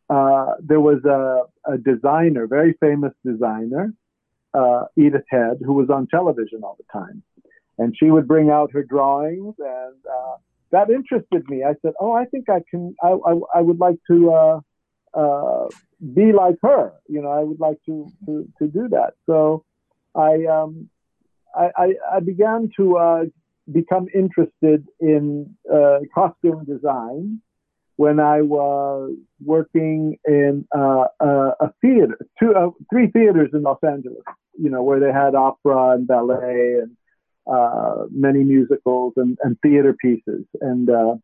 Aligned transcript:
uh, 0.10 0.56
there 0.60 0.82
was 0.82 1.06
a, 1.06 1.44
a, 1.72 1.78
designer, 1.78 2.46
very 2.46 2.74
famous 2.82 3.14
designer, 3.26 3.94
uh, 4.54 4.86
Edith 4.98 5.26
Head, 5.30 5.60
who 5.66 5.74
was 5.74 5.90
on 5.90 6.08
television 6.08 6.62
all 6.64 6.76
the 6.78 6.92
time 6.92 7.24
and 7.78 7.96
she 7.98 8.10
would 8.12 8.28
bring 8.28 8.50
out 8.50 8.72
her 8.74 8.84
drawings, 8.84 9.56
and 9.60 9.96
uh, 10.06 10.36
that 10.72 10.90
interested 10.90 11.48
me. 11.50 11.64
I 11.64 11.76
said, 11.82 11.94
"Oh, 12.00 12.14
I 12.14 12.26
think 12.26 12.50
I 12.50 12.62
can. 12.70 12.96
I 13.04 13.10
I, 13.10 13.40
I 13.56 13.62
would 13.62 13.80
like 13.80 14.00
to 14.10 14.32
uh, 14.32 14.60
uh, 15.14 15.68
be 16.14 16.32
like 16.34 16.56
her. 16.62 16.94
You 17.08 17.22
know, 17.22 17.30
I 17.32 17.44
would 17.44 17.60
like 17.60 17.78
to 17.86 18.12
to, 18.26 18.48
to 18.60 18.68
do 18.68 18.88
that." 18.90 19.14
So, 19.26 19.64
I 20.16 20.46
um, 20.46 20.90
I, 21.56 21.72
I, 21.76 21.94
I 22.16 22.20
began 22.20 22.70
to 22.78 22.98
uh, 22.98 23.24
become 23.72 24.08
interested 24.14 24.88
in 25.00 25.56
uh, 25.72 26.00
costume 26.14 26.66
design 26.66 27.42
when 27.98 28.20
I 28.20 28.42
was 28.42 29.16
working 29.44 30.20
in 30.26 30.68
uh, 30.76 31.06
a, 31.20 31.28
a, 31.60 31.74
theater, 31.82 32.18
two, 32.40 32.54
uh, 32.54 32.70
three 32.92 33.08
theaters 33.08 33.50
in 33.54 33.64
Los 33.64 33.80
Angeles, 33.84 34.22
you 34.58 34.70
know, 34.70 34.84
where 34.84 35.00
they 35.00 35.12
had 35.12 35.34
opera 35.34 35.94
and 35.94 36.08
ballet 36.08 36.76
and 36.82 36.96
uh, 37.50 38.06
many 38.12 38.44
musicals 38.44 39.14
and, 39.16 39.38
and, 39.44 39.58
theater 39.62 39.96
pieces, 40.02 40.44
and 40.60 40.90
uh, 40.90 41.16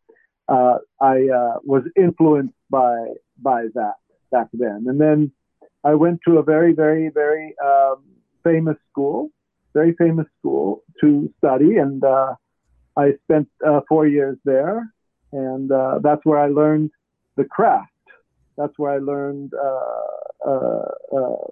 uh, 0.48 0.78
I 1.02 1.28
uh, 1.28 1.60
was 1.64 1.84
influenced 1.98 2.54
by 2.70 2.96
by 3.38 3.66
that 3.74 3.96
back 4.32 4.48
then. 4.54 4.86
And 4.88 5.02
then 5.02 5.32
I 5.84 5.96
went 5.96 6.22
to 6.26 6.38
a 6.38 6.44
very, 6.44 6.74
very, 6.74 7.10
very 7.10 7.54
um, 7.64 8.04
famous 8.44 8.78
school, 8.90 9.32
very 9.74 9.94
famous 9.98 10.28
school 10.40 10.84
to 11.02 11.30
study, 11.40 11.76
and 11.78 12.04
uh, 12.04 12.36
I 12.96 13.14
spent 13.24 13.50
uh, 13.66 13.82
four 13.90 14.08
years 14.08 14.38
there, 14.46 14.94
and 15.34 15.70
that's 16.02 16.22
where 16.24 16.40
I 16.40 16.48
learned 16.48 16.92
the 17.36 17.44
craft. 17.44 17.90
That's 18.58 18.74
where 18.78 18.92
I 18.92 19.00
learned 19.00 19.52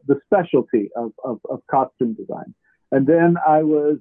the 0.07 0.19
specialty 0.25 0.89
of, 0.95 1.11
of, 1.25 1.39
of, 1.49 1.61
costume 1.69 2.13
design. 2.13 2.53
And 2.91 3.07
then 3.07 3.35
I 3.47 3.63
was 3.63 3.97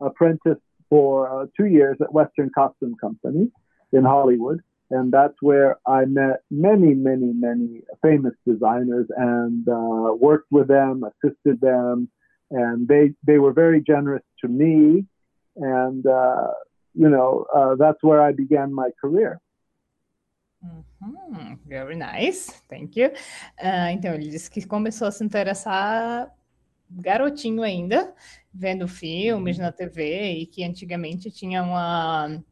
apprentice 0.00 0.58
for 0.88 1.42
uh, 1.42 1.46
two 1.56 1.66
years 1.66 1.96
at 2.00 2.12
Western 2.12 2.50
Costume 2.54 2.94
Company 3.00 3.50
in 3.92 4.04
Hollywood. 4.04 4.62
And 4.90 5.12
that's 5.12 5.34
where 5.40 5.78
I 5.86 6.04
met 6.04 6.42
many, 6.50 6.94
many, 6.94 7.32
many 7.32 7.82
famous 8.02 8.34
designers 8.46 9.06
and 9.16 9.68
uh, 9.68 10.14
worked 10.14 10.50
with 10.52 10.68
them, 10.68 11.02
assisted 11.02 11.60
them. 11.60 12.08
And 12.50 12.86
they, 12.86 13.12
they 13.26 13.38
were 13.38 13.52
very 13.52 13.80
generous 13.80 14.22
to 14.42 14.48
me. 14.48 15.04
And, 15.56 16.06
uh, 16.06 16.52
you 16.94 17.08
know, 17.08 17.46
uh, 17.54 17.74
that's 17.74 18.00
where 18.02 18.22
I 18.22 18.32
began 18.32 18.72
my 18.72 18.90
career. 19.00 19.40
Uhum, 20.64 21.58
very 21.66 21.96
nice, 21.96 22.62
thank 22.68 22.96
you. 22.96 23.10
Uh, 23.62 23.90
então, 23.92 24.14
ele 24.14 24.28
disse 24.28 24.50
que 24.50 24.66
começou 24.66 25.06
a 25.06 25.10
se 25.10 25.22
interessar 25.22 26.32
garotinho 26.90 27.62
ainda, 27.62 28.14
vendo 28.52 28.88
filmes 28.88 29.58
na 29.58 29.72
TV 29.72 30.32
e 30.32 30.46
que 30.46 30.64
antigamente 30.64 31.30
tinha 31.30 31.62
uma 31.62 32.42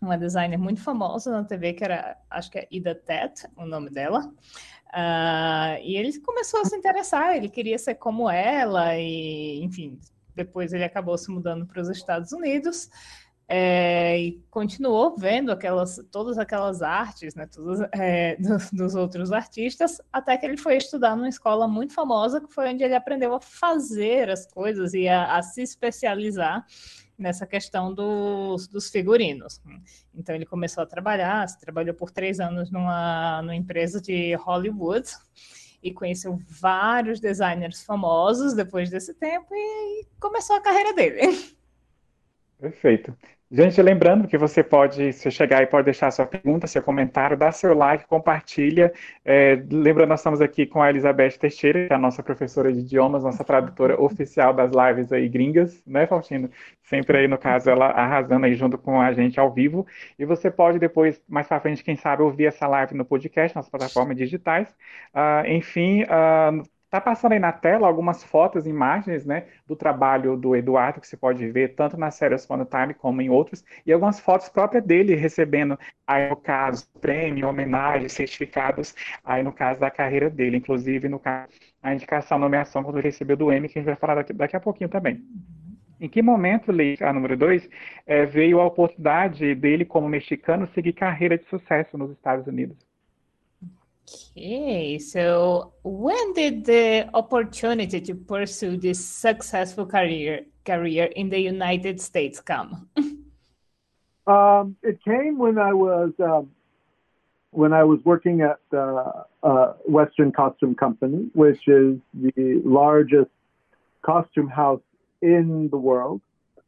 uma 0.00 0.16
designer 0.16 0.56
muito 0.56 0.80
famosa 0.80 1.30
na 1.30 1.44
TV 1.44 1.72
que 1.72 1.84
era, 1.84 2.16
acho 2.30 2.50
que 2.50 2.58
é 2.58 2.68
Ida 2.70 2.94
Tet, 2.94 3.46
o 3.56 3.66
nome 3.66 3.90
dela. 3.90 4.32
Uh, 4.90 5.82
e 5.82 5.96
ele 5.96 6.18
começou 6.20 6.60
a 6.60 6.64
se 6.64 6.76
interessar, 6.76 7.36
ele 7.36 7.48
queria 7.48 7.78
ser 7.78 7.96
como 7.96 8.30
ela 8.30 8.96
e, 8.96 9.60
enfim, 9.62 9.98
depois 10.34 10.72
ele 10.72 10.84
acabou 10.84 11.18
se 11.18 11.30
mudando 11.30 11.66
para 11.66 11.82
os 11.82 11.88
Estados 11.90 12.32
Unidos 12.32 12.88
é, 13.50 14.20
e 14.20 14.44
continuou 14.50 15.16
vendo 15.16 15.50
aquelas, 15.50 15.98
todas 16.12 16.36
aquelas 16.36 16.82
artes, 16.82 17.34
né, 17.34 17.48
é, 17.92 18.36
dos, 18.40 18.70
dos, 18.70 18.94
outros 18.94 19.32
artistas, 19.32 20.02
até 20.12 20.36
que 20.36 20.44
ele 20.44 20.58
foi 20.58 20.76
estudar 20.76 21.16
numa 21.16 21.30
escola 21.30 21.66
muito 21.66 21.94
famosa, 21.94 22.42
que 22.42 22.52
foi 22.52 22.68
onde 22.68 22.84
ele 22.84 22.94
aprendeu 22.94 23.34
a 23.34 23.40
fazer 23.40 24.28
as 24.28 24.46
coisas 24.46 24.92
e 24.92 25.08
a, 25.08 25.36
a 25.36 25.42
se 25.42 25.62
especializar 25.62 26.66
nessa 27.18 27.46
questão 27.46 27.92
dos, 27.92 28.68
dos, 28.68 28.90
figurinos. 28.90 29.60
Então 30.14 30.34
ele 30.34 30.46
começou 30.46 30.82
a 30.82 30.86
trabalhar, 30.86 31.46
trabalhou 31.58 31.94
por 31.94 32.10
três 32.10 32.38
anos 32.38 32.70
numa, 32.70 33.40
numa 33.40 33.56
empresa 33.56 34.00
de 34.00 34.34
Hollywood 34.34 35.08
e 35.82 35.92
conheceu 35.92 36.38
vários 36.46 37.18
designers 37.18 37.82
famosos 37.82 38.52
depois 38.52 38.90
desse 38.90 39.14
tempo 39.14 39.48
e 39.52 40.06
começou 40.20 40.54
a 40.54 40.60
carreira 40.60 40.92
dele. 40.92 41.56
Perfeito. 42.60 43.16
Gente, 43.50 43.80
lembrando 43.80 44.28
que 44.28 44.36
você 44.36 44.62
pode, 44.62 45.10
se 45.14 45.30
chegar 45.30 45.62
e 45.62 45.66
pode 45.66 45.86
deixar 45.86 46.10
sua 46.10 46.26
pergunta, 46.26 46.66
seu 46.66 46.82
comentário, 46.82 47.34
dá 47.34 47.50
seu 47.50 47.72
like, 47.74 48.06
compartilha. 48.06 48.92
É, 49.24 49.54
lembrando, 49.70 50.10
nós 50.10 50.20
estamos 50.20 50.42
aqui 50.42 50.66
com 50.66 50.82
a 50.82 50.90
Elizabeth 50.90 51.38
Teixeira, 51.38 51.86
que 51.86 51.92
é 51.94 51.96
a 51.96 51.98
nossa 51.98 52.22
professora 52.22 52.70
de 52.70 52.80
idiomas, 52.80 53.24
nossa 53.24 53.42
tradutora 53.42 53.98
oficial 53.98 54.52
das 54.52 54.70
lives 54.72 55.10
aí 55.14 55.26
gringas, 55.30 55.82
né, 55.86 56.06
Faustino? 56.06 56.50
Sempre 56.82 57.18
aí, 57.20 57.28
no 57.28 57.38
caso, 57.38 57.70
ela 57.70 57.86
arrasando 57.86 58.44
aí 58.44 58.54
junto 58.54 58.76
com 58.76 59.00
a 59.00 59.14
gente 59.14 59.40
ao 59.40 59.50
vivo. 59.50 59.86
E 60.18 60.26
você 60.26 60.50
pode 60.50 60.78
depois, 60.78 61.18
mais 61.26 61.46
para 61.46 61.58
frente, 61.60 61.82
quem 61.82 61.96
sabe, 61.96 62.22
ouvir 62.22 62.46
essa 62.46 62.66
live 62.66 62.94
no 62.94 63.04
podcast, 63.04 63.56
nas 63.56 63.68
plataformas 63.68 64.16
digitais. 64.18 64.68
Uh, 65.14 65.46
enfim, 65.48 66.02
uh, 66.02 66.62
Tá 66.90 67.02
passando 67.02 67.32
aí 67.32 67.38
na 67.38 67.52
tela 67.52 67.86
algumas 67.86 68.24
fotos, 68.24 68.66
imagens, 68.66 69.26
né, 69.26 69.46
do 69.66 69.76
trabalho 69.76 70.38
do 70.38 70.56
Eduardo, 70.56 71.00
que 71.00 71.06
você 71.06 71.18
pode 71.18 71.46
ver 71.50 71.74
tanto 71.74 71.98
na 71.98 72.10
série 72.10 72.38
Fun 72.38 72.64
Time 72.64 72.94
como 72.94 73.20
em 73.20 73.28
outros, 73.28 73.62
e 73.84 73.92
algumas 73.92 74.18
fotos 74.18 74.48
próprias 74.48 74.82
dele 74.84 75.14
recebendo, 75.14 75.78
aí 76.06 76.30
no 76.30 76.36
caso, 76.36 76.88
prêmio, 77.00 77.46
homenagem, 77.46 78.08
certificados, 78.08 78.94
aí 79.22 79.42
no 79.42 79.52
caso 79.52 79.78
da 79.80 79.90
carreira 79.90 80.30
dele, 80.30 80.56
inclusive 80.56 81.08
no 81.10 81.18
caso, 81.18 81.52
a 81.82 81.92
indicação, 81.92 82.38
a 82.38 82.40
nomeação 82.40 82.82
quando 82.82 82.96
ele 82.96 83.08
recebeu 83.08 83.36
do 83.36 83.52
Emmy, 83.52 83.68
que 83.68 83.78
a 83.78 83.82
gente 83.82 83.86
vai 83.86 83.96
falar 83.96 84.14
daqui, 84.14 84.32
daqui 84.32 84.56
a 84.56 84.60
pouquinho 84.60 84.88
também. 84.88 85.22
Em 86.00 86.08
que 86.08 86.22
momento, 86.22 86.72
Lei, 86.72 86.96
a 87.02 87.12
número 87.12 87.36
dois, 87.36 87.68
é, 88.06 88.24
veio 88.24 88.60
a 88.60 88.66
oportunidade 88.66 89.54
dele, 89.54 89.84
como 89.84 90.08
mexicano, 90.08 90.66
seguir 90.68 90.94
carreira 90.94 91.36
de 91.36 91.44
sucesso 91.46 91.98
nos 91.98 92.10
Estados 92.12 92.46
Unidos? 92.46 92.87
Okay, 94.36 94.98
so 94.98 95.72
when 95.82 96.32
did 96.32 96.64
the 96.64 97.08
opportunity 97.14 98.00
to 98.00 98.14
pursue 98.14 98.76
this 98.76 99.04
successful 99.04 99.86
career 99.86 100.44
career 100.64 101.04
in 101.16 101.28
the 101.28 101.40
United 101.40 102.00
States 102.00 102.40
come? 102.40 102.88
um, 104.26 104.76
it 104.82 105.02
came 105.04 105.38
when 105.38 105.58
I 105.58 105.72
was 105.72 106.12
um, 106.20 106.50
when 107.50 107.72
I 107.72 107.84
was 107.84 108.00
working 108.04 108.42
at 108.42 108.60
uh, 108.72 109.24
uh, 109.42 109.72
Western 109.84 110.32
Costume 110.32 110.74
Company, 110.74 111.30
which 111.34 111.66
is 111.66 111.98
the 112.14 112.62
largest 112.64 113.30
costume 114.02 114.48
house 114.48 114.82
in 115.20 115.68
the 115.70 115.78
world, 115.78 116.20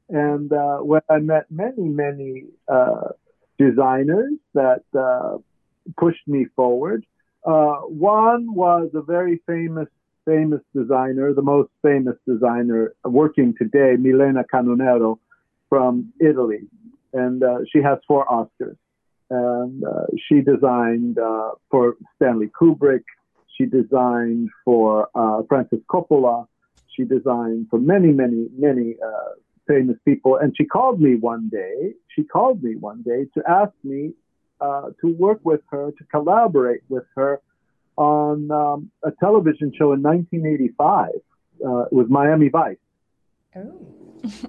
and 0.08 0.52
uh, 0.52 0.78
when 0.78 1.02
I 1.08 1.19
met 1.19 1.50
many 1.50 1.88
many 1.88 2.44
uh, 2.69 3.10
designers 3.58 4.32
that 4.54 4.82
uh, 4.98 5.38
pushed 5.96 6.26
me 6.26 6.46
forward. 6.56 7.04
Uh, 7.44 7.76
one 7.87 8.54
was 8.54 8.90
a 8.94 9.02
very 9.02 9.40
famous 9.46 9.88
famous 10.26 10.60
designer, 10.75 11.32
the 11.32 11.42
most 11.42 11.70
famous 11.82 12.16
designer 12.28 12.94
working 13.04 13.54
today, 13.58 13.96
Milena 13.98 14.44
Canonero 14.52 15.19
from 15.69 16.12
Italy, 16.20 16.60
and 17.12 17.42
uh, 17.42 17.58
she 17.72 17.81
has 17.82 17.98
four 18.06 18.26
Oscars. 18.26 18.76
And 19.31 19.82
uh, 19.84 20.06
she 20.28 20.40
designed 20.40 21.19
uh, 21.19 21.52
for 21.70 21.96
Stanley 22.16 22.48
Kubrick. 22.48 23.04
She 23.56 23.64
designed 23.64 24.50
for 24.64 25.08
uh, 25.14 25.42
Francis 25.48 25.78
Coppola. 25.88 26.46
She 26.96 27.04
designed 27.04 27.69
for 27.70 27.78
many, 27.78 28.08
many, 28.08 28.48
many 28.58 28.96
famous 29.69 29.96
people. 30.04 30.37
And 30.37 30.52
she 30.56 30.64
called 30.64 31.00
me 31.00 31.14
one 31.14 31.48
day. 31.48 31.94
She 32.08 32.25
called 32.25 32.62
me 32.62 32.75
one 32.75 33.02
day 33.02 33.26
to 33.34 33.42
ask 33.48 33.72
me 33.84 34.12
uh, 34.61 34.91
to 35.01 35.12
work 35.15 35.41
with 35.43 35.61
her, 35.71 35.93
to 35.93 36.05
collaborate 36.05 36.83
with 36.89 37.05
her 37.17 37.41
on 37.97 38.51
um, 38.51 38.91
a 39.03 39.11
television 39.12 39.73
show 39.77 39.93
in 39.93 40.03
1985. 40.03 41.09
Uh, 41.65 41.79
it 41.83 41.93
was 41.93 42.07
Miami 42.09 42.49
Vice. 42.49 42.77
Oh. 43.57 43.73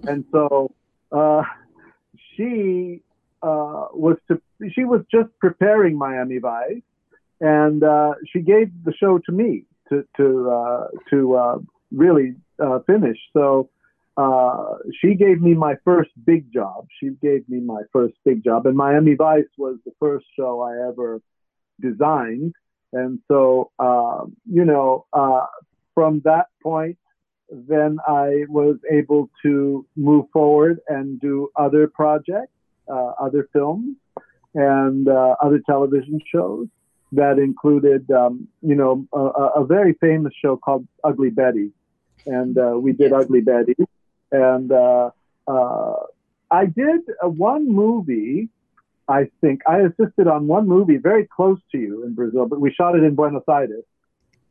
and 0.07 0.23
so 0.31 0.71
uh, 1.11 1.43
she 2.35 3.01
uh, 3.41 3.87
was 3.93 4.17
to, 4.27 4.41
she 4.73 4.83
was 4.83 5.01
just 5.11 5.29
preparing 5.39 5.97
Miami 5.97 6.37
Vice, 6.37 6.81
and 7.39 7.83
uh, 7.83 8.13
she 8.31 8.39
gave 8.39 8.71
the 8.85 8.93
show 8.93 9.17
to 9.25 9.31
me 9.31 9.65
to 9.89 10.05
to 10.17 10.49
uh, 10.49 10.87
to 11.09 11.65
really 11.91 12.35
finish. 12.85 13.17
So 13.33 13.69
uh, 14.17 14.75
she 14.99 15.15
gave 15.15 15.41
me 15.41 15.53
my 15.53 15.75
first 15.85 16.11
big 16.25 16.51
job. 16.53 16.87
She 16.99 17.11
gave 17.21 17.47
me 17.47 17.59
my 17.59 17.81
first 17.93 18.15
big 18.25 18.43
job, 18.43 18.65
and 18.65 18.75
Miami 18.75 19.15
Vice 19.15 19.45
was 19.57 19.77
the 19.85 19.93
first 19.99 20.25
show 20.37 20.61
I 20.61 20.89
ever 20.89 21.21
designed. 21.79 22.53
And 22.93 23.19
so, 23.29 23.71
uh, 23.79 24.25
you 24.45 24.65
know, 24.65 25.05
uh, 25.13 25.45
from 25.93 26.21
that 26.25 26.47
point, 26.61 26.97
then 27.49 27.99
I 28.05 28.45
was 28.49 28.77
able 28.91 29.29
to 29.43 29.85
move 29.95 30.25
forward 30.33 30.79
and 30.87 31.19
do 31.19 31.49
other 31.55 31.87
projects, 31.87 32.51
uh, 32.89 33.13
other 33.19 33.47
films, 33.53 33.95
and 34.53 35.07
uh, 35.07 35.35
other 35.41 35.61
television 35.65 36.19
shows 36.33 36.67
that 37.13 37.39
included, 37.39 38.09
um, 38.11 38.47
you 38.61 38.75
know, 38.75 39.05
a, 39.13 39.61
a, 39.61 39.65
very 39.65 39.93
famous 39.99 40.33
show 40.41 40.55
called 40.55 40.87
Ugly 41.03 41.31
Betty. 41.31 41.71
And 42.25 42.55
we 42.81 42.93
did 42.93 43.11
Ugly 43.11 43.41
Betty 43.41 43.75
and 44.31 44.71
uh, 44.71 45.11
uh, 45.47 45.93
I 46.49 46.65
did 46.65 47.01
one 47.21 47.71
movie. 47.71 48.49
I 49.07 49.29
think 49.41 49.61
I 49.67 49.79
assisted 49.79 50.27
on 50.27 50.47
one 50.47 50.67
movie 50.67 50.97
very 50.97 51.27
close 51.27 51.59
to 51.71 51.77
you 51.77 52.05
in 52.05 52.13
Brazil, 52.13 52.45
but 52.45 52.61
we 52.61 52.71
shot 52.71 52.95
it 52.95 53.03
in 53.03 53.15
Buenos 53.15 53.43
Aires, 53.49 53.83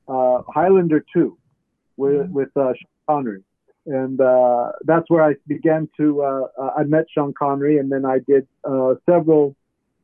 uh, 0.09 0.43
Highlander 0.49 1.05
Two, 1.13 1.39
with 1.97 2.15
mm-hmm. 2.15 2.33
with 2.33 2.57
uh, 2.57 2.73
Sean 2.75 2.89
Connery, 3.09 3.43
and 3.87 4.21
uh, 4.21 4.73
that's 4.85 5.09
where 5.09 5.25
I 5.25 5.35
began 5.47 5.89
to. 5.97 6.23
Uh, 6.23 6.71
I 6.77 6.83
met 6.85 7.07
Sean 7.11 7.33
Connery, 7.33 7.79
and 7.79 7.91
then 7.91 8.05
I 8.05 8.19
did 8.19 8.47
several 9.07 9.57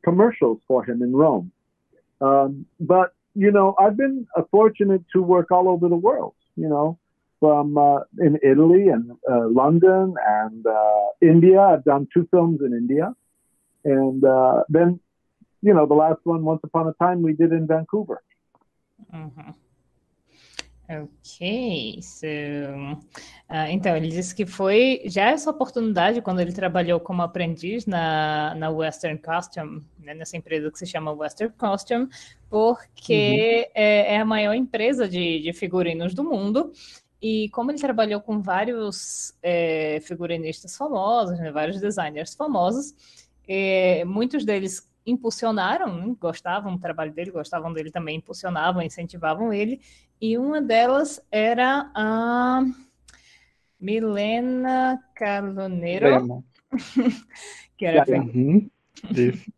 commercials 0.03 0.59
for 0.67 0.83
him 0.83 1.01
in 1.01 1.15
Rome. 1.15 1.51
Um, 2.21 2.65
but 2.79 3.13
you 3.35 3.51
know, 3.51 3.75
I've 3.77 3.97
been 3.97 4.25
fortunate 4.49 5.03
to 5.13 5.21
work 5.21 5.51
all 5.51 5.69
over 5.69 5.87
the 5.87 5.95
world. 5.95 6.33
You 6.55 6.69
know, 6.69 6.97
from 7.39 7.77
uh, 7.77 7.99
in 8.19 8.37
Italy 8.43 8.89
and 8.89 9.11
uh, 9.29 9.47
London 9.49 10.15
and 10.25 10.65
uh, 10.65 11.05
India. 11.21 11.61
I've 11.61 11.83
done 11.83 12.07
two 12.13 12.27
films 12.31 12.61
in 12.61 12.73
India, 12.73 13.13
and 13.85 14.23
uh, 14.23 14.63
then, 14.69 14.99
you 15.61 15.73
know, 15.73 15.85
the 15.85 15.93
last 15.93 16.19
one, 16.23 16.43
Once 16.43 16.61
Upon 16.63 16.87
a 16.87 16.93
Time, 16.93 17.21
we 17.21 17.33
did 17.33 17.51
in 17.51 17.67
Vancouver. 17.67 18.21
Mm-hmm. 19.13 19.51
Ok, 20.89 21.99
so, 22.01 22.25
uh, 22.25 23.67
então 23.69 23.93
ele 23.97 24.07
disse 24.07 24.33
que 24.33 24.45
foi 24.45 25.01
já 25.03 25.31
essa 25.31 25.51
oportunidade 25.51 26.21
quando 26.21 26.39
ele 26.39 26.53
trabalhou 26.53 26.97
como 26.97 27.21
aprendiz 27.21 27.85
na, 27.85 28.55
na 28.55 28.69
Western 28.69 29.17
Costume, 29.17 29.83
né, 29.99 30.13
nessa 30.13 30.37
empresa 30.37 30.71
que 30.71 30.79
se 30.79 30.85
chama 30.85 31.11
Western 31.11 31.53
Costume, 31.57 32.07
porque 32.49 33.67
uhum. 33.67 33.71
é, 33.75 34.13
é, 34.13 34.17
a 34.17 34.23
maior 34.23 34.53
empresa 34.53 35.09
de, 35.09 35.41
de 35.41 35.51
figurinos 35.51 36.13
do 36.13 36.23
mundo 36.23 36.71
e 37.21 37.49
como 37.49 37.71
ele 37.71 37.79
trabalhou 37.79 38.21
com 38.21 38.41
vários 38.41 39.35
é, 39.41 39.99
figurinistas 40.01 40.77
famosos, 40.77 41.39
né, 41.39 41.51
vários 41.51 41.81
designers 41.81 42.35
famosos, 42.35 42.93
é, 43.47 44.05
muitos 44.05 44.45
deles 44.45 44.87
impulsionaram, 45.05 45.95
né, 45.95 46.15
gostavam 46.19 46.75
do 46.75 46.81
trabalho 46.81 47.13
dele, 47.13 47.31
gostavam 47.31 47.73
dele 47.73 47.89
também, 47.89 48.17
impulsionavam, 48.17 48.81
incentivavam 48.81 49.53
ele. 49.53 49.81
E 50.21 50.37
uma 50.37 50.61
delas 50.61 51.21
era 51.31 51.89
a 51.95 52.63
Milena 53.79 55.01
Carloneiro, 55.15 56.43
que 57.77 57.85
era 57.85 58.03
uhum. 58.09 58.69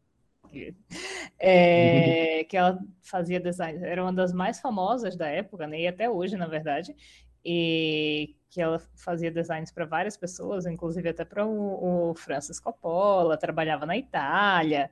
É, 1.38 2.44
que 2.45 2.57
ela 2.57 2.79
fazia 3.03 3.39
design, 3.39 3.85
era 3.85 4.01
uma 4.01 4.12
das 4.12 4.33
mais 4.33 4.59
famosas 4.59 5.15
da 5.15 5.27
época, 5.27 5.67
né, 5.67 5.81
e 5.81 5.88
até 5.88 6.09
hoje, 6.09 6.35
na 6.35 6.47
verdade, 6.47 6.95
e 7.44 8.36
que 8.50 8.62
ela 8.62 8.80
fazia 8.95 9.31
designs 9.31 9.71
para 9.71 9.86
várias 9.86 10.17
pessoas, 10.17 10.65
inclusive 10.65 11.08
até 11.10 11.24
para 11.24 11.46
o, 11.46 12.10
o, 12.10 12.15
Francis 12.15 12.60
Coppola, 12.60 13.38
trabalhava 13.38 13.86
na 13.86 13.96
Itália. 13.96 14.89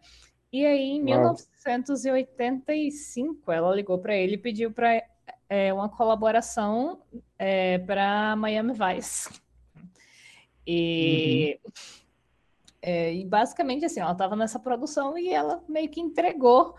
E 0.53 0.65
aí, 0.65 0.91
em 0.91 1.03
1985, 1.03 3.51
ela 3.51 3.75
ligou 3.75 3.99
para 3.99 4.15
ele 4.15 4.35
e 4.35 4.37
pediu 4.37 4.71
para 4.71 5.03
é, 5.49 5.73
uma 5.73 5.89
colaboração 5.89 7.01
é, 7.37 7.79
para 7.79 8.33
Miami 8.35 8.73
Vice. 8.73 9.29
E, 10.65 11.59
uhum. 11.65 11.71
é, 12.81 13.13
e, 13.13 13.25
basicamente 13.25 13.85
assim, 13.85 14.01
ela 14.01 14.11
estava 14.11 14.35
nessa 14.35 14.59
produção 14.59 15.17
e 15.17 15.33
ela 15.33 15.63
meio 15.67 15.89
que 15.89 15.99
entregou 15.99 16.75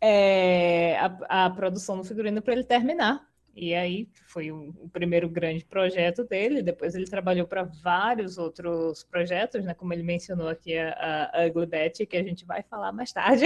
é, 0.00 0.96
a, 0.98 1.46
a 1.46 1.50
produção 1.50 1.98
do 1.98 2.04
figurino 2.04 2.40
para 2.40 2.52
ele 2.52 2.64
terminar. 2.64 3.28
E 3.60 3.74
aí 3.74 4.08
foi 4.26 4.50
o, 4.50 4.70
o, 4.80 4.88
primeiro 4.88 5.28
grande 5.28 5.66
projeto 5.66 6.24
dele. 6.24 6.62
Depois 6.62 6.94
ele 6.94 7.04
trabalhou 7.04 7.46
para 7.46 7.62
vários 7.62 8.38
outros 8.38 9.04
projetos, 9.04 9.62
né? 9.66 9.74
Como 9.74 9.92
ele 9.92 10.02
mencionou 10.02 10.48
aqui 10.48 10.78
a, 10.78 11.30
a 11.30 11.46
Ugly 11.46 11.66
Betty, 11.66 12.06
que 12.06 12.16
a 12.16 12.22
gente 12.22 12.46
vai 12.46 12.62
falar 12.62 12.90
mais 12.90 13.12
tarde. 13.12 13.44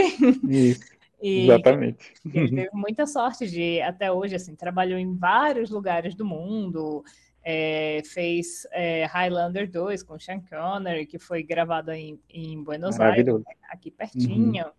Isso. 0.49 0.85
E 1.23 1.44
Exatamente. 1.44 2.12
Ele 2.35 2.49
teve 2.50 2.71
muita 2.75 3.06
sorte 3.06 3.47
de, 3.47 3.80
até 3.80 4.12
hoje, 4.12 4.35
assim, 4.35 4.54
trabalhou 4.54 4.99
em 4.99 5.16
vários 5.16 5.71
lugares 5.71 6.14
do 6.14 6.23
mundo, 6.23 7.02
é, 7.42 8.02
fez 8.04 8.66
é, 8.73 9.06
Highlander 9.06 9.71
2 9.71 10.02
com 10.02 10.18
Sean 10.18 10.42
Connery, 10.42 11.06
que 11.06 11.18
foi 11.18 11.42
gravado 11.42 11.92
em, 11.92 12.21
em 12.28 12.62
Buenos 12.62 13.00
Aires, 13.00 13.25
aqui 13.71 13.90
pertinho. 13.90 14.66
Uhum. 14.66 14.73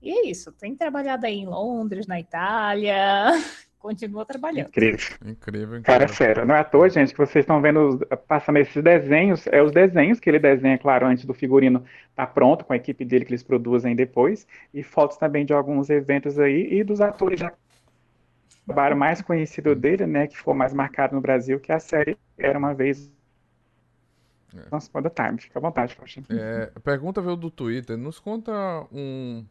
E 0.00 0.10
é 0.10 0.26
isso, 0.26 0.52
tem 0.52 0.74
trabalhado 0.74 1.26
aí 1.26 1.40
em 1.40 1.46
Londres, 1.46 2.06
na 2.06 2.18
Itália, 2.18 3.32
continua 3.84 4.24
trabalhando. 4.24 4.68
Incrível. 4.68 5.16
Incrível, 5.26 5.78
incrível. 5.78 5.82
Cara, 5.82 6.08
fera. 6.08 6.44
Não 6.46 6.54
é 6.54 6.60
à 6.60 6.64
toa, 6.64 6.88
gente, 6.88 7.12
que 7.12 7.18
vocês 7.18 7.42
estão 7.42 7.60
vendo 7.60 7.98
passando 8.26 8.56
esses 8.56 8.82
desenhos. 8.82 9.46
É 9.48 9.62
os 9.62 9.72
desenhos 9.72 10.18
que 10.18 10.30
ele 10.30 10.38
desenha, 10.38 10.78
claro, 10.78 11.06
antes 11.06 11.26
do 11.26 11.34
figurino 11.34 11.84
estar 12.08 12.26
tá 12.26 12.32
pronto, 12.32 12.64
com 12.64 12.72
a 12.72 12.76
equipe 12.76 13.04
dele 13.04 13.26
que 13.26 13.32
eles 13.32 13.42
produzem 13.42 13.94
depois. 13.94 14.46
E 14.72 14.82
fotos 14.82 15.18
também 15.18 15.44
de 15.44 15.52
alguns 15.52 15.90
eventos 15.90 16.38
aí 16.38 16.66
e 16.72 16.82
dos 16.82 17.02
atores 17.02 17.38
já 17.38 17.48
o 17.48 18.66
trabalho 18.66 18.96
mais 18.96 19.20
conhecido 19.20 19.74
dele, 19.74 20.06
né, 20.06 20.26
que 20.26 20.38
ficou 20.38 20.54
mais 20.54 20.72
marcado 20.72 21.14
no 21.14 21.20
Brasil, 21.20 21.60
que 21.60 21.70
a 21.70 21.78
série 21.78 22.16
Era 22.38 22.58
Uma 22.58 22.72
Vez 22.72 23.12
é. 24.56 24.68
Nossa, 24.70 24.90
the 25.02 25.10
Time. 25.10 25.38
Fica 25.38 25.58
à 25.58 25.62
vontade, 25.62 25.94
Poxa. 25.96 26.22
É, 26.30 26.72
pergunta 26.82 27.20
veio 27.20 27.36
do 27.36 27.50
Twitter. 27.50 27.96
Nos 27.98 28.18
conta 28.18 28.52
um, 28.90 29.44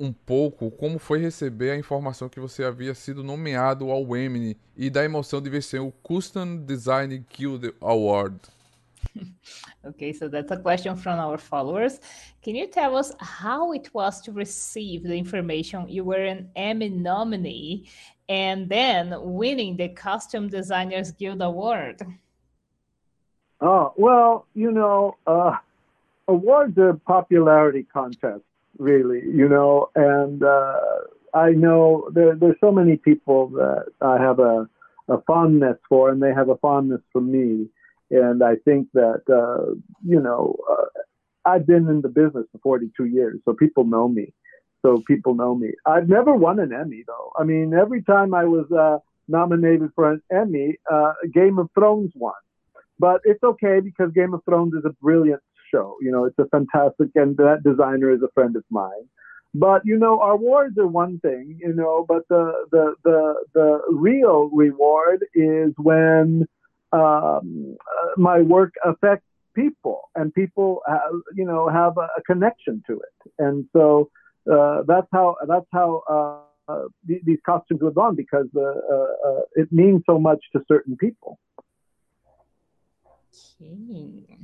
um 0.00 0.12
pouco 0.12 0.70
como 0.70 0.98
foi 0.98 1.18
receber 1.18 1.72
a 1.72 1.76
informação 1.76 2.28
que 2.28 2.40
você 2.40 2.64
havia 2.64 2.94
sido 2.94 3.22
nomeado 3.22 3.90
ao 3.90 4.16
Emmy 4.16 4.56
e 4.74 4.88
da 4.88 5.04
emoção 5.04 5.42
de 5.42 5.50
vencer 5.50 5.80
o 5.80 5.92
Custom 6.02 6.56
Design 6.64 7.24
Guild 7.30 7.74
Award. 7.80 8.40
Okay, 9.82 10.12
so 10.12 10.28
that's 10.28 10.50
a 10.52 10.58
question 10.58 10.94
from 10.94 11.18
our 11.18 11.38
followers. 11.38 12.00
Can 12.42 12.54
you 12.54 12.66
tell 12.66 12.94
us 12.94 13.14
how 13.18 13.72
it 13.72 13.88
was 13.94 14.20
to 14.20 14.30
receive 14.30 15.04
the 15.04 15.16
information 15.16 15.88
you 15.88 16.04
were 16.04 16.22
an 16.22 16.50
Emmy 16.54 16.90
nominee 16.90 17.88
and 18.28 18.68
then 18.68 19.14
winning 19.18 19.78
the 19.78 19.88
Costume 19.88 20.48
Designers 20.48 21.12
Guild 21.12 21.40
Award? 21.40 22.02
Oh, 23.62 23.94
well, 23.96 24.46
you 24.54 24.70
know, 24.70 25.16
uh, 25.26 25.56
awards 26.28 26.76
are 26.76 26.94
popularity 26.94 27.86
contests, 27.90 28.49
really, 28.80 29.20
you 29.20 29.48
know, 29.48 29.90
and 29.94 30.42
uh, 30.42 30.80
I 31.34 31.50
know 31.50 32.08
there, 32.12 32.34
there's 32.34 32.56
so 32.60 32.72
many 32.72 32.96
people 32.96 33.48
that 33.50 33.86
I 34.00 34.18
have 34.18 34.38
a, 34.40 34.68
a 35.08 35.20
fondness 35.26 35.76
for, 35.88 36.10
and 36.10 36.22
they 36.22 36.32
have 36.34 36.48
a 36.48 36.56
fondness 36.56 37.02
for 37.12 37.20
me. 37.20 37.68
And 38.10 38.42
I 38.42 38.56
think 38.64 38.88
that, 38.94 39.22
uh, 39.28 39.74
you 40.04 40.20
know, 40.20 40.56
uh, 40.68 40.86
I've 41.44 41.66
been 41.66 41.88
in 41.88 42.00
the 42.00 42.08
business 42.08 42.46
for 42.52 42.58
42 42.62 43.04
years, 43.04 43.38
so 43.44 43.54
people 43.54 43.84
know 43.84 44.08
me. 44.08 44.32
So 44.82 45.02
people 45.06 45.34
know 45.34 45.54
me. 45.54 45.72
I've 45.84 46.08
never 46.08 46.34
won 46.34 46.58
an 46.58 46.72
Emmy, 46.72 47.04
though. 47.06 47.32
I 47.38 47.44
mean, 47.44 47.74
every 47.74 48.02
time 48.02 48.34
I 48.34 48.44
was 48.44 48.66
uh, 48.72 48.98
nominated 49.28 49.90
for 49.94 50.10
an 50.10 50.22
Emmy, 50.32 50.76
uh, 50.90 51.12
Game 51.32 51.58
of 51.58 51.68
Thrones 51.74 52.12
won. 52.16 52.32
But 52.98 53.20
it's 53.24 53.42
okay 53.42 53.80
because 53.80 54.12
Game 54.12 54.34
of 54.34 54.42
Thrones 54.44 54.74
is 54.74 54.84
a 54.84 54.92
brilliant 55.02 55.42
show. 55.70 55.96
You 56.00 56.10
know, 56.12 56.24
it's 56.24 56.38
a 56.38 56.46
fantastic, 56.46 57.10
and 57.14 57.36
that 57.36 57.62
designer 57.64 58.10
is 58.10 58.22
a 58.22 58.32
friend 58.34 58.56
of 58.56 58.64
mine. 58.70 59.06
But 59.54 59.82
you 59.84 59.98
know, 59.98 60.20
our 60.20 60.32
awards 60.32 60.78
are 60.78 60.86
one 60.86 61.18
thing, 61.20 61.58
you 61.60 61.72
know, 61.72 62.04
but 62.06 62.22
the 62.28 62.52
the 62.70 62.94
the 63.04 63.34
the 63.54 63.80
real 63.90 64.48
reward 64.52 65.24
is 65.34 65.72
when 65.76 66.46
um, 66.92 67.76
uh, 67.80 68.08
my 68.16 68.40
work 68.40 68.72
affects 68.84 69.26
people, 69.54 70.02
and 70.14 70.32
people, 70.32 70.82
have, 70.86 71.00
you 71.34 71.44
know, 71.44 71.68
have 71.68 71.98
a, 71.98 72.08
a 72.16 72.22
connection 72.26 72.82
to 72.86 72.94
it, 72.94 73.32
and 73.38 73.66
so 73.72 74.08
uh, 74.50 74.82
that's 74.86 75.08
how 75.12 75.36
that's 75.48 75.66
how. 75.72 76.02
Uh, 76.08 76.46
uh, 76.68 76.86
these 77.04 77.38
costumes 77.44 77.80
live 77.82 77.98
on 77.98 78.14
because 78.14 78.46
uh, 78.54 78.60
uh, 78.60 79.40
it 79.56 79.72
means 79.72 80.02
so 80.06 80.20
much 80.20 80.38
to 80.52 80.62
certain 80.68 80.96
people. 80.96 81.36
Okay. 83.32 84.36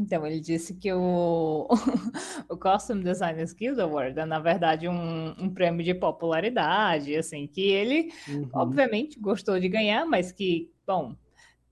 Então, 0.00 0.26
ele 0.26 0.40
disse 0.40 0.74
que 0.74 0.90
o, 0.90 1.68
o 2.48 2.56
Costume 2.56 3.04
Designers 3.04 3.52
Guild 3.52 3.78
Award 3.82 4.18
é, 4.18 4.24
na 4.24 4.38
verdade, 4.38 4.88
um, 4.88 5.34
um 5.38 5.52
prêmio 5.52 5.84
de 5.84 5.92
popularidade, 5.92 7.14
assim, 7.14 7.46
que 7.46 7.60
ele, 7.60 8.10
uhum. 8.26 8.48
obviamente, 8.54 9.20
gostou 9.20 9.60
de 9.60 9.68
ganhar, 9.68 10.06
mas 10.06 10.32
que, 10.32 10.70
bom, 10.86 11.14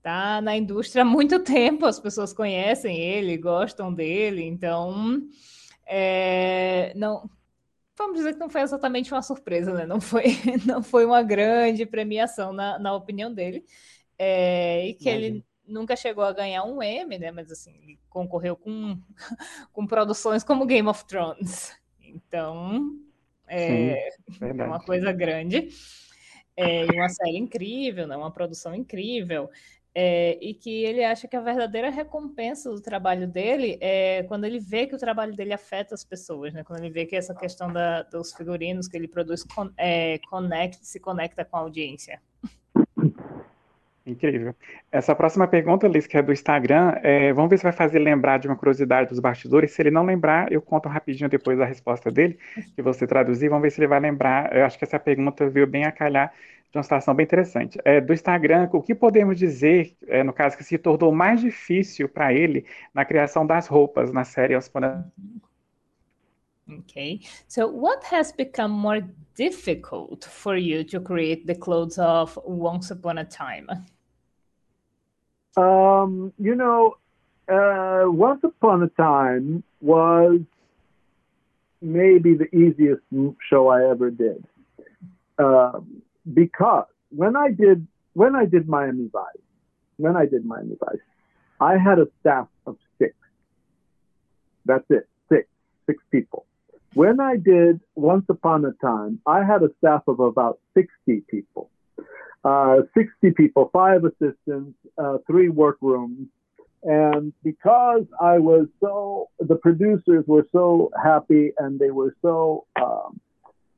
tá 0.03 0.41
na 0.41 0.55
indústria 0.55 1.01
há 1.01 1.05
muito 1.05 1.39
tempo, 1.43 1.87
as 1.87 1.99
pessoas 1.99 2.31
conhecem 2.31 2.99
ele, 2.99 3.35
gostam 3.35 3.91
dele, 3.91 4.43
então, 4.43 5.23
é, 5.87 6.93
não, 6.95 7.27
vamos 7.97 8.17
dizer 8.17 8.33
que 8.33 8.39
não 8.39 8.49
foi 8.49 8.61
exatamente 8.61 9.11
uma 9.11 9.23
surpresa, 9.23 9.73
né? 9.73 9.87
Não 9.87 9.99
foi, 9.99 10.25
não 10.67 10.83
foi 10.83 11.03
uma 11.03 11.23
grande 11.23 11.83
premiação 11.83 12.53
na, 12.53 12.77
na 12.77 12.93
opinião 12.93 13.33
dele, 13.33 13.65
é, 14.19 14.87
e 14.87 14.93
que 14.93 15.09
ele 15.09 15.43
nunca 15.69 15.95
chegou 15.95 16.23
a 16.23 16.33
ganhar 16.33 16.63
um 16.63 16.81
M, 16.81 17.17
né? 17.17 17.31
Mas 17.31 17.51
assim, 17.51 17.73
ele 17.83 17.99
concorreu 18.09 18.55
com, 18.55 18.99
com 19.71 19.87
produções 19.87 20.43
como 20.43 20.65
Game 20.65 20.87
of 20.87 21.05
Thrones. 21.05 21.77
Então, 22.01 22.97
é, 23.47 24.09
Sim, 24.31 24.45
é 24.59 24.63
uma 24.63 24.79
coisa 24.79 25.11
grande. 25.11 25.69
É, 26.55 26.85
uma 26.91 27.09
série 27.09 27.37
incrível, 27.37 28.05
né? 28.05 28.15
uma 28.15 28.31
produção 28.31 28.75
incrível. 28.75 29.49
É, 29.95 30.37
e 30.39 30.53
que 30.53 30.83
ele 30.83 31.03
acha 31.03 31.27
que 31.27 31.35
a 31.35 31.41
verdadeira 31.41 31.89
recompensa 31.89 32.69
do 32.69 32.79
trabalho 32.79 33.27
dele 33.27 33.77
é 33.81 34.23
quando 34.23 34.45
ele 34.45 34.59
vê 34.59 34.85
que 34.85 34.93
o 34.93 34.99
trabalho 34.99 35.35
dele 35.35 35.51
afeta 35.51 35.95
as 35.95 36.03
pessoas, 36.03 36.53
né? 36.53 36.63
Quando 36.63 36.79
ele 36.79 36.91
vê 36.91 37.07
que 37.07 37.15
essa 37.15 37.33
questão 37.33 37.73
da, 37.73 38.03
dos 38.03 38.31
figurinos 38.33 38.87
que 38.87 38.95
ele 38.95 39.07
produz 39.07 39.43
con, 39.43 39.71
é, 39.75 40.19
conecta, 40.29 40.83
se 40.83 40.99
conecta 40.99 41.43
com 41.43 41.57
a 41.57 41.61
audiência. 41.61 42.21
Incrível. 44.09 44.55
Essa 44.91 45.15
próxima 45.15 45.47
pergunta, 45.47 45.87
Liz, 45.87 46.07
que 46.07 46.17
é 46.17 46.21
do 46.21 46.33
Instagram, 46.33 46.95
é, 47.03 47.31
vamos 47.31 47.49
ver 47.49 47.57
se 47.57 47.63
vai 47.63 47.71
fazer 47.71 47.99
lembrar 47.99 48.39
de 48.39 48.47
uma 48.47 48.55
curiosidade 48.55 49.09
dos 49.09 49.19
bastidores. 49.19 49.71
Se 49.71 49.81
ele 49.81 49.91
não 49.91 50.03
lembrar, 50.03 50.51
eu 50.51 50.61
conto 50.61 50.89
rapidinho 50.89 51.29
depois 51.29 51.57
da 51.57 51.65
resposta 51.65 52.09
dele, 52.11 52.39
que 52.75 52.81
você 52.81 53.05
traduzir. 53.05 53.49
Vamos 53.49 53.61
ver 53.61 53.71
se 53.71 53.79
ele 53.79 53.87
vai 53.87 53.99
lembrar. 53.99 54.55
Eu 54.55 54.65
acho 54.65 54.79
que 54.79 54.83
essa 54.83 54.99
pergunta 54.99 55.47
veio 55.47 55.67
bem 55.67 55.85
a 55.85 55.91
calhar 55.91 56.33
de 56.71 56.77
uma 56.77 56.83
situação 56.83 57.13
bem 57.13 57.23
interessante. 57.23 57.79
É, 57.85 58.01
do 58.01 58.13
Instagram, 58.13 58.67
o 58.73 58.81
que 58.81 58.95
podemos 58.95 59.37
dizer, 59.37 59.95
é, 60.07 60.23
no 60.23 60.33
caso, 60.33 60.57
que 60.57 60.63
se 60.63 60.77
tornou 60.77 61.11
mais 61.11 61.39
difícil 61.39 62.09
para 62.09 62.33
ele 62.33 62.65
na 62.93 63.05
criação 63.05 63.45
das 63.45 63.67
roupas 63.67 64.11
na 64.11 64.23
série 64.23 64.55
Os 64.55 64.69
Okay, 66.71 67.21
so 67.47 67.67
what 67.67 68.03
has 68.03 68.31
become 68.31 68.71
more 68.71 69.01
difficult 69.33 70.23
for 70.25 70.55
you 70.55 70.83
to 70.83 70.99
create 70.99 71.47
the 71.47 71.55
clothes 71.55 71.97
of 71.97 72.37
Once 72.45 72.91
Upon 72.91 73.17
a 73.17 73.25
Time? 73.25 73.67
Um, 75.57 76.33
you 76.37 76.55
know, 76.55 76.97
uh, 77.47 78.03
Once 78.05 78.43
Upon 78.43 78.83
a 78.83 78.89
Time 78.89 79.63
was 79.81 80.41
maybe 81.81 82.35
the 82.35 82.53
easiest 82.55 83.01
show 83.49 83.69
I 83.69 83.89
ever 83.89 84.11
did. 84.11 84.43
Uh, 85.37 85.79
because 86.33 86.85
when 87.09 87.35
I 87.35 87.51
did 87.51 87.87
when 88.13 88.35
I 88.35 88.45
did 88.45 88.67
Miami 88.67 89.09
Vice, 89.11 89.23
when 89.97 90.17
I 90.17 90.25
did 90.25 90.45
Miami 90.45 90.75
Vice, 90.79 90.99
I 91.59 91.77
had 91.77 91.99
a 91.99 92.07
staff 92.19 92.47
of 92.65 92.77
six. 92.97 93.15
That's 94.65 94.83
it, 94.89 95.07
six, 95.29 95.47
six 95.85 96.03
people. 96.11 96.45
When 96.93 97.19
I 97.19 97.37
did 97.37 97.79
Once 97.95 98.25
Upon 98.29 98.65
a 98.65 98.73
Time, 98.73 99.19
I 99.25 99.43
had 99.43 99.63
a 99.63 99.69
staff 99.77 100.03
of 100.07 100.19
about 100.19 100.59
60 100.73 101.21
people 101.29 101.68
60 102.43 103.31
people, 103.31 103.69
five 103.73 104.03
assistants, 104.03 104.77
uh, 104.97 105.17
three 105.27 105.49
workrooms. 105.49 106.27
And 106.83 107.33
because 107.43 108.05
I 108.21 108.39
was 108.39 108.67
so, 108.79 109.29
the 109.39 109.55
producers 109.55 110.23
were 110.27 110.47
so 110.51 110.91
happy 111.01 111.51
and 111.57 111.77
they 111.77 111.91
were 111.91 112.15
so 112.21 112.65
um, 112.81 113.19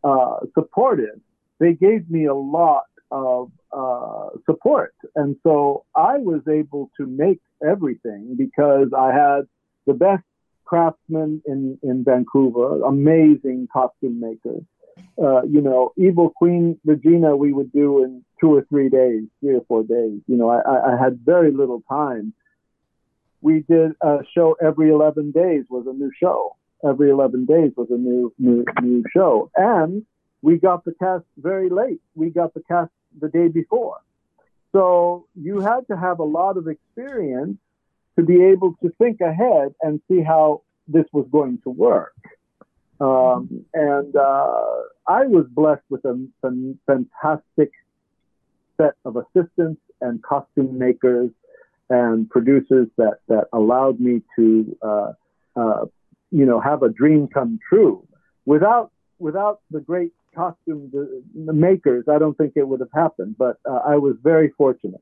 uh, 0.04 0.38
supportive, 0.54 1.20
they 1.60 1.74
gave 1.74 2.10
me 2.10 2.26
a 2.26 2.36
lot 2.36 2.86
of 3.12 3.52
uh, 3.74 4.30
support. 4.46 4.94
And 5.16 5.36
so 5.44 5.86
I 5.96 6.18
was 6.18 6.42
able 6.48 6.92
to 6.98 7.06
make 7.06 7.42
everything 7.68 8.36
because 8.38 8.90
I 8.98 9.12
had 9.12 9.42
the 9.88 9.94
best 9.94 10.24
craftsmen 10.66 11.42
in, 11.46 11.78
in 11.84 12.04
Vancouver, 12.04 12.84
amazing 12.84 13.68
costume 13.74 14.20
makers. 14.20 14.64
Uh, 15.22 15.44
you 15.44 15.62
know, 15.62 15.94
Evil 15.98 16.30
Queen 16.30 16.80
Regina, 16.86 17.36
we 17.36 17.54
would 17.54 17.72
do 17.72 18.04
in 18.04 18.24
two 18.40 18.56
or 18.56 18.66
three 18.70 18.90
days, 18.90 19.24
three 19.40 19.56
or 19.56 19.62
four 19.68 19.84
days. 19.84 20.20
You 20.28 20.36
know, 20.36 20.50
I, 20.50 20.94
I 20.94 20.98
had 20.98 21.20
very 21.24 21.52
little 21.52 21.84
time. 21.90 22.34
We 23.42 23.62
did 23.62 23.92
a 24.02 24.20
show 24.34 24.56
every 24.62 24.90
11 24.90 25.32
days 25.32 25.66
was 25.70 25.86
a 25.88 25.94
new 25.94 26.12
show. 26.20 26.56
Every 26.84 27.10
11 27.10 27.46
days 27.46 27.72
was 27.76 27.88
a 27.92 27.98
new, 27.98 28.34
new, 28.40 28.66
new 28.82 29.04
show. 29.14 29.52
And 29.56 30.06
we 30.42 30.58
got 30.58 30.86
the 30.86 30.94
cast 30.94 31.26
very 31.38 31.70
late. 31.70 32.02
We 32.16 32.30
got 32.30 32.54
the 32.54 32.62
cast 32.62 32.92
the 33.20 33.30
day 33.30 33.48
before. 33.48 34.00
So 34.72 35.28
you 35.36 35.60
had 35.60 35.88
to 35.90 35.98
have 35.98 36.20
a 36.20 36.24
lot 36.24 36.58
of 36.58 36.68
experience 36.68 37.58
to 38.18 38.24
be 38.24 38.44
able 38.44 38.76
to 38.82 38.90
think 38.98 39.22
ahead 39.22 39.74
and 39.82 40.02
see 40.08 40.22
how 40.22 40.62
this 40.88 41.06
was 41.12 41.28
going 41.32 41.60
to 41.64 41.70
work. 41.70 42.14
Um, 43.02 43.66
and 43.74 44.16
uh, 44.16 44.64
I 45.08 45.26
was 45.26 45.48
blessed 45.50 45.82
with 45.90 46.06
a, 46.06 46.24
a, 46.44 46.52
fantastic 46.86 47.72
set 48.78 48.94
of 49.06 49.16
assistants 49.16 49.82
and 50.02 50.22
costume 50.22 50.78
makers 50.78 51.32
and 51.90 52.30
producers 52.30 52.90
that, 52.98 53.18
that 53.28 53.46
allowed 53.54 54.00
me 54.00 54.22
to, 54.36 54.78
uh, 54.84 55.14
uh, 55.56 55.86
you 56.30 56.46
know, 56.46 56.60
have 56.60 56.84
a 56.84 56.90
dream 56.90 57.28
come 57.28 57.60
true. 57.68 58.08
Without 58.46 58.92
without 59.18 59.62
the 59.72 59.80
great 59.80 60.12
costume 60.36 60.92
makers, 61.34 62.06
I 62.08 62.20
don't 62.20 62.38
think 62.38 62.54
it 62.56 62.68
would 62.68 62.82
have 62.82 62.94
happened. 62.94 63.36
But 63.38 63.58
uh, 63.68 63.80
I 63.86 63.98
was 63.98 64.16
very 64.22 64.50
fortunate. 64.58 65.02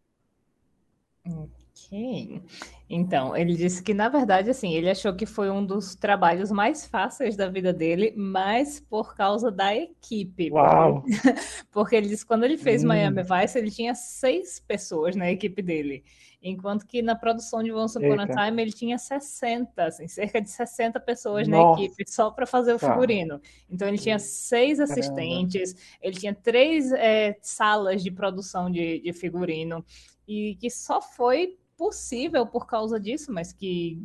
Ok. 1.27 2.41
Então, 2.89 3.37
ele 3.37 3.55
disse 3.55 3.83
que, 3.83 3.93
na 3.93 4.09
verdade, 4.09 4.49
assim, 4.49 4.73
ele 4.73 4.89
achou 4.89 5.13
que 5.13 5.27
foi 5.27 5.51
um 5.51 5.63
dos 5.63 5.93
trabalhos 5.93 6.51
mais 6.51 6.87
fáceis 6.87 7.35
da 7.35 7.47
vida 7.47 7.71
dele, 7.71 8.11
mas 8.17 8.79
por 8.79 9.15
causa 9.15 9.51
da 9.51 9.75
equipe. 9.75 10.49
Uau! 10.51 11.03
Porque, 11.71 11.95
ele 11.95 12.07
disse 12.07 12.23
que 12.23 12.27
quando 12.27 12.45
ele 12.45 12.57
fez 12.57 12.83
hum. 12.83 12.87
Miami 12.87 13.21
Vice, 13.21 13.59
ele 13.59 13.69
tinha 13.69 13.93
seis 13.93 14.59
pessoas 14.59 15.15
na 15.15 15.29
equipe 15.29 15.61
dele. 15.61 16.03
Enquanto 16.41 16.87
que 16.87 17.01
na 17.01 17.15
produção 17.15 17.61
de 17.61 17.71
Once 17.71 17.97
Upon 17.97 18.21
a 18.21 18.25
Time 18.27 18.61
ele 18.61 18.71
tinha 18.71 18.97
60, 18.97 19.83
assim, 19.83 20.07
cerca 20.07 20.41
de 20.41 20.49
60 20.49 20.97
pessoas 21.01 21.47
Nossa. 21.47 21.79
na 21.81 21.85
equipe 21.85 22.09
só 22.09 22.31
para 22.31 22.45
fazer 22.47 22.73
o 22.73 22.79
tá. 22.79 22.91
figurino. 22.91 23.41
Então 23.69 23.87
ele 23.87 23.97
tinha 23.97 24.17
seis 24.17 24.79
assistentes, 24.79 25.73
Caramba. 25.73 25.97
ele 26.01 26.15
tinha 26.15 26.33
três 26.33 26.93
é, 26.93 27.37
salas 27.41 28.01
de 28.01 28.09
produção 28.09 28.71
de, 28.71 29.01
de 29.01 29.11
figurino, 29.11 29.85
e 30.25 30.55
que 30.55 30.69
só 30.69 31.01
foi 31.01 31.57
possível 31.79 32.45
por 32.45 32.67
causa 32.67 32.99
disso, 32.99 33.31
mas 33.31 33.53
que 33.53 34.03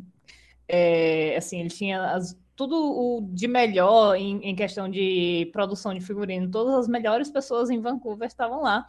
é, 0.65 1.35
assim, 1.35 1.59
ele 1.59 1.69
tinha 1.69 2.13
as, 2.13 2.39
tudo 2.55 2.75
o 2.77 3.29
de 3.33 3.49
melhor 3.49 4.15
em, 4.15 4.37
em, 4.37 4.55
questão 4.55 4.89
de 4.89 5.49
produção 5.51 5.93
de 5.93 5.99
figurino. 5.99 6.49
Todas 6.49 6.73
as 6.75 6.87
melhores 6.87 7.29
pessoas 7.29 7.69
em 7.69 7.81
Vancouver 7.81 8.27
estavam 8.27 8.61
lá 8.61 8.87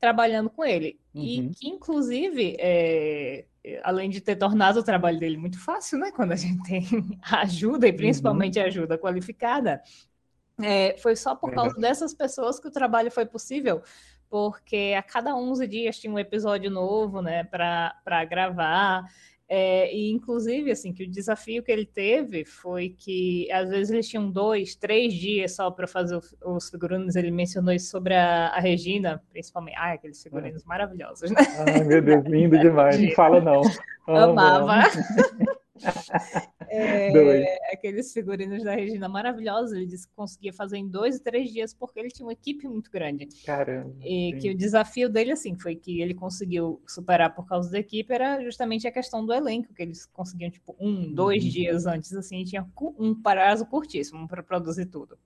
trabalhando 0.00 0.48
com 0.48 0.64
ele. 0.64 0.98
Uhum. 1.14 1.22
E 1.22 1.50
que, 1.50 1.68
inclusive, 1.68 2.56
é, 2.58 3.44
além 3.84 4.08
de 4.08 4.20
ter 4.20 4.34
tornado 4.34 4.80
o 4.80 4.82
trabalho 4.82 5.20
dele 5.20 5.36
muito 5.36 5.60
fácil, 5.60 5.98
né? 5.98 6.10
Quando 6.10 6.32
a 6.32 6.36
gente 6.36 6.62
tem 6.64 6.84
ajuda, 7.30 7.86
e 7.86 7.92
principalmente 7.92 8.58
uhum. 8.58 8.64
ajuda 8.64 8.98
qualificada, 8.98 9.82
é, 10.60 10.96
foi 10.98 11.14
só 11.14 11.34
por 11.34 11.52
causa 11.52 11.76
dessas 11.76 12.14
pessoas 12.14 12.58
que 12.58 12.68
o 12.68 12.70
trabalho 12.70 13.10
foi 13.10 13.26
possível, 13.26 13.82
porque 14.32 14.94
a 14.96 15.02
cada 15.02 15.36
11 15.36 15.66
dias 15.66 15.98
tinha 15.98 16.10
um 16.10 16.18
episódio 16.18 16.70
novo, 16.70 17.20
né, 17.20 17.44
para 17.44 18.24
gravar. 18.24 19.04
É, 19.46 19.94
e 19.94 20.10
inclusive 20.10 20.70
assim 20.70 20.94
que 20.94 21.04
o 21.04 21.10
desafio 21.10 21.62
que 21.62 21.70
ele 21.70 21.84
teve 21.84 22.42
foi 22.42 22.88
que 22.88 23.46
às 23.52 23.68
vezes 23.68 23.90
eles 23.90 24.08
tinham 24.08 24.30
dois, 24.30 24.74
três 24.74 25.12
dias 25.12 25.54
só 25.54 25.70
para 25.70 25.86
fazer 25.86 26.18
os 26.46 26.70
figurinos. 26.70 27.14
Ele 27.14 27.30
mencionou 27.30 27.74
isso 27.74 27.90
sobre 27.90 28.14
a, 28.14 28.46
a 28.48 28.58
Regina, 28.58 29.22
principalmente. 29.28 29.76
Ai, 29.76 29.96
aqueles 29.96 30.22
figurinos 30.22 30.62
é. 30.62 30.66
maravilhosos, 30.66 31.30
né? 31.30 31.36
Ai, 31.68 31.84
meu 31.84 32.00
Deus, 32.00 32.24
lindo 32.24 32.58
demais. 32.58 32.98
Não 32.98 33.10
fala 33.10 33.38
não. 33.38 33.60
Amava. 34.08 34.80
É, 36.68 37.72
aqueles 37.72 38.12
figurinos 38.12 38.62
da 38.64 38.74
Regina 38.74 39.08
maravilhosos. 39.08 39.72
Ele 39.72 39.86
disse 39.86 40.08
que 40.08 40.14
conseguia 40.14 40.52
fazer 40.52 40.78
em 40.78 40.88
dois, 40.88 41.20
três 41.20 41.50
dias 41.50 41.74
porque 41.74 41.98
ele 42.00 42.08
tinha 42.08 42.26
uma 42.26 42.32
equipe 42.32 42.66
muito 42.68 42.90
grande. 42.90 43.28
Caramba. 43.44 43.94
E 44.00 44.32
sim. 44.32 44.38
que 44.38 44.50
o 44.50 44.56
desafio 44.56 45.08
dele, 45.08 45.32
assim, 45.32 45.56
foi 45.56 45.74
que 45.76 46.00
ele 46.00 46.14
conseguiu 46.14 46.80
superar 46.86 47.34
por 47.34 47.46
causa 47.46 47.70
da 47.70 47.78
equipe, 47.78 48.12
era 48.12 48.42
justamente 48.42 48.86
a 48.86 48.92
questão 48.92 49.24
do 49.24 49.32
elenco, 49.32 49.74
que 49.74 49.82
eles 49.82 50.06
conseguiam, 50.06 50.50
tipo, 50.50 50.76
um, 50.78 51.12
dois 51.12 51.42
uhum. 51.44 51.50
dias 51.50 51.86
antes, 51.86 52.12
assim, 52.14 52.44
tinha 52.44 52.66
um 52.98 53.14
prazo 53.14 53.66
curtíssimo 53.66 54.26
para 54.28 54.42
produzir 54.42 54.86
tudo. 54.86 55.18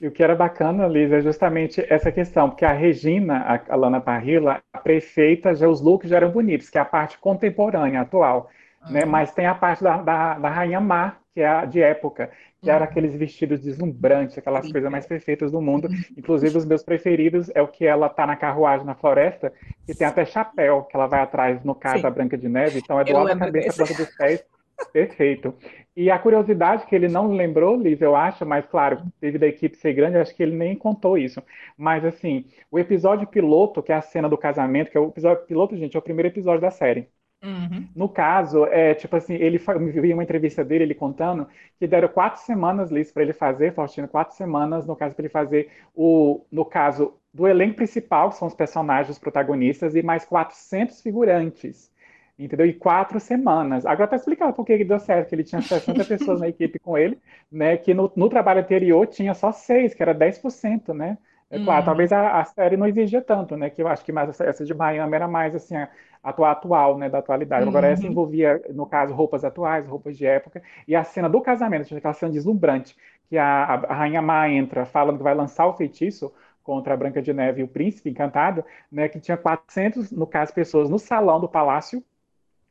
E 0.00 0.06
o 0.06 0.12
que 0.12 0.22
era 0.22 0.34
bacana, 0.34 0.86
Liz, 0.86 1.10
é 1.10 1.20
justamente 1.20 1.84
essa 1.88 2.12
questão, 2.12 2.50
porque 2.50 2.64
a 2.64 2.72
Regina, 2.72 3.62
a 3.68 3.76
Lana 3.76 4.00
Parrilla, 4.00 4.62
a 4.72 4.78
prefeita, 4.78 5.54
já 5.54 5.68
os 5.68 5.80
looks 5.80 6.10
já 6.10 6.16
eram 6.16 6.30
bonitos, 6.30 6.68
que 6.68 6.78
é 6.78 6.80
a 6.80 6.84
parte 6.84 7.18
contemporânea, 7.18 8.02
atual. 8.02 8.50
Né? 8.88 9.04
Uhum. 9.04 9.10
Mas 9.10 9.32
tem 9.32 9.46
a 9.46 9.54
parte 9.54 9.82
da, 9.82 9.98
da, 9.98 10.38
da 10.38 10.48
Rainha 10.48 10.80
Mar, 10.80 11.20
que 11.34 11.40
é 11.40 11.48
a 11.48 11.64
de 11.64 11.80
época, 11.80 12.30
que 12.60 12.68
uhum. 12.68 12.74
era 12.74 12.84
aqueles 12.84 13.14
vestidos 13.14 13.60
deslumbrantes, 13.60 14.38
aquelas 14.38 14.66
Sim. 14.66 14.72
coisas 14.72 14.90
mais 14.90 15.06
perfeitas 15.06 15.52
do 15.52 15.60
mundo. 15.60 15.88
Uhum. 15.88 15.96
Inclusive, 16.16 16.56
os 16.56 16.64
meus 16.64 16.82
preferidos 16.82 17.50
é 17.54 17.60
o 17.60 17.68
que 17.68 17.86
ela 17.86 18.08
tá 18.08 18.26
na 18.26 18.36
carruagem 18.36 18.86
na 18.86 18.94
floresta, 18.94 19.52
que 19.86 19.94
tem 19.94 20.06
até 20.06 20.24
chapéu, 20.24 20.84
que 20.84 20.96
ela 20.96 21.06
vai 21.06 21.20
atrás, 21.20 21.62
no 21.64 21.74
caso, 21.74 21.96
Sim. 21.96 22.02
da 22.02 22.10
Branca 22.10 22.38
de 22.38 22.48
Neve. 22.48 22.78
Então, 22.78 22.98
é 23.00 23.04
do 23.04 23.16
alto 23.16 23.28
da 23.28 23.46
cabeça, 23.46 23.84
ponta 23.84 23.94
dos 23.94 24.16
pés. 24.16 24.44
Perfeito. 24.92 25.54
E 25.94 26.10
a 26.10 26.18
curiosidade 26.18 26.86
que 26.86 26.94
ele 26.94 27.08
não 27.08 27.32
lembrou, 27.32 27.76
Liz, 27.76 28.00
eu 28.00 28.16
acho, 28.16 28.46
mas 28.46 28.64
claro, 28.66 29.02
devido 29.20 29.42
a 29.42 29.46
equipe 29.46 29.76
ser 29.76 29.92
grande, 29.92 30.16
acho 30.16 30.34
que 30.34 30.42
ele 30.42 30.56
nem 30.56 30.74
contou 30.74 31.18
isso. 31.18 31.42
Mas 31.76 32.04
assim, 32.04 32.46
o 32.70 32.78
episódio 32.78 33.26
piloto, 33.26 33.82
que 33.82 33.92
é 33.92 33.96
a 33.96 34.00
cena 34.00 34.28
do 34.28 34.38
casamento, 34.38 34.90
que 34.90 34.96
é 34.96 35.00
o 35.00 35.08
episódio 35.08 35.44
piloto, 35.44 35.76
gente, 35.76 35.96
é 35.96 35.98
o 35.98 36.02
primeiro 36.02 36.28
episódio 36.28 36.62
da 36.62 36.70
série. 36.70 37.08
Uhum. 37.42 37.88
No 37.96 38.08
caso, 38.08 38.66
é 38.66 38.94
tipo 38.94 39.16
assim, 39.16 39.34
ele 39.34 39.58
vi 39.58 40.12
uma 40.12 40.22
entrevista 40.22 40.62
dele, 40.62 40.84
ele 40.84 40.94
contando 40.94 41.48
que 41.78 41.86
deram 41.86 42.08
quatro 42.08 42.42
semanas, 42.42 42.90
Liz, 42.90 43.10
para 43.10 43.22
ele 43.22 43.32
fazer, 43.32 43.72
Faustino, 43.72 44.06
quatro 44.06 44.36
semanas, 44.36 44.86
no 44.86 44.94
caso, 44.94 45.14
para 45.14 45.22
ele 45.22 45.32
fazer 45.32 45.70
o, 45.94 46.44
no 46.52 46.64
caso, 46.66 47.14
do 47.32 47.48
elenco 47.48 47.76
principal, 47.76 48.28
que 48.28 48.36
são 48.36 48.46
os 48.46 48.54
personagens, 48.54 49.08
os 49.10 49.18
protagonistas, 49.18 49.94
e 49.94 50.02
mais 50.02 50.24
400 50.24 51.00
figurantes. 51.00 51.90
Entendeu? 52.38 52.66
E 52.66 52.72
quatro 52.72 53.20
semanas. 53.20 53.84
Agora 53.84 54.08
tá 54.08 54.16
explicando 54.16 54.52
por 54.54 54.64
que 54.64 54.82
deu 54.82 54.98
certo, 54.98 55.28
que 55.28 55.34
ele 55.34 55.44
tinha 55.44 55.60
60 55.60 56.04
pessoas 56.06 56.40
na 56.40 56.48
equipe 56.48 56.78
com 56.78 56.96
ele, 56.96 57.18
né? 57.52 57.76
Que 57.76 57.92
no, 57.92 58.10
no 58.16 58.28
trabalho 58.30 58.60
anterior 58.60 59.06
tinha 59.06 59.34
só 59.34 59.52
seis, 59.52 59.94
que 59.94 60.02
era 60.02 60.14
10%, 60.14 60.94
né? 60.94 61.18
É 61.50 61.58
claro, 61.58 61.82
hum. 61.82 61.84
talvez 61.84 62.12
a, 62.12 62.40
a, 62.40 62.44
série 62.44 62.76
não 62.76 62.86
exigia 62.86 63.20
tanto, 63.20 63.56
né? 63.56 63.68
Que 63.68 63.82
eu 63.82 63.88
acho 63.88 64.04
que 64.04 64.12
mais 64.12 64.28
essa, 64.28 64.44
essa 64.44 64.64
de 64.64 64.72
Miami 64.72 65.16
era 65.16 65.26
mais 65.26 65.54
assim, 65.54 65.74
atual, 66.22 66.50
atual, 66.50 66.98
né, 66.98 67.08
da 67.08 67.18
atualidade. 67.18 67.68
Agora, 67.68 67.88
essa 67.88 68.04
uhum. 68.04 68.10
envolvia, 68.10 68.62
no 68.70 68.86
caso, 68.86 69.14
roupas 69.14 69.44
atuais, 69.44 69.86
roupas 69.86 70.16
de 70.16 70.26
época, 70.26 70.62
e 70.86 70.94
a 70.94 71.04
cena 71.04 71.28
do 71.28 71.40
casamento, 71.40 71.86
tinha 71.86 71.98
aquela 71.98 72.14
cena 72.14 72.32
deslumbrante, 72.32 72.96
que 73.28 73.38
a, 73.38 73.64
a 73.64 73.94
Rainha 73.94 74.20
Má 74.20 74.48
entra 74.48 74.84
falando 74.84 75.18
que 75.18 75.22
vai 75.22 75.34
lançar 75.34 75.66
o 75.66 75.74
feitiço 75.74 76.32
contra 76.62 76.94
a 76.94 76.96
Branca 76.96 77.22
de 77.22 77.32
Neve 77.32 77.60
e 77.60 77.64
o 77.64 77.68
Príncipe 77.68 78.10
Encantado, 78.10 78.64
né, 78.90 79.08
que 79.08 79.18
tinha 79.18 79.36
400, 79.36 80.10
no 80.10 80.26
caso, 80.26 80.52
pessoas 80.52 80.90
no 80.90 80.98
salão 80.98 81.40
do 81.40 81.48
palácio, 81.48 82.04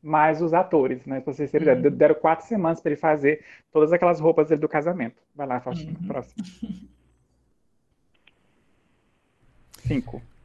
mais 0.01 0.41
os 0.41 0.53
atores, 0.53 1.05
né? 1.05 1.19
Pra 1.19 1.33
vocês 1.33 1.51
terem 1.51 1.67
uhum. 1.67 1.91
deram 1.91 2.15
quatro 2.15 2.45
semanas 2.45 2.79
para 2.79 2.91
ele 2.91 2.99
fazer 2.99 3.43
todas 3.71 3.91
aquelas 3.91 4.19
roupas 4.19 4.47
dele 4.47 4.61
do 4.61 4.69
casamento. 4.69 5.21
Vai 5.35 5.45
lá, 5.45 5.59
Faustino, 5.59 5.97
uhum. 5.99 6.07
próximo. 6.07 6.43
Cinco. 9.79 10.21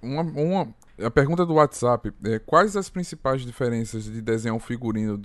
Uma, 0.00 0.22
uma, 0.22 0.68
a 1.00 1.10
pergunta 1.10 1.46
do 1.46 1.54
WhatsApp 1.54 2.12
é 2.24 2.38
quais 2.38 2.76
as 2.76 2.88
principais 2.88 3.42
diferenças 3.42 4.04
de 4.04 4.20
desenhar 4.20 4.56
um 4.56 4.60
figurino 4.60 5.20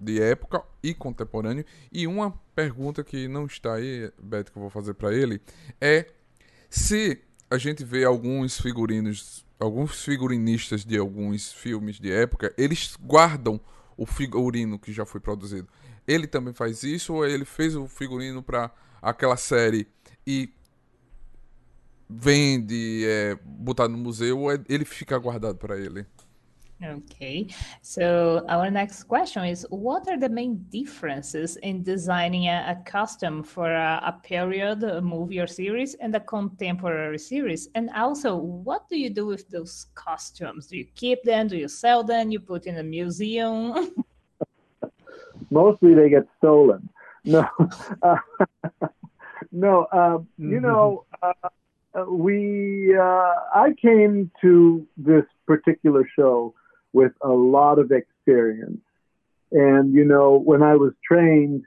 de 0.00 0.22
época 0.22 0.62
e 0.82 0.94
contemporâneo? 0.94 1.64
E 1.90 2.06
uma 2.06 2.32
pergunta 2.54 3.02
que 3.02 3.26
não 3.26 3.46
está 3.46 3.74
aí, 3.74 4.10
Beto, 4.22 4.52
que 4.52 4.58
eu 4.58 4.62
vou 4.62 4.70
fazer 4.70 4.94
para 4.94 5.14
ele, 5.14 5.40
é 5.80 6.06
se 6.70 7.20
a 7.50 7.58
gente 7.58 7.84
vê 7.84 8.04
alguns 8.04 8.60
figurinos, 8.60 9.44
alguns 9.58 10.04
figurinistas 10.04 10.84
de 10.84 10.96
alguns 10.96 11.52
filmes 11.52 11.98
de 11.98 12.10
época, 12.10 12.52
eles 12.56 12.96
guardam 13.00 13.60
o 13.96 14.06
figurino 14.06 14.78
que 14.78 14.92
já 14.92 15.04
foi 15.04 15.20
produzido. 15.20 15.68
Ele 16.06 16.26
também 16.26 16.54
faz 16.54 16.82
isso 16.82 17.14
ou 17.14 17.26
ele 17.26 17.44
fez 17.44 17.76
o 17.76 17.86
figurino 17.86 18.42
para 18.42 18.70
aquela 19.00 19.36
série 19.36 19.86
e 20.26 20.52
vende, 22.18 23.04
é, 23.06 23.38
botar 23.44 23.88
no 23.88 23.98
museu, 23.98 24.50
ele 24.68 24.84
fica 24.84 25.18
guardado 25.18 25.58
para 25.58 25.78
ele. 25.78 26.06
Okay, 26.84 27.46
so 27.80 28.44
our 28.48 28.68
next 28.68 29.04
question 29.04 29.44
is 29.44 29.64
What 29.70 30.08
are 30.08 30.18
the 30.18 30.28
main 30.28 30.66
differences 30.68 31.56
in 31.62 31.84
designing 31.84 32.48
a, 32.48 32.74
a 32.76 32.90
costume 32.90 33.44
for 33.44 33.70
a, 33.70 34.00
a, 34.04 34.12
period, 34.24 34.82
a 34.82 35.00
movie 35.00 35.38
or 35.38 35.46
series, 35.46 35.94
and 35.94 36.12
a 36.16 36.20
contemporary 36.20 37.20
series? 37.20 37.68
And 37.76 37.88
also, 37.90 38.34
what 38.34 38.88
do 38.88 38.98
you 38.98 39.10
do 39.10 39.26
with 39.26 39.48
those 39.48 39.86
costumes? 39.94 40.66
Do 40.66 40.76
you 40.76 40.86
keep 40.96 41.22
them? 41.22 41.46
Do 41.46 41.56
you 41.56 41.68
sell 41.68 42.02
them? 42.02 42.32
You 42.32 42.40
put 42.40 42.66
in 42.66 42.78
a 42.78 42.82
museum? 42.82 43.94
Mostly 45.50 45.94
they 45.94 46.08
get 46.08 46.26
stolen. 46.38 46.88
No, 47.24 47.46
uh, 48.02 48.16
no, 49.52 49.86
um, 49.92 50.26
you 50.36 50.58
know, 50.58 51.04
uh, 51.22 51.32
uh, 51.44 51.48
we 52.08 52.96
uh, 52.96 53.34
I 53.54 53.74
came 53.80 54.30
to 54.40 54.86
this 54.96 55.24
particular 55.46 56.08
show 56.16 56.54
with 56.92 57.12
a 57.22 57.28
lot 57.28 57.78
of 57.78 57.90
experience, 57.92 58.80
and 59.50 59.92
you 59.92 60.04
know 60.04 60.38
when 60.38 60.62
I 60.62 60.76
was 60.76 60.92
trained 61.06 61.64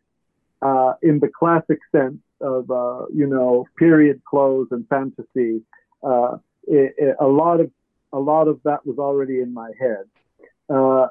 uh, 0.62 0.94
in 1.02 1.20
the 1.20 1.28
classic 1.28 1.80
sense 1.92 2.22
of 2.42 2.70
uh, 2.72 3.06
you 3.14 3.28
know 3.28 3.68
period 3.78 4.24
clothes 4.26 4.70
and 4.72 4.88
fantasy, 4.88 5.62
uh, 6.04 6.38
it, 6.68 6.96
it, 6.98 7.16
a 7.20 7.28
lot 7.28 7.60
of 7.60 7.70
a 8.12 8.20
lot 8.20 8.48
of 8.48 8.60
that 8.64 8.86
was 8.86 8.98
already 8.98 9.42
in 9.42 9.54
my 9.54 9.72
head. 9.80 10.06
Uh, 10.68 11.08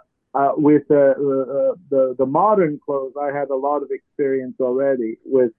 with 0.57 0.83
the 0.89 1.77
the 2.19 2.27
modern 2.27 2.81
clothes, 2.85 3.13
I 3.21 3.27
had 3.27 3.51
a 3.51 3.57
lot 3.57 3.85
of 3.85 3.93
experience 3.93 4.57
already 4.59 5.19
with 5.25 5.53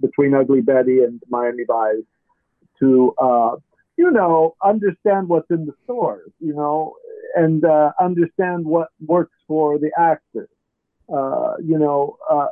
between 0.00 0.32
Ugly 0.32 0.62
Betty 0.62 1.00
and 1.04 1.22
Miami 1.28 1.64
Vice 1.66 2.04
to, 2.82 3.14
uh, 3.18 3.56
you 3.96 4.10
know, 4.10 4.54
understand 4.64 5.28
what's 5.28 5.50
in 5.50 5.64
the 5.66 5.74
stores, 5.84 6.30
you 6.40 6.54
know, 6.54 6.94
and 7.36 7.64
uh, 7.64 7.92
understand 8.00 8.64
what 8.64 8.88
works 9.06 9.36
for 9.46 9.78
the 9.78 9.90
actors. 9.96 10.48
Uh, 11.12 11.54
you 11.62 11.78
know, 11.78 12.16
uh, 12.30 12.48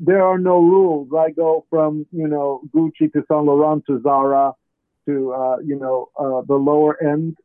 there 0.00 0.22
are 0.22 0.38
no 0.38 0.58
rules. 0.58 1.08
I 1.16 1.30
go 1.30 1.64
from, 1.70 2.06
you 2.10 2.26
know, 2.26 2.62
Gucci 2.74 3.12
to 3.12 3.24
Saint 3.30 3.44
Laurent 3.44 3.84
to 3.86 4.00
Zara 4.02 4.52
to, 5.06 5.32
uh, 5.32 5.56
you 5.64 5.78
know, 5.78 6.08
uh, 6.18 6.42
the 6.46 6.54
lower 6.54 7.00
end, 7.02 7.36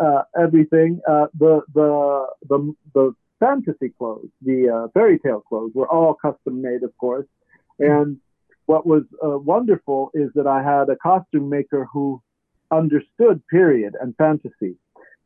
uh, 0.00 0.22
everything. 0.40 1.00
the, 1.06 1.62
the, 1.74 2.26
the, 2.48 2.74
the 2.94 3.12
fantasy 3.40 3.90
clothes, 3.98 4.30
the 4.42 4.68
uh, 4.68 4.88
fairy 4.94 5.18
tale 5.18 5.42
clothes 5.48 5.72
were 5.74 5.88
all 5.88 6.14
custom 6.14 6.62
made, 6.62 6.82
of 6.82 6.96
course. 6.98 7.26
And 7.78 8.18
what 8.70 8.86
was 8.86 9.04
uh, 9.26 9.38
wonderful 9.54 10.00
is 10.22 10.28
that 10.36 10.46
I 10.46 10.60
had 10.62 10.84
a 10.90 10.96
costume 11.10 11.48
maker 11.56 11.82
who 11.92 12.04
understood 12.70 13.36
period 13.56 13.92
and 14.00 14.14
fantasy. 14.24 14.74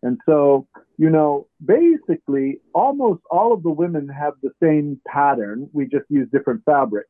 And 0.05 0.15
so, 0.29 0.67
you 0.97 1.11
know, 1.17 1.31
basically 1.65 2.49
almost 2.73 3.23
all 3.37 3.51
of 3.53 3.61
the 3.67 3.75
women 3.83 4.05
have 4.09 4.35
the 4.47 4.53
same 4.65 5.01
pattern. 5.07 5.59
We 5.73 5.83
just 5.97 6.09
use 6.19 6.29
different 6.37 6.63
fabrics. 6.65 7.09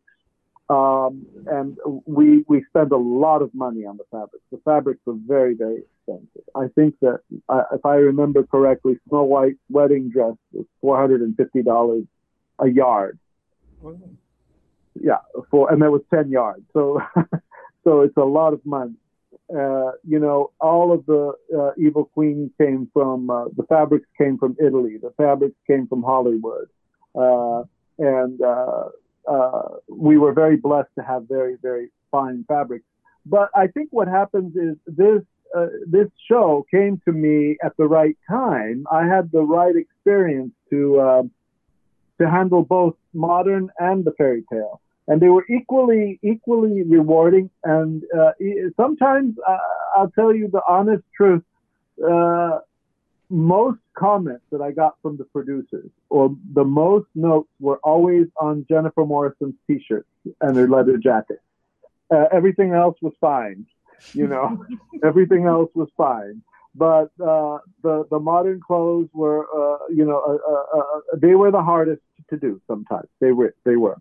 Um, 0.70 1.26
and 1.58 1.76
we, 2.06 2.44
we 2.48 2.64
spend 2.70 2.92
a 2.92 3.02
lot 3.26 3.40
of 3.42 3.50
money 3.64 3.84
on 3.90 3.98
the 3.98 4.04
fabrics. 4.10 4.44
The 4.50 4.62
fabrics 4.70 5.02
are 5.06 5.18
very, 5.34 5.54
very 5.64 5.82
expensive. 5.84 6.46
I 6.54 6.66
think 6.76 6.94
that, 7.00 7.20
uh, 7.54 7.64
if 7.78 7.84
I 7.84 7.96
remember 8.10 8.40
correctly, 8.44 8.94
Snow 9.08 9.24
White's 9.24 9.58
wedding 9.68 10.08
dress 10.08 10.36
was 10.52 10.66
four 10.80 10.96
hundred 10.98 11.20
and 11.20 11.36
fifty 11.36 11.62
dollars 11.62 12.04
a 12.58 12.68
yard. 12.68 13.18
Yeah, 15.00 15.18
for 15.50 15.72
and 15.72 15.80
that 15.82 15.90
was 15.90 16.02
ten 16.12 16.30
yards. 16.30 16.64
So, 16.72 17.00
so 17.84 18.00
it's 18.02 18.16
a 18.16 18.24
lot 18.24 18.52
of 18.52 18.64
money. 18.64 18.94
Uh, 19.54 19.92
you 20.06 20.18
know, 20.18 20.50
all 20.60 20.92
of 20.92 21.04
the 21.06 21.32
uh, 21.56 21.70
Evil 21.76 22.06
Queen 22.06 22.50
came 22.58 22.88
from 22.92 23.30
uh, 23.30 23.44
the 23.56 23.64
fabrics 23.64 24.06
came 24.16 24.38
from 24.38 24.56
Italy. 24.64 24.96
The 25.00 25.12
fabrics 25.16 25.56
came 25.66 25.86
from 25.86 26.02
Hollywood, 26.02 26.68
uh, 27.14 27.64
and 27.98 28.40
uh, 28.40 28.84
uh, 29.28 29.68
we 29.88 30.18
were 30.18 30.32
very 30.32 30.56
blessed 30.56 30.90
to 30.98 31.04
have 31.04 31.28
very 31.28 31.56
very 31.60 31.90
fine 32.10 32.44
fabrics. 32.48 32.84
But 33.26 33.50
I 33.54 33.66
think 33.68 33.88
what 33.92 34.08
happens 34.08 34.56
is 34.56 34.76
this 34.86 35.22
this 35.86 36.08
show 36.30 36.64
came 36.70 37.00
to 37.04 37.12
me 37.12 37.58
at 37.62 37.76
the 37.76 37.84
right 37.86 38.16
time. 38.28 38.86
I 38.90 39.04
had 39.06 39.30
the 39.32 39.42
right 39.42 39.74
experience 39.76 40.52
to 40.70 41.30
to 42.20 42.28
handle 42.28 42.62
both 42.62 42.94
modern 43.12 43.70
and 43.78 44.04
the 44.04 44.12
fairy 44.12 44.44
tale, 44.52 44.80
and 45.08 45.20
they 45.20 45.28
were 45.28 45.44
equally 45.48 46.18
equally 46.22 46.82
rewarding. 46.82 47.50
And 47.64 48.02
uh, 48.18 48.32
sometimes 48.76 49.36
uh, 49.46 49.56
I'll 49.96 50.10
tell 50.10 50.34
you 50.34 50.48
the 50.48 50.62
honest 50.68 51.04
truth. 51.16 51.42
Uh, 52.02 52.58
most 53.32 53.78
comments 53.96 54.44
that 54.52 54.60
I 54.60 54.72
got 54.72 54.96
from 55.00 55.16
the 55.16 55.24
producers, 55.24 55.88
or 56.10 56.36
the 56.52 56.64
most 56.64 57.06
notes, 57.14 57.48
were 57.60 57.78
always 57.82 58.26
on 58.38 58.66
Jennifer 58.68 59.06
Morrison's 59.06 59.54
T-shirts 59.66 60.08
and 60.42 60.56
her 60.56 60.68
leather 60.68 60.98
jacket. 60.98 61.40
Uh, 62.10 62.26
everything 62.30 62.72
else 62.72 62.96
was 63.00 63.14
fine, 63.20 63.64
you 64.12 64.26
know. 64.26 64.64
everything 65.04 65.46
else 65.46 65.70
was 65.74 65.88
fine, 65.96 66.42
but 66.74 67.10
uh, 67.20 67.58
the 67.82 68.04
the 68.10 68.18
modern 68.18 68.60
clothes 68.60 69.08
were, 69.12 69.46
uh, 69.54 69.78
you 69.88 70.04
know, 70.04 70.20
uh, 70.20 70.76
uh, 70.78 70.78
uh, 70.78 71.00
they 71.16 71.34
were 71.34 71.50
the 71.50 71.62
hardest 71.62 72.02
to 72.30 72.36
do. 72.36 72.60
Sometimes 72.66 73.08
they 73.20 73.32
were. 73.32 73.54
They 73.64 73.76
were. 73.76 74.00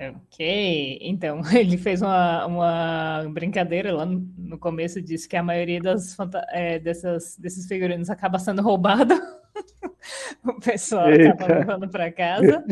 Ok, 0.00 0.98
então 1.00 1.40
ele 1.54 1.76
fez 1.78 2.02
uma, 2.02 2.46
uma 2.46 3.24
brincadeira 3.30 3.92
lá 3.94 4.04
no, 4.04 4.26
no 4.36 4.58
começo, 4.58 5.00
disse 5.00 5.28
que 5.28 5.36
a 5.36 5.42
maioria 5.44 5.80
das, 5.80 6.16
é, 6.50 6.80
dessas, 6.80 7.36
desses 7.38 7.68
figurinos 7.68 8.10
acaba 8.10 8.38
sendo 8.40 8.62
roubado, 8.62 9.14
o 10.44 10.60
pessoal 10.60 11.08
acaba 11.08 11.54
levando 11.54 11.88
para 11.88 12.10
casa, 12.12 12.64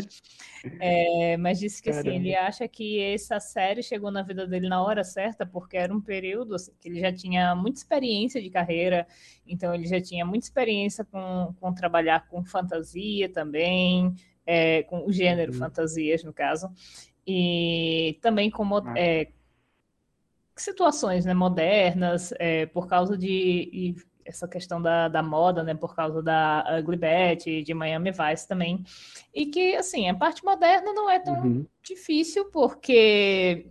é, 0.81 1.37
mas 1.37 1.59
disse 1.59 1.83
que 1.83 1.90
assim, 1.90 2.16
ele 2.16 2.35
acha 2.35 2.66
que 2.68 3.00
essa 3.00 3.38
série 3.40 3.83
chegou 3.83 4.11
na 4.11 4.22
vida 4.22 4.46
dele 4.46 4.68
na 4.68 4.83
hora 4.83 5.05
certa, 5.05 5.46
porque 5.46 5.76
era 5.76 5.94
um 5.94 6.00
período 6.00 6.55
assim, 6.55 6.72
que 6.81 6.88
ele 6.88 7.00
já 7.00 7.12
tinha 7.12 7.55
muita 7.55 7.79
experiência 7.79 8.40
de 8.42 8.50
carreira, 8.50 9.07
então 9.46 9.74
ele 9.74 9.87
já 9.87 10.00
tinha 10.00 10.24
muita 10.24 10.46
experiência 10.46 11.05
com, 11.05 11.55
com 11.61 11.72
trabalhar 11.72 12.26
com 12.29 12.44
fantasia 12.44 13.29
também, 13.29 14.14
é, 14.46 14.83
com 14.85 15.07
o 15.07 15.12
gênero 15.12 15.53
uhum. 15.53 15.59
fantasias, 15.59 16.24
no 16.24 16.33
caso, 16.33 16.70
e 17.26 18.18
também 18.20 18.50
como 18.50 18.79
ah. 18.79 18.94
é, 18.96 19.29
situações 20.57 21.24
né, 21.24 21.35
modernas, 21.35 22.33
é, 22.38 22.66
por 22.66 22.87
causa 22.87 23.16
de 23.16 23.96
essa 24.24 24.46
questão 24.48 24.80
da, 24.80 25.09
da 25.09 25.22
moda, 25.22 25.62
né, 25.62 25.74
por 25.74 25.94
causa 25.94 26.22
da 26.22 26.64
Ugly 26.78 26.96
Betty, 26.96 27.62
de 27.62 27.74
Miami 27.74 28.11
Vice 28.11 28.46
também, 28.46 28.85
e 29.35 29.46
que, 29.46 29.76
assim, 29.76 30.09
a 30.09 30.14
parte 30.14 30.44
moderna 30.44 30.92
não 30.92 31.09
é 31.09 31.18
tão 31.18 31.35
uhum. 31.40 31.66
difícil, 31.83 32.46
porque 32.46 33.66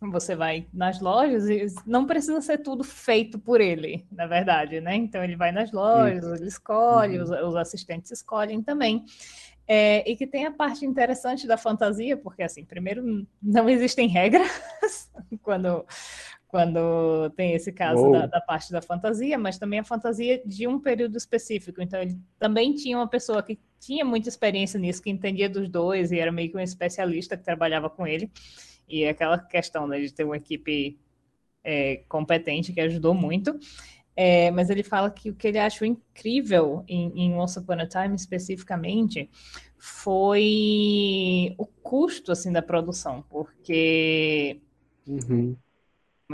você 0.00 0.34
vai 0.34 0.66
nas 0.72 1.00
lojas 1.00 1.48
e 1.48 1.66
não 1.86 2.06
precisa 2.06 2.40
ser 2.40 2.58
tudo 2.58 2.82
feito 2.82 3.38
por 3.38 3.60
ele, 3.60 4.04
na 4.10 4.26
verdade, 4.26 4.80
né? 4.80 4.96
Então 4.96 5.22
ele 5.22 5.36
vai 5.36 5.52
nas 5.52 5.70
lojas, 5.70 6.24
Isso. 6.24 6.34
ele 6.34 6.48
escolhe, 6.48 7.18
uhum. 7.18 7.24
os, 7.24 7.30
os 7.30 7.56
assistentes 7.56 8.10
escolhem 8.10 8.62
também. 8.62 9.04
É, 9.66 10.10
e 10.10 10.16
que 10.16 10.26
tem 10.26 10.44
a 10.44 10.50
parte 10.50 10.84
interessante 10.84 11.46
da 11.46 11.56
fantasia, 11.56 12.16
porque, 12.16 12.42
assim, 12.42 12.64
primeiro, 12.64 13.26
não 13.40 13.68
existem 13.68 14.08
regras 14.08 14.50
quando, 15.40 15.86
quando 16.52 17.30
tem 17.30 17.54
esse 17.54 17.72
caso 17.72 18.12
da, 18.12 18.26
da, 18.26 18.38
parte 18.38 18.70
da 18.70 18.82
fantasia, 18.82 19.38
mas 19.38 19.56
também 19.56 19.78
a 19.78 19.84
fantasia 19.84 20.42
de 20.44 20.68
um 20.68 20.78
período 20.78 21.16
específico. 21.16 21.80
Então, 21.80 21.98
ele 21.98 22.18
também 22.38 22.74
tinha 22.74 22.98
uma 22.98 23.08
pessoa 23.08 23.42
que 23.42 23.58
tinha 23.80 24.04
muita 24.04 24.28
experiência 24.28 24.78
nisso, 24.78 25.02
que 25.02 25.08
entendia 25.08 25.48
dos 25.48 25.66
dois 25.66 26.12
e 26.12 26.18
era 26.18 26.30
meio 26.30 26.50
que 26.50 26.56
um 26.58 26.60
especialista 26.60 27.38
que 27.38 27.42
trabalhava 27.42 27.88
com 27.88 28.06
ele. 28.06 28.30
E 28.86 29.06
aquela 29.06 29.38
questão 29.38 29.86
né, 29.86 29.98
de 29.98 30.12
ter 30.12 30.24
uma 30.24 30.36
equipe 30.36 31.00
é, 31.64 32.02
competente 32.06 32.70
que 32.70 32.82
ajudou 32.82 33.14
muito. 33.14 33.58
É, 34.14 34.50
mas 34.50 34.68
ele 34.68 34.82
fala 34.82 35.10
que 35.10 35.30
o 35.30 35.34
que 35.34 35.48
ele 35.48 35.58
achou 35.58 35.88
incrível 35.88 36.84
em, 36.86 37.18
em 37.18 37.32
Once 37.32 37.58
Upon 37.58 37.80
a 37.80 37.86
Time 37.86 38.14
especificamente 38.14 39.30
foi 39.78 41.54
o 41.56 41.64
custo 41.64 42.30
assim 42.30 42.52
da 42.52 42.60
produção, 42.60 43.24
porque 43.30 44.60
uhum. 45.06 45.56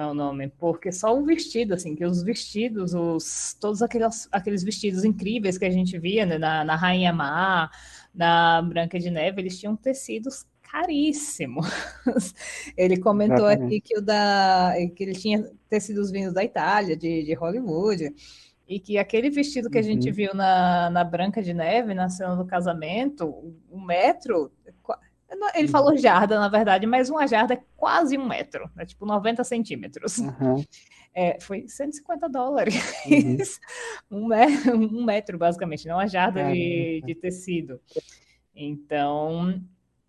É 0.03 0.07
o 0.07 0.15
nome, 0.15 0.49
porque 0.59 0.93
só 0.93 1.17
o 1.17 1.25
vestido 1.25 1.75
assim, 1.75 1.95
que 1.95 2.05
os 2.05 2.23
vestidos, 2.23 2.95
os 2.95 3.57
todos 3.61 3.83
aqueles, 3.83 4.29
aqueles 4.33 4.63
vestidos 4.63 5.05
incríveis 5.05 5.59
que 5.59 5.65
a 5.65 5.71
gente 5.71 5.99
via 5.99 6.27
né, 6.27 6.39
na, 6.39 6.65
na 6.65 6.77
Rainha 6.77 7.13
Má, 7.13 7.71
na 8.15 8.63
Branca 8.63 8.99
de 8.99 9.11
Neve, 9.11 9.41
eles 9.41 9.59
tinham 9.59 9.77
tecidos 9.77 10.47
caríssimos. 10.63 11.67
ele 12.77 12.99
comentou 12.99 13.49
Exatamente. 13.49 13.77
aqui 13.77 13.81
que 13.81 13.99
o 13.99 14.03
da 14.03 14.75
que 14.95 15.03
ele 15.03 15.15
tinha 15.15 15.51
tecidos 15.69 16.11
vindos 16.11 16.35
da 16.35 16.45
Itália, 16.45 16.97
de, 16.97 17.25
de 17.25 17.35
Hollywood, 17.35 18.15
e 18.69 18.79
que 18.79 18.99
aquele 18.99 19.31
vestido 19.31 19.71
que 19.71 19.79
a 19.79 19.83
gente 19.83 20.09
uhum. 20.09 20.15
viu 20.15 20.35
na, 20.35 20.91
na 20.91 21.03
Branca 21.03 21.43
de 21.43 21.55
Neve, 21.55 21.95
na 21.95 22.11
cena 22.11 22.37
do 22.37 22.45
casamento, 22.45 23.55
um 23.71 23.81
metro, 23.81 24.53
ele 25.55 25.67
uhum. 25.67 25.69
falou 25.69 25.97
jarda, 25.97 26.39
na 26.39 26.49
verdade, 26.49 26.87
mas 26.87 27.11
uma 27.11 27.27
jarda 27.27 27.55
é 27.55 27.61
quase 27.77 28.17
um 28.17 28.27
metro, 28.27 28.71
é 28.79 28.87
tipo 28.87 29.05
90 29.05 29.45
centímetros. 29.45 30.19
Uhum. 30.19 30.65
É, 31.15 31.39
foi 31.41 31.67
150 31.67 32.29
dólares. 32.29 32.75
Uhum. 33.07 33.37
um, 34.11 34.27
metro, 34.27 34.77
um 34.77 35.05
metro, 35.05 35.39
basicamente, 35.39 35.87
não 35.87 35.97
uma 35.97 36.07
jarda 36.07 36.45
de, 36.53 37.03
de 37.05 37.15
tecido. 37.15 37.81
Então, 38.55 39.63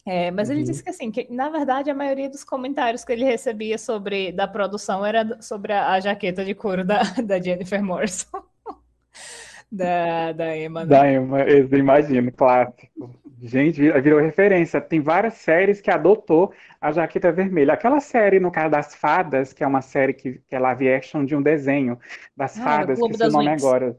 é, 0.05 0.31
mas 0.31 0.49
uhum. 0.49 0.55
ele 0.55 0.63
disse 0.63 0.83
que 0.83 0.89
assim, 0.89 1.11
que 1.11 1.27
na 1.31 1.49
verdade 1.49 1.89
a 1.91 1.95
maioria 1.95 2.29
dos 2.29 2.43
comentários 2.43 3.03
que 3.03 3.11
ele 3.11 3.25
recebia 3.25 3.77
sobre 3.77 4.31
da 4.31 4.47
produção 4.47 5.05
era 5.05 5.39
sobre 5.41 5.73
a, 5.73 5.91
a 5.91 5.99
jaqueta 5.99 6.43
de 6.43 6.55
couro 6.55 6.83
da, 6.83 7.01
da 7.23 7.39
Jennifer 7.39 7.83
Morrison. 7.83 8.43
da, 9.71 10.31
da 10.31 10.57
Emma. 10.57 10.81
Né? 10.81 10.85
Da 10.87 11.11
Emma, 11.11 11.41
eu 11.41 11.67
imagino, 11.77 12.31
clássico. 12.31 13.13
Gente, 13.41 13.81
virou 14.01 14.19
referência. 14.19 14.81
Tem 14.81 14.99
várias 14.99 15.35
séries 15.35 15.79
que 15.79 15.89
adotou 15.89 16.53
a 16.79 16.91
jaqueta 16.91 17.31
vermelha. 17.31 17.73
Aquela 17.73 17.99
série, 17.99 18.39
no 18.39 18.51
caso 18.51 18.69
das 18.69 18.95
fadas, 18.95 19.53
que 19.53 19.63
é 19.63 19.67
uma 19.67 19.81
série 19.81 20.13
que, 20.13 20.41
que 20.47 20.55
é 20.55 20.59
live 20.59 20.91
action 20.91 21.23
de 21.23 21.35
um 21.35 21.41
desenho 21.41 21.97
das 22.35 22.59
ah, 22.59 22.63
fadas, 22.63 22.99
que 22.99 23.23
o 23.23 23.31
nome 23.31 23.49
agora. 23.49 23.97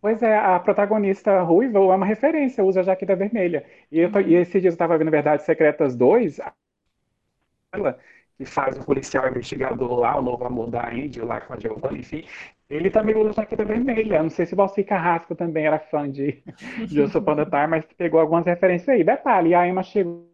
Pois 0.00 0.22
é, 0.22 0.38
a 0.38 0.60
protagonista 0.60 1.40
ruiva 1.42 1.78
é 1.78 1.82
uma 1.82 2.06
referência, 2.06 2.64
usa 2.64 2.80
a 2.80 2.84
jaqueta 2.84 3.16
vermelha. 3.16 3.64
E, 3.90 3.98
eu, 3.98 4.10
e 4.20 4.34
esse 4.36 4.60
dia 4.60 4.68
eu 4.68 4.72
estava 4.72 4.96
vendo 4.96 5.10
Verdades 5.10 5.44
Secretas 5.44 5.96
2, 5.96 6.38
ela, 7.72 7.98
que 8.36 8.44
faz 8.44 8.78
o 8.78 8.84
policial 8.84 9.28
investigador 9.28 9.98
lá, 9.98 10.16
o 10.16 10.22
novo 10.22 10.44
amor 10.44 10.70
da 10.70 10.88
Andy, 10.88 11.20
lá 11.20 11.40
com 11.40 11.54
a 11.54 11.58
Giovanna, 11.58 11.98
enfim, 11.98 12.24
ele 12.70 12.90
também 12.90 13.16
usa 13.16 13.32
jaqueta 13.32 13.64
vermelha. 13.64 14.22
Não 14.22 14.30
sei 14.30 14.46
se 14.46 14.54
o 14.54 14.56
Valci 14.56 14.84
Carrasco 14.84 15.34
também 15.34 15.66
era 15.66 15.78
fã 15.78 16.10
de, 16.10 16.42
de 16.86 16.98
Eu 16.98 17.08
Sou 17.08 17.22
Panda 17.22 17.44
Time, 17.44 17.66
mas 17.66 17.84
pegou 17.96 18.20
algumas 18.20 18.44
referências 18.46 18.88
aí. 18.88 19.02
Detalhe, 19.02 19.54
a 19.54 19.66
Emma 19.66 19.82
chegou 19.82 20.28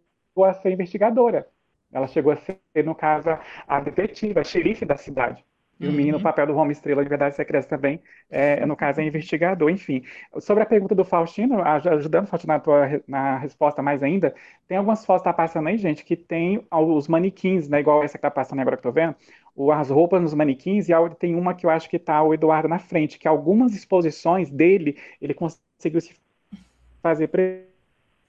a 0.44 0.52
ser 0.52 0.72
investigadora. 0.72 1.46
Ela 1.92 2.08
chegou 2.08 2.32
a 2.32 2.36
ser, 2.36 2.58
no 2.84 2.94
caso, 2.94 3.28
a 3.68 3.80
detetive, 3.80 4.40
a 4.40 4.44
xerife 4.44 4.84
da 4.84 4.96
cidade. 4.96 5.44
E 5.78 5.88
o 5.88 5.92
menino, 5.92 6.16
o 6.16 6.18
uhum. 6.18 6.22
papel 6.22 6.46
do 6.46 6.56
Home 6.56 6.72
Estrela 6.72 7.02
de 7.02 7.08
Verdade 7.08 7.34
Secreta 7.34 7.68
também, 7.68 8.00
é, 8.30 8.64
no 8.64 8.76
caso, 8.76 9.00
é 9.00 9.04
investigador. 9.04 9.68
Enfim, 9.68 10.02
sobre 10.38 10.62
a 10.62 10.66
pergunta 10.66 10.94
do 10.94 11.04
Faustino, 11.04 11.60
ajudando, 11.62 12.26
Faustino, 12.26 12.52
na, 12.52 12.60
tua, 12.60 13.02
na 13.08 13.38
resposta 13.38 13.82
mais 13.82 14.02
ainda, 14.02 14.32
tem 14.68 14.78
algumas 14.78 15.04
fotos 15.04 15.22
que 15.22 15.28
tá 15.28 15.32
passando 15.32 15.68
aí, 15.68 15.76
gente, 15.76 16.04
que 16.04 16.16
tem 16.16 16.64
os 16.70 17.08
manequins, 17.08 17.68
né, 17.68 17.80
igual 17.80 18.04
essa 18.04 18.16
que 18.16 18.22
tá 18.22 18.30
passando 18.30 18.60
agora 18.60 18.76
que 18.76 18.86
eu 18.86 18.92
tô 18.92 18.94
vendo, 18.94 19.16
as 19.72 19.90
roupas 19.90 20.20
nos 20.20 20.34
manequins, 20.34 20.88
e 20.88 20.92
tem 21.18 21.34
uma 21.34 21.54
que 21.54 21.64
eu 21.66 21.70
acho 21.70 21.88
que 21.88 21.98
tá 21.98 22.22
o 22.22 22.34
Eduardo 22.34 22.68
na 22.68 22.78
frente, 22.78 23.18
que 23.18 23.28
algumas 23.28 23.74
exposições 23.74 24.50
dele, 24.50 24.98
ele 25.20 25.34
conseguiu 25.34 26.00
se 26.00 26.14
fazer 27.02 27.28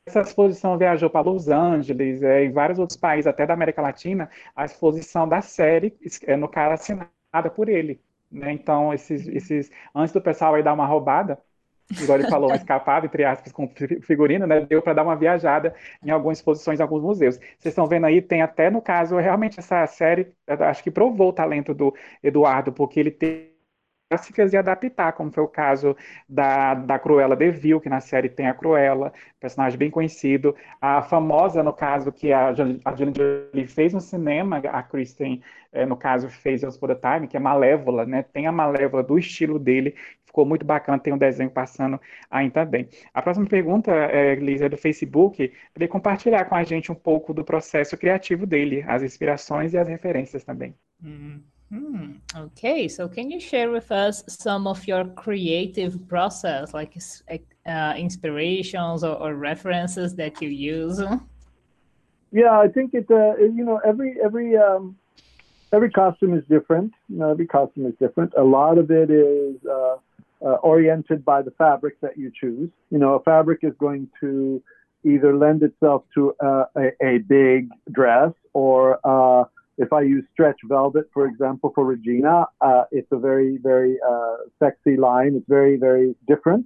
essa 0.05 0.21
exposição 0.21 0.77
viajou 0.77 1.09
para 1.09 1.21
Los 1.21 1.47
Angeles, 1.47 2.21
é, 2.21 2.47
vários 2.49 2.77
outros 2.77 2.97
países, 2.97 3.25
até 3.25 3.45
da 3.45 3.55
América 3.55 3.81
Latina, 3.81 4.29
a 4.55 4.63
exposição 4.63 5.27
da 5.27 5.41
série, 5.41 5.97
é, 6.27 6.35
no 6.37 6.47
cara 6.47 6.75
assinado 6.75 7.49
por 7.55 7.69
ele. 7.69 7.99
Né? 8.31 8.51
Então, 8.51 8.93
esses, 8.93 9.27
esses, 9.27 9.71
antes 9.95 10.13
do 10.13 10.21
pessoal 10.21 10.53
aí 10.53 10.61
dar 10.61 10.73
uma 10.73 10.85
roubada, 10.85 11.39
igual 11.91 12.19
ele 12.19 12.29
falou, 12.29 12.53
escapado, 12.53 13.05
entre 13.05 13.23
aspas, 13.23 13.51
com 13.51 13.69
figurino, 14.01 14.47
né? 14.47 14.61
Deu 14.61 14.81
para 14.81 14.93
dar 14.93 15.03
uma 15.03 15.15
viajada 15.15 15.73
em 16.03 16.09
algumas 16.09 16.39
exposições, 16.39 16.79
em 16.79 16.83
alguns 16.83 17.01
museus. 17.01 17.37
Vocês 17.37 17.71
estão 17.71 17.87
vendo 17.87 18.05
aí, 18.05 18.21
tem 18.21 18.41
até 18.41 18.69
no 18.69 18.81
caso, 18.81 19.17
realmente 19.17 19.59
essa 19.59 19.85
série, 19.87 20.33
acho 20.47 20.83
que 20.83 20.91
provou 20.91 21.29
o 21.29 21.33
talento 21.33 21.73
do 21.73 21.93
Eduardo, 22.23 22.71
porque 22.71 22.99
ele 22.99 23.11
tem 23.11 23.54
clássicas 24.09 24.53
e 24.53 24.57
adaptar, 24.57 25.13
como 25.13 25.31
foi 25.31 25.43
o 25.43 25.47
caso 25.47 25.95
da, 26.29 26.73
da 26.73 26.99
Cruella 26.99 27.35
de 27.35 27.49
Vil, 27.51 27.81
que 27.81 27.89
na 27.89 27.99
série 27.99 28.29
tem 28.29 28.47
a 28.47 28.53
Cruella, 28.53 29.11
personagem 29.39 29.77
bem 29.77 29.89
conhecido. 29.89 30.55
A 30.79 31.01
famosa, 31.01 31.63
no 31.63 31.73
caso, 31.73 32.11
que 32.11 32.31
a, 32.31 32.49
a 32.49 32.95
Jolie 32.95 33.67
fez 33.67 33.93
no 33.93 34.01
cinema, 34.01 34.57
a 34.57 34.83
Kristen, 34.83 35.41
é, 35.73 35.85
no 35.85 35.97
caso, 35.97 36.29
fez 36.29 36.63
Once 36.63 36.77
Upon 36.77 36.95
Time, 36.95 37.27
que 37.27 37.37
é 37.37 37.39
Malévola, 37.39 38.05
né? 38.05 38.23
Tem 38.23 38.47
a 38.47 38.51
Malévola 38.51 39.03
do 39.03 39.17
estilo 39.17 39.57
dele, 39.57 39.95
ficou 40.25 40.45
muito 40.45 40.65
bacana, 40.65 40.99
tem 40.99 41.13
um 41.13 41.17
desenho 41.17 41.49
passando 41.49 41.99
aí 42.29 42.51
também. 42.51 42.87
A 43.13 43.21
próxima 43.21 43.47
pergunta, 43.47 43.91
é, 43.91 44.35
Liz, 44.35 44.61
é 44.61 44.69
do 44.69 44.77
Facebook, 44.77 45.51
para 45.73 45.87
compartilhar 45.87 46.45
com 46.45 46.55
a 46.55 46.63
gente 46.63 46.91
um 46.91 46.95
pouco 46.95 47.33
do 47.33 47.43
processo 47.43 47.97
criativo 47.97 48.45
dele, 48.45 48.83
as 48.87 49.01
inspirações 49.01 49.73
e 49.73 49.77
as 49.77 49.87
referências 49.87 50.43
também. 50.43 50.75
Hum. 51.03 51.41
Hmm. 51.71 52.17
Okay, 52.35 52.87
so 52.87 53.07
can 53.07 53.31
you 53.31 53.39
share 53.39 53.71
with 53.71 53.91
us 53.91 54.23
some 54.27 54.67
of 54.67 54.87
your 54.87 55.05
creative 55.05 56.07
process, 56.07 56.73
like 56.73 56.93
uh, 57.65 57.93
inspirations 57.97 59.03
or, 59.03 59.15
or, 59.15 59.33
references 59.33 60.15
that 60.15 60.41
you 60.41 60.49
use? 60.49 61.01
Yeah, 62.31 62.59
I 62.59 62.67
think 62.67 62.93
it. 62.93 63.07
Uh, 63.09 63.35
you 63.37 63.65
know, 63.65 63.81
every 63.83 64.15
every 64.23 64.55
um, 64.55 64.95
every 65.73 65.89
costume 65.89 66.37
is 66.37 66.43
different. 66.47 66.93
You 67.09 67.17
know, 67.17 67.31
every 67.31 67.47
costume 67.47 67.87
is 67.87 67.95
different. 67.99 68.33
A 68.37 68.43
lot 68.43 68.77
of 68.77 68.91
it 68.91 69.09
is 69.09 69.55
uh, 69.67 69.95
uh 70.45 70.57
oriented 70.61 71.25
by 71.25 71.41
the 71.41 71.51
fabric 71.51 71.99
that 72.01 72.15
you 72.15 72.31
choose. 72.39 72.69
You 72.91 72.99
know, 72.99 73.15
a 73.15 73.23
fabric 73.23 73.59
is 73.63 73.73
going 73.79 74.07
to 74.19 74.61
either 75.03 75.35
lend 75.35 75.63
itself 75.63 76.03
to 76.13 76.35
uh, 76.43 76.65
a, 76.75 76.91
a, 77.01 77.17
big 77.19 77.69
dress 77.91 78.33
or 78.53 78.99
uh, 79.03 79.45
if 79.77 79.91
I 79.91 80.01
use 80.01 80.23
stretch 80.31 80.59
velvet, 80.65 81.05
for 81.13 81.25
example, 81.25 81.71
for 81.75 81.85
Regina, 81.85 82.45
uh, 82.61 82.83
it's 82.91 83.11
a 83.11 83.17
very, 83.17 83.57
very 83.57 83.97
uh, 84.07 84.37
sexy 84.59 84.95
line. 84.95 85.35
It's 85.35 85.47
very, 85.47 85.77
very 85.77 86.15
different. 86.27 86.65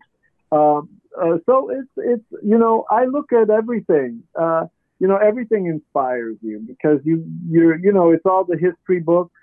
Um, 0.52 0.90
uh, 1.20 1.38
so 1.46 1.70
it's, 1.70 1.90
it's, 1.98 2.44
you 2.44 2.58
know, 2.58 2.86
I 2.90 3.06
look 3.06 3.34
at 3.34 3.50
everything. 3.50 4.24
Uh, 4.40 4.66
you 5.00 5.08
know, 5.08 5.18
everything 5.18 5.66
inspires 5.68 6.38
you 6.42 6.60
because 6.60 7.00
you, 7.04 7.26
you're, 7.50 7.78
you 7.78 7.92
know, 7.92 8.12
it's 8.12 8.26
all 8.26 8.44
the 8.44 8.58
history 8.58 9.00
books, 9.00 9.34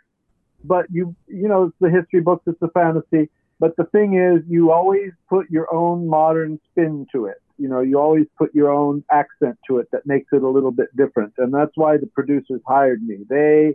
but 0.65 0.87
you, 0.91 1.15
you 1.27 1.49
know, 1.49 1.65
it's 1.65 1.77
the 1.81 1.91
history 1.91 2.21
books, 2.21 2.45
it's 2.47 2.61
the 2.61 2.69
fantasy. 2.69 3.31
But 3.59 3.75
the 3.77 3.85
thing 3.85 4.19
is, 4.19 4.43
you 4.49 4.71
always 4.71 5.13
put 5.29 5.51
your 5.51 5.73
own 5.75 6.07
modern 6.07 6.61
spin 6.71 7.07
to 7.13 7.27
it 7.27 7.43
you 7.59 7.69
know, 7.69 7.81
you 7.81 7.99
always 7.99 8.27
put 8.37 8.55
your 8.55 8.71
own 8.71 9.05
accent 9.11 9.59
to 9.67 9.79
it 9.79 9.89
that 9.93 10.07
makes 10.07 10.29
it 10.33 10.43
a 10.43 10.49
little 10.49 10.71
bit 10.71 10.95
different. 10.97 11.35
And 11.39 11.53
that's 11.53 11.73
why 11.75 11.97
the 11.97 12.07
producers 12.07 12.61
hired 12.67 13.03
me. 13.03 13.19
They 13.29 13.75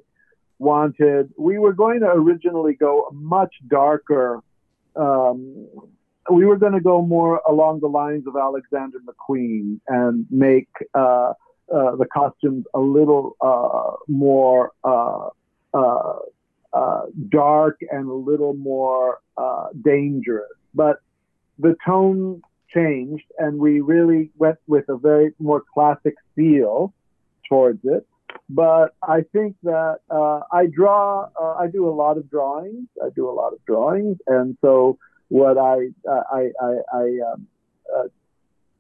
wanted, 0.60 1.34
we 1.38 1.58
were 1.58 1.74
going 1.74 2.02
to 2.02 2.08
originally 2.08 2.76
go 2.76 3.10
much 3.14 3.54
darker. 3.68 4.42
Um, 4.96 5.68
we 6.32 6.46
were 6.46 6.58
going 6.58 6.74
to 6.74 6.82
go 6.82 7.02
more 7.02 7.42
along 7.48 7.80
the 7.80 7.88
lines 7.88 8.28
of 8.28 8.36
Alexander 8.36 9.00
McQueen 9.00 9.80
and 9.88 10.26
make 10.30 10.70
uh, 10.94 11.34
uh, 11.74 11.96
the 11.96 12.06
costumes 12.06 12.66
a 12.74 12.80
little 12.80 13.36
uh, 13.42 13.96
more 14.08 14.72
uh, 14.84 15.30
uh, 15.74 16.20
uh, 16.74 17.02
dark 17.30 17.80
and 17.90 18.10
a 18.10 18.14
little 18.14 18.54
more 18.54 19.20
dangerous. 19.82 20.52
But 20.76 20.98
the 21.58 21.76
tone 21.86 22.42
changed, 22.74 23.26
and 23.38 23.60
we 23.60 23.82
really 23.82 24.32
went 24.38 24.58
with 24.68 24.88
a 24.90 24.98
very 24.98 25.34
more 25.40 25.64
classic 25.74 26.16
feel 26.36 26.94
towards 27.48 27.80
it. 27.84 28.08
But 28.50 28.96
I 29.02 29.22
think 29.34 29.56
that 29.64 30.00
uh, 30.10 30.42
I 30.52 30.66
draw, 30.66 31.30
uh, 31.42 31.56
I 31.60 31.68
do 31.68 31.88
a 31.88 31.92
lot 31.92 32.18
of 32.18 32.30
drawings. 32.30 32.88
I 33.04 33.10
do 33.16 33.30
a 33.30 33.32
lot 33.32 33.54
of 33.54 33.64
drawings, 33.66 34.18
and 34.28 34.58
so 34.62 34.98
what 35.30 35.58
I 35.58 35.90
uh, 36.10 36.24
I 36.32 36.52
I, 36.62 36.72
I 36.94 37.04
um, 37.32 37.48
uh, 37.96 38.08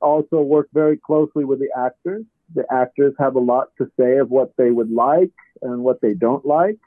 also 0.01 0.41
work 0.41 0.67
very 0.73 0.97
closely 0.97 1.45
with 1.45 1.59
the 1.59 1.69
actors. 1.77 2.25
The 2.53 2.65
actors 2.71 3.13
have 3.19 3.35
a 3.35 3.39
lot 3.39 3.69
to 3.77 3.89
say 3.97 4.17
of 4.17 4.29
what 4.29 4.51
they 4.57 4.71
would 4.71 4.91
like 4.91 5.31
and 5.61 5.83
what 5.83 6.01
they 6.01 6.13
don't 6.13 6.45
like. 6.45 6.77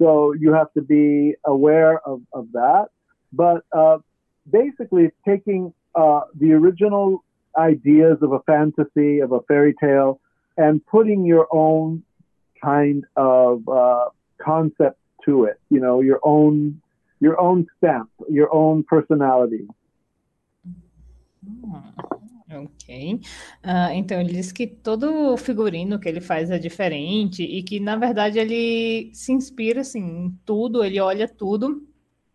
So 0.00 0.32
you 0.32 0.52
have 0.52 0.72
to 0.74 0.82
be 0.82 1.34
aware 1.44 2.00
of, 2.00 2.22
of 2.32 2.52
that. 2.52 2.86
But 3.32 3.64
uh, 3.72 3.98
basically, 4.50 5.04
it's 5.04 5.16
taking 5.26 5.72
uh, 5.98 6.20
the 6.40 6.52
original 6.52 7.24
ideas 7.58 8.18
of 8.22 8.32
a 8.32 8.40
fantasy, 8.40 9.20
of 9.20 9.32
a 9.32 9.40
fairy 9.48 9.74
tale, 9.80 10.20
and 10.56 10.84
putting 10.86 11.24
your 11.24 11.46
own 11.50 12.02
kind 12.62 13.04
of 13.16 13.68
uh, 13.68 14.06
concept 14.40 14.98
to 15.24 15.44
it. 15.44 15.58
You 15.70 15.80
know, 15.80 16.00
your 16.00 16.20
own 16.22 16.80
your 17.20 17.40
own 17.40 17.66
stamp, 17.76 18.10
your 18.28 18.48
own 18.54 18.84
personality. 18.84 19.66
Ok. 22.50 23.20
Uh, 23.64 23.92
então 23.92 24.20
ele 24.20 24.32
diz 24.32 24.52
que 24.52 24.66
todo 24.66 25.36
figurino 25.36 25.98
que 25.98 26.08
ele 26.08 26.20
faz 26.20 26.50
é 26.50 26.58
diferente 26.58 27.42
e 27.42 27.62
que, 27.62 27.78
na 27.78 27.96
verdade, 27.96 28.38
ele 28.38 29.10
se 29.12 29.32
inspira 29.32 29.82
assim, 29.82 30.00
em 30.00 30.38
tudo, 30.46 30.82
ele 30.82 30.98
olha 30.98 31.28
tudo 31.28 31.82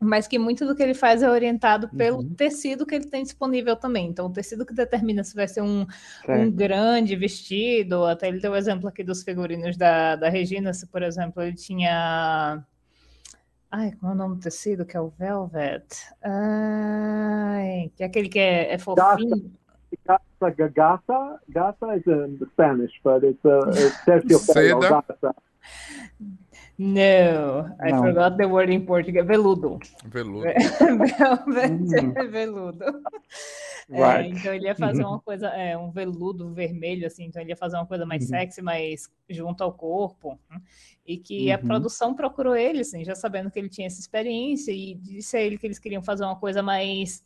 mas 0.03 0.27
que 0.27 0.37
muito 0.37 0.65
do 0.65 0.75
que 0.75 0.83
ele 0.83 0.93
faz 0.93 1.23
é 1.23 1.29
orientado 1.29 1.89
pelo 1.89 2.17
uhum. 2.17 2.33
tecido 2.33 2.85
que 2.85 2.95
ele 2.95 3.05
tem 3.05 3.23
disponível 3.23 3.75
também. 3.75 4.07
Então, 4.07 4.27
o 4.27 4.31
tecido 4.31 4.65
que 4.65 4.73
determina 4.73 5.23
se 5.23 5.35
vai 5.35 5.47
ser 5.47 5.61
um, 5.61 5.85
um 6.27 6.51
grande 6.51 7.15
vestido, 7.15 8.05
até 8.05 8.27
ele 8.27 8.39
deu 8.39 8.51
o 8.51 8.55
exemplo 8.55 8.87
aqui 8.87 9.03
dos 9.03 9.23
figurinos 9.23 9.77
da, 9.77 10.15
da 10.15 10.29
Regina, 10.29 10.73
se, 10.73 10.87
por 10.87 11.01
exemplo, 11.01 11.41
ele 11.41 11.55
tinha. 11.55 12.63
Ai, 13.71 13.91
como 13.99 14.11
é 14.11 14.15
o 14.15 14.17
nome 14.17 14.35
do 14.35 14.41
tecido? 14.41 14.85
Que 14.85 14.95
é 14.95 15.01
o 15.01 15.09
Velvet. 15.09 15.85
Ai, 16.21 17.91
que 17.95 18.03
é 18.03 18.05
aquele 18.05 18.29
que 18.29 18.39
é, 18.39 18.73
é 18.73 18.77
fofinho. 18.77 19.51
Gata, 20.05 20.69
gata, 20.69 21.39
gata 21.49 21.95
is 21.95 22.05
in 22.07 22.39
Spanish, 22.51 22.91
but 23.03 23.23
it's 23.23 23.45
a 23.45 23.69
it's 23.69 24.47
gata. 24.89 25.35
No, 26.77 27.67
I 27.79 27.91
Não. 27.91 28.01
forgot 28.01 28.35
the 28.37 28.45
word 28.45 28.73
in 28.73 28.85
Portuguese. 28.85 29.27
Veludo. 29.27 29.79
Veludo. 30.05 30.43
Velvet, 31.45 32.29
veludo. 32.31 32.85
É, 33.91 34.01
right. 34.01 34.35
É, 34.35 34.39
então 34.39 34.53
ele 34.53 34.65
ia 34.65 34.75
fazer 34.75 35.03
uma 35.03 35.19
coisa, 35.19 35.47
é, 35.49 35.77
um 35.77 35.91
veludo 35.91 36.51
vermelho, 36.51 37.05
assim, 37.05 37.25
então 37.25 37.41
ele 37.41 37.51
ia 37.51 37.55
fazer 37.55 37.75
uma 37.75 37.85
coisa 37.85 38.05
mais 38.05 38.23
uhum. 38.23 38.29
sexy, 38.29 38.61
mais 38.61 39.09
junto 39.29 39.63
ao 39.63 39.73
corpo. 39.73 40.39
Né? 40.49 40.61
E 41.05 41.17
que 41.17 41.49
uhum. 41.49 41.55
a 41.55 41.57
produção 41.57 42.15
procurou 42.15 42.55
ele, 42.55 42.79
assim, 42.79 43.03
já 43.03 43.13
sabendo 43.13 43.51
que 43.51 43.59
ele 43.59 43.69
tinha 43.69 43.87
essa 43.87 43.99
experiência, 43.99 44.71
e 44.71 44.95
disse 44.95 45.37
a 45.37 45.41
ele 45.41 45.57
que 45.57 45.67
eles 45.67 45.79
queriam 45.79 46.01
fazer 46.01 46.23
uma 46.23 46.37
coisa 46.37 46.63
mais. 46.63 47.23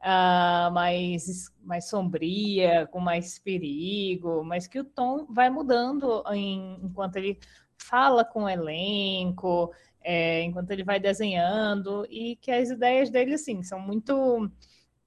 Uh, 0.00 0.70
mais, 0.70 1.50
mais 1.62 1.88
sombria, 1.88 2.86
com 2.88 3.00
mais 3.00 3.38
perigo, 3.38 4.44
mas 4.44 4.66
que 4.66 4.78
o 4.78 4.84
tom 4.84 5.24
vai 5.30 5.48
mudando 5.48 6.22
em, 6.30 6.78
enquanto 6.82 7.16
ele 7.16 7.38
fala 7.78 8.24
com 8.24 8.44
o 8.44 8.48
elenco, 8.48 9.72
é, 10.02 10.42
enquanto 10.42 10.70
ele 10.70 10.84
vai 10.84 11.00
desenhando, 11.00 12.06
e 12.10 12.36
que 12.36 12.50
as 12.50 12.70
ideias 12.70 13.10
dele, 13.10 13.34
assim, 13.34 13.62
são 13.62 13.78
muito. 13.80 14.50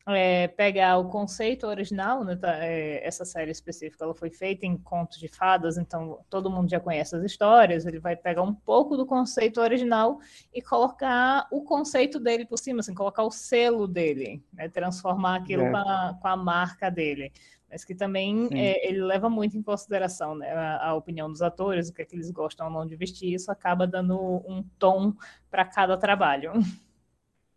É, 0.10 0.48
pegar 0.48 0.98
o 0.98 1.10
conceito 1.10 1.67
original, 1.67 2.24
né, 2.24 2.36
tá, 2.38 2.63
é, 2.63 3.06
essa 3.06 3.26
série 3.26 3.52
específica, 3.52 4.06
ela 4.06 4.15
foi 4.15 4.30
feita 4.30 4.65
em 4.65 4.78
contos 4.78 5.20
de 5.20 5.28
fadas, 5.28 5.78
então 5.78 6.20
todo 6.30 6.50
mundo 6.50 6.70
já 6.70 6.80
conhece 6.80 7.13
as 7.15 7.24
histórias, 7.24 7.86
ele 7.86 8.00
vai 8.00 8.15
pegar 8.15 8.41
um 8.41 8.54
pouco 8.54 8.96
do 8.96 9.06
conceito 9.06 9.60
original 9.60 10.20
e 10.54 10.62
colocar 10.62 11.46
o 11.52 11.62
conceito 11.62 12.22
dele 12.22 12.46
por 12.46 12.58
cima, 12.58 12.80
assim, 12.80 12.93
colocar 12.93 13.24
o 13.24 13.32
selo 13.32 13.86
dele, 13.86 14.41
né, 14.54 14.70
transformar 14.70 15.36
aquilo 15.36 15.63
é. 15.63 15.72
com, 15.72 15.78
a, 15.78 16.17
com 16.22 16.28
a 16.30 16.38
marca 16.38 16.89
dele 16.89 17.34
mas 17.70 17.84
que 17.84 17.93
também 17.93 18.48
é, 18.54 18.88
ele 18.88 19.02
leva 19.04 19.30
muito 19.30 19.58
em 19.58 19.62
consideração 19.62 20.36
né, 20.36 20.52
a, 20.52 20.89
a, 20.89 20.96
opinião 20.96 21.30
dos 21.30 21.41
atores, 21.41 21.89
o 21.89 21.93
que, 21.93 22.02
é 22.02 22.06
que 22.06 22.15
eles 22.15 22.32
gostam 22.32 22.67
ou 22.67 22.72
não 22.72 22.86
de 22.86 22.96
vestir, 22.96 23.34
isso 23.34 23.52
acaba 23.52 23.86
dando 23.86 24.17
um 24.48 24.63
tom 24.80 25.13
para 25.52 25.65
cada 25.65 25.98
trabalho. 25.98 26.54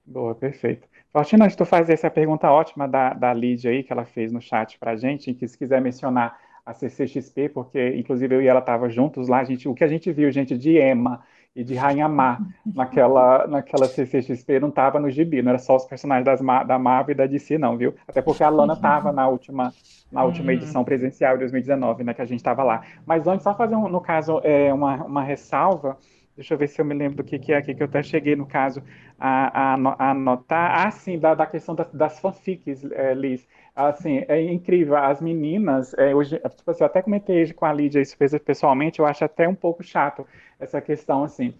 Boa, 0.04 0.34
perfeito. 0.34 0.88
De 1.12 1.56
tu 1.56 1.64
fazer 1.64 1.94
essa 1.94 2.10
pergunta 2.10 2.50
ótima 2.50 2.86
da, 2.86 3.12
da 3.12 3.34
Lídia 3.34 3.70
aí, 3.70 3.82
que 3.82 3.92
ela 3.92 4.04
fez 4.04 4.32
no 4.32 4.40
chat 4.40 4.78
para 4.78 4.92
a 4.92 4.96
gente, 4.96 5.34
que 5.34 5.48
se 5.48 5.58
quiser 5.58 5.80
mencionar 5.80 6.38
a 6.64 6.72
CCXP, 6.72 7.48
porque 7.48 7.96
inclusive 7.96 8.34
eu 8.34 8.42
e 8.42 8.46
ela 8.46 8.60
estavam 8.60 8.88
juntos 8.88 9.26
lá, 9.26 9.42
gente, 9.42 9.68
o 9.68 9.74
que 9.74 9.82
a 9.82 9.88
gente 9.88 10.12
viu, 10.12 10.30
gente, 10.30 10.56
de 10.56 10.78
Emma, 10.78 11.22
e 11.54 11.64
de 11.64 11.74
Rainha 11.74 12.08
Má 12.08 12.38
naquela, 12.64 13.46
naquela 13.46 13.86
CCXP, 13.86 14.60
não 14.60 14.68
estava 14.68 15.00
no 15.00 15.10
gibi, 15.10 15.42
não 15.42 15.50
era 15.50 15.58
só 15.58 15.76
os 15.76 15.84
personagens 15.84 16.24
das, 16.24 16.40
da 16.66 16.78
Marvel 16.78 17.12
e 17.12 17.16
da 17.16 17.26
DC, 17.26 17.58
não, 17.58 17.76
viu? 17.76 17.94
Até 18.06 18.22
porque 18.22 18.44
a 18.44 18.48
Lana 18.48 18.74
estava 18.74 19.12
na 19.12 19.26
última, 19.28 19.72
na 20.12 20.22
última 20.22 20.52
edição 20.52 20.84
presencial 20.84 21.34
de 21.34 21.40
2019, 21.40 22.04
né, 22.04 22.14
que 22.14 22.22
a 22.22 22.24
gente 22.24 22.38
estava 22.38 22.62
lá. 22.62 22.82
Mas 23.04 23.26
antes, 23.26 23.42
só 23.42 23.54
fazer, 23.54 23.74
um, 23.74 23.88
no 23.88 24.00
caso, 24.00 24.40
é, 24.44 24.72
uma, 24.72 25.04
uma 25.04 25.22
ressalva, 25.24 25.98
Deixa 26.40 26.54
eu 26.54 26.58
ver 26.58 26.68
se 26.68 26.80
eu 26.80 26.86
me 26.86 26.94
lembro 26.94 27.18
do 27.18 27.24
que, 27.24 27.38
que 27.38 27.52
é 27.52 27.56
aqui, 27.58 27.74
que 27.74 27.82
eu 27.82 27.86
até 27.86 28.02
cheguei, 28.02 28.34
no 28.34 28.46
caso, 28.46 28.82
a, 29.18 29.74
a, 29.74 29.76
a 29.98 30.10
anotar. 30.12 30.86
Ah, 30.86 30.90
sim, 30.90 31.18
da, 31.18 31.34
da 31.34 31.44
questão 31.46 31.74
das, 31.74 31.92
das 31.92 32.18
fanfics, 32.18 32.82
é, 32.92 33.12
Liz. 33.12 33.46
Assim, 33.76 34.24
é 34.26 34.40
incrível. 34.50 34.96
As 34.96 35.20
meninas, 35.20 35.92
é, 35.98 36.14
hoje, 36.14 36.38
tipo 36.56 36.70
assim, 36.70 36.82
eu 36.82 36.86
até 36.86 37.02
comentei 37.02 37.52
com 37.52 37.66
a 37.66 37.72
Lídia 37.74 38.00
isso 38.00 38.16
pessoalmente, 38.42 39.00
eu 39.00 39.06
acho 39.06 39.22
até 39.22 39.46
um 39.46 39.54
pouco 39.54 39.82
chato 39.82 40.26
essa 40.58 40.80
questão, 40.80 41.24
assim. 41.24 41.52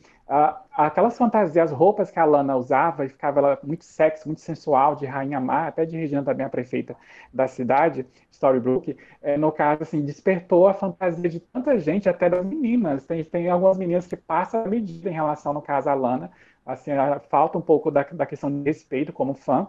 Aquelas 0.72 1.18
fantasias, 1.18 1.72
as 1.72 1.76
roupas 1.76 2.08
que 2.08 2.18
a 2.20 2.24
Lana 2.24 2.56
usava, 2.56 3.04
e 3.04 3.08
ficava 3.08 3.40
ela 3.40 3.58
muito 3.64 3.84
sexy, 3.84 4.26
muito 4.26 4.40
sensual, 4.40 4.94
de 4.94 5.04
Rainha 5.04 5.40
Má, 5.40 5.66
até 5.66 5.84
de 5.84 5.96
Regina 5.96 6.22
também, 6.22 6.46
a 6.46 6.48
prefeita 6.48 6.96
da 7.34 7.48
cidade, 7.48 8.06
Storybrooke, 8.30 8.96
é, 9.20 9.36
no 9.36 9.50
caso, 9.50 9.82
assim, 9.82 10.04
despertou 10.04 10.68
a 10.68 10.74
fantasia 10.74 11.28
de 11.28 11.40
tanta 11.40 11.76
gente, 11.80 12.08
até 12.08 12.30
das 12.30 12.46
meninas. 12.46 13.04
Tem, 13.04 13.24
tem 13.24 13.50
algumas 13.50 13.76
meninas 13.76 14.06
que 14.06 14.16
passam 14.16 14.62
a 14.62 14.68
medida 14.68 15.10
em 15.10 15.12
relação, 15.12 15.52
no 15.52 15.60
caso, 15.60 15.90
à 15.90 15.94
Lana. 15.94 16.30
Assim, 16.64 16.92
falta 17.28 17.58
um 17.58 17.60
pouco 17.60 17.90
da, 17.90 18.04
da 18.04 18.24
questão 18.24 18.50
de 18.50 18.62
respeito 18.62 19.12
como 19.12 19.34
fã, 19.34 19.68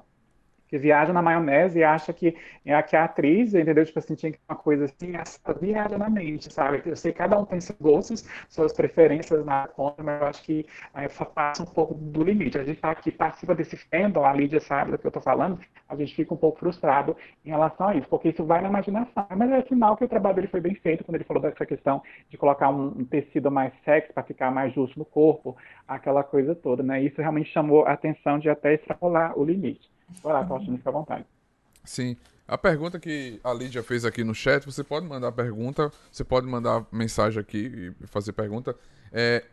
que 0.71 0.77
viaja 0.77 1.11
na 1.11 1.21
maionese 1.21 1.79
e 1.79 1.83
acha 1.83 2.13
que, 2.13 2.33
é 2.65 2.81
que 2.81 2.95
a 2.95 3.03
atriz, 3.03 3.53
entendeu? 3.53 3.85
Tipo 3.85 3.99
assim, 3.99 4.15
tinha 4.15 4.33
uma 4.47 4.57
coisa 4.57 4.85
assim, 4.85 5.17
essa 5.17 5.53
viaja 5.59 5.97
na 5.97 6.09
mente, 6.09 6.51
sabe? 6.51 6.81
Eu 6.85 6.95
sei 6.95 7.11
que 7.11 7.17
cada 7.17 7.37
um 7.37 7.43
tem 7.43 7.59
seus 7.59 7.77
gostos, 7.77 8.25
suas 8.47 8.71
preferências 8.71 9.45
na 9.45 9.67
conta, 9.67 10.01
mas 10.01 10.21
eu 10.21 10.27
acho 10.27 10.43
que 10.43 10.65
aí, 10.93 11.09
passa 11.35 11.63
um 11.63 11.65
pouco 11.65 11.93
do 11.93 12.23
limite. 12.23 12.57
A 12.57 12.63
gente 12.63 12.79
tá 12.79 12.89
aqui, 12.91 13.11
participa 13.11 13.53
desse 13.53 13.75
fandom, 13.75 14.23
a 14.23 14.31
Lídia 14.31 14.61
sabe 14.61 14.91
do 14.91 14.97
que 14.97 15.05
eu 15.05 15.11
tô 15.11 15.19
falando, 15.19 15.59
a 15.89 15.95
gente 15.97 16.15
fica 16.15 16.33
um 16.33 16.37
pouco 16.37 16.57
frustrado 16.59 17.17
em 17.45 17.49
relação 17.49 17.89
a 17.89 17.95
isso, 17.95 18.07
porque 18.07 18.29
isso 18.29 18.45
vai 18.45 18.61
na 18.61 18.69
imaginação. 18.69 19.27
Mas 19.35 19.51
é 19.51 19.61
sinal 19.63 19.97
que 19.97 20.05
o 20.05 20.07
trabalho 20.07 20.35
dele 20.35 20.47
foi 20.47 20.61
bem 20.61 20.75
feito, 20.75 21.03
quando 21.03 21.15
ele 21.15 21.25
falou 21.25 21.43
dessa 21.43 21.65
questão 21.65 22.01
de 22.29 22.37
colocar 22.37 22.69
um, 22.69 22.99
um 22.99 23.03
tecido 23.03 23.51
mais 23.51 23.73
sexy 23.83 24.13
para 24.13 24.23
ficar 24.23 24.49
mais 24.51 24.73
justo 24.73 24.97
no 24.97 25.03
corpo, 25.03 25.57
aquela 25.85 26.23
coisa 26.23 26.55
toda, 26.55 26.81
né? 26.81 27.03
Isso 27.03 27.19
realmente 27.19 27.51
chamou 27.51 27.85
a 27.85 27.91
atenção 27.91 28.39
de 28.39 28.49
até 28.49 28.73
extrapolar 28.73 29.37
o 29.37 29.43
limite. 29.43 29.91
Vai 30.23 30.33
lá, 30.33 30.45
Faustino, 30.45 30.77
fica 30.77 30.89
à 30.89 30.93
vontade. 30.93 31.25
Sim. 31.83 32.15
A 32.47 32.57
pergunta 32.57 32.99
que 32.99 33.39
a 33.43 33.53
Lídia 33.53 33.81
fez 33.81 34.03
aqui 34.03 34.23
no 34.23 34.35
chat, 34.35 34.65
você 34.65 34.83
pode 34.83 35.05
mandar 35.07 35.31
pergunta, 35.31 35.91
você 36.11 36.23
pode 36.23 36.45
mandar 36.47 36.85
mensagem 36.91 37.39
aqui 37.39 37.93
e 38.01 38.07
fazer 38.07 38.33
pergunta. 38.33 38.75
É, 39.11 39.45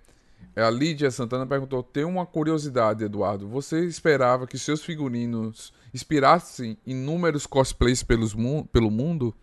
é 0.56 0.62
a 0.62 0.70
Lídia 0.70 1.10
Santana 1.10 1.46
perguntou: 1.46 1.82
tem 1.82 2.04
uma 2.04 2.26
curiosidade, 2.26 3.04
Eduardo. 3.04 3.46
Você 3.48 3.84
esperava 3.84 4.46
que 4.46 4.58
seus 4.58 4.82
figurinos 4.82 5.72
inspirassem 5.94 6.76
inúmeros 6.84 7.46
cosplays 7.46 8.02
pelos 8.02 8.34
mu 8.34 8.64
pelo 8.66 8.90
mundo? 8.90 9.34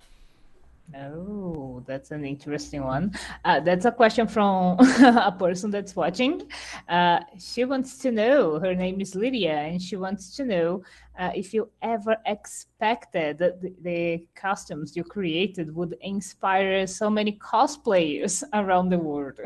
Oh, 0.94 1.84
that's 1.88 2.12
an 2.12 2.24
interesting 2.24 2.84
one. 2.84 3.14
Uh, 3.44 3.60
that's 3.60 3.86
a 3.86 3.92
question 3.92 4.28
from 4.28 4.78
a 5.02 5.36
person 5.38 5.72
that's 5.72 5.96
watching. 5.96 6.44
Uh, 6.88 7.20
she 7.40 7.66
wants 7.66 7.98
to 8.00 8.12
know, 8.12 8.60
her 8.60 8.76
name 8.76 9.02
is 9.02 9.16
Lydia, 9.16 9.58
and 9.58 9.82
she 9.82 9.96
wants 9.96 10.36
to 10.36 10.46
know 10.46 10.84
uh, 11.18 11.32
if 11.36 11.54
you 11.54 11.70
ever 11.82 12.16
expected 12.26 13.40
that 13.40 13.62
the, 13.62 13.74
the, 13.82 14.28
costumes 14.36 14.96
you 14.96 15.04
created 15.04 15.74
would 15.76 15.96
inspire 16.02 16.86
so 16.86 17.10
many 17.10 17.34
cosplayers 17.40 18.44
around 18.54 18.90
the 18.90 19.00
world. 19.00 19.40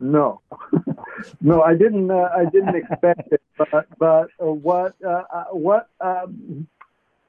No, 0.00 0.40
no, 1.40 1.62
I 1.62 1.74
didn't. 1.76 2.10
Uh, 2.10 2.28
I 2.36 2.44
didn't 2.46 2.74
expect 2.74 3.32
it. 3.32 3.40
But, 3.56 3.86
but 3.98 4.28
uh, 4.40 4.52
what 4.52 4.94
uh, 5.06 5.44
what 5.52 5.88
um, 6.00 6.66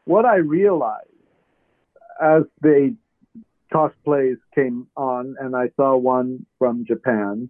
what 0.06 0.26
I 0.26 0.38
realized 0.38 1.15
as 2.22 2.44
the 2.62 2.96
cosplays 3.74 4.38
came 4.54 4.88
on, 4.96 5.36
and 5.40 5.56
I 5.56 5.70
saw 5.76 5.96
one 5.98 6.46
from 6.60 6.86
Japan, 6.86 7.50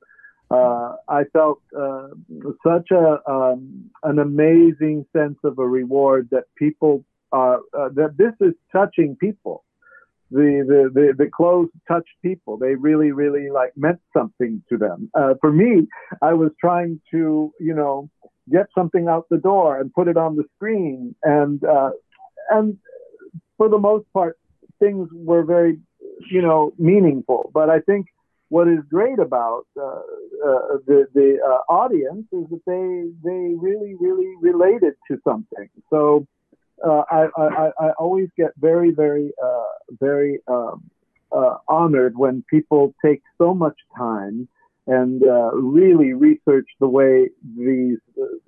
uh, 0.51 0.95
I 1.07 1.23
felt 1.33 1.61
uh, 1.77 2.09
such 2.65 2.91
a 2.91 3.19
um, 3.29 3.89
an 4.03 4.19
amazing 4.19 5.05
sense 5.11 5.37
of 5.43 5.57
a 5.57 5.67
reward 5.67 6.29
that 6.31 6.43
people 6.55 7.03
uh, 7.31 7.57
that 7.73 8.15
this 8.17 8.33
is 8.39 8.53
touching 8.71 9.15
people. 9.15 9.63
The, 10.31 10.65
the, 10.67 10.89
the, 10.91 11.13
the 11.15 11.29
clothes 11.29 11.69
touched 11.87 12.15
people. 12.23 12.57
They 12.57 12.73
really, 12.73 13.11
really 13.11 13.51
like 13.51 13.73
meant 13.77 13.99
something 14.11 14.61
to 14.69 14.77
them. 14.77 15.09
Uh, 15.13 15.35
for 15.39 15.51
me, 15.51 15.87
I 16.21 16.33
was 16.33 16.51
trying 16.59 16.99
to, 17.11 17.53
you 17.59 17.73
know, 17.75 18.09
get 18.51 18.65
something 18.73 19.07
out 19.07 19.27
the 19.29 19.37
door 19.37 19.79
and 19.79 19.93
put 19.93 20.07
it 20.07 20.17
on 20.17 20.35
the 20.35 20.43
screen. 20.55 21.15
And, 21.23 21.63
uh, 21.63 21.91
and 22.49 22.77
for 23.57 23.69
the 23.69 23.77
most 23.77 24.11
part, 24.13 24.37
things 24.79 25.09
were 25.13 25.43
very, 25.43 25.79
you 26.29 26.41
know, 26.41 26.73
meaningful. 26.77 27.51
But 27.53 27.69
I 27.69 27.79
think 27.79 28.07
what 28.49 28.67
is 28.67 28.79
great 28.89 29.19
about 29.19 29.65
uh, 29.77 29.81
uh, 29.81 30.77
the 30.85 31.07
the 31.13 31.39
uh, 31.45 31.73
audience 31.73 32.25
is 32.31 32.45
that 32.49 32.61
they 32.65 33.29
they 33.29 33.55
really 33.57 33.95
really 33.99 34.33
related 34.41 34.93
to 35.09 35.17
something. 35.23 35.69
So 35.89 36.27
uh, 36.85 37.03
I, 37.09 37.27
I, 37.37 37.71
I 37.79 37.89
always 37.97 38.29
get 38.37 38.51
very 38.57 38.91
very 38.91 39.31
uh, 39.43 39.63
very 39.99 40.39
um, 40.47 40.89
uh, 41.31 41.57
honored 41.67 42.17
when 42.17 42.43
people 42.49 42.93
take 43.03 43.21
so 43.37 43.53
much 43.53 43.77
time 43.97 44.47
and 44.87 45.23
really 45.53 46.13
research 46.13 46.67
the 46.79 46.87
way 46.87 47.29
these 47.57 47.97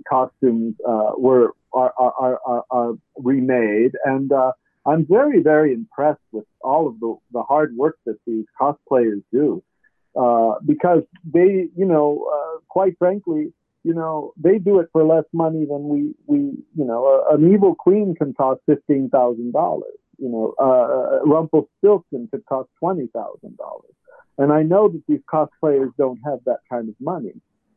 costumes 0.08 0.76
were 1.18 1.54
are, 1.74 1.94
are, 1.98 2.40
are, 2.46 2.64
are 2.70 2.94
remade 3.16 3.94
and 4.06 4.32
I'm 4.88 5.06
very, 5.06 5.42
very 5.42 5.74
impressed 5.74 6.22
with 6.32 6.46
all 6.62 6.88
of 6.88 7.00
the, 7.00 7.16
the 7.34 7.44
hard 7.44 7.76
work 7.76 7.98
that 8.06 8.18
these 8.26 8.46
cosplayers 8.60 9.22
do. 9.32 9.62
Uh, 10.18 10.56
because 10.66 11.04
they, 11.32 11.68
you 11.76 11.86
know, 11.86 12.26
uh, 12.34 12.60
quite 12.70 12.98
frankly, 12.98 13.54
you 13.84 13.94
know, 13.94 14.34
they 14.36 14.58
do 14.58 14.80
it 14.80 14.88
for 14.92 15.04
less 15.04 15.26
money 15.32 15.66
than 15.66 15.88
we, 15.90 16.16
we, 16.26 16.40
you 16.76 16.86
know, 16.86 17.06
uh, 17.30 17.36
an 17.36 17.54
evil 17.54 17.76
queen 17.76 18.16
can 18.16 18.34
cost 18.34 18.62
fifteen 18.66 19.10
thousand 19.10 19.54
dollars. 19.54 19.94
You 20.18 20.30
know, 20.30 20.56
uh, 20.60 21.20
Rumpelstiltskin 21.24 22.30
could 22.32 22.46
cost 22.48 22.70
twenty 22.80 23.08
thousand 23.14 23.58
dollars, 23.58 23.94
and 24.40 24.52
I 24.52 24.64
know 24.64 24.88
that 24.88 25.04
these 25.08 25.22
cosplayers 25.32 25.92
don't 25.98 26.20
have 26.26 26.40
that 26.46 26.62
kind 26.72 26.90
of 26.90 26.96
money. 27.00 27.34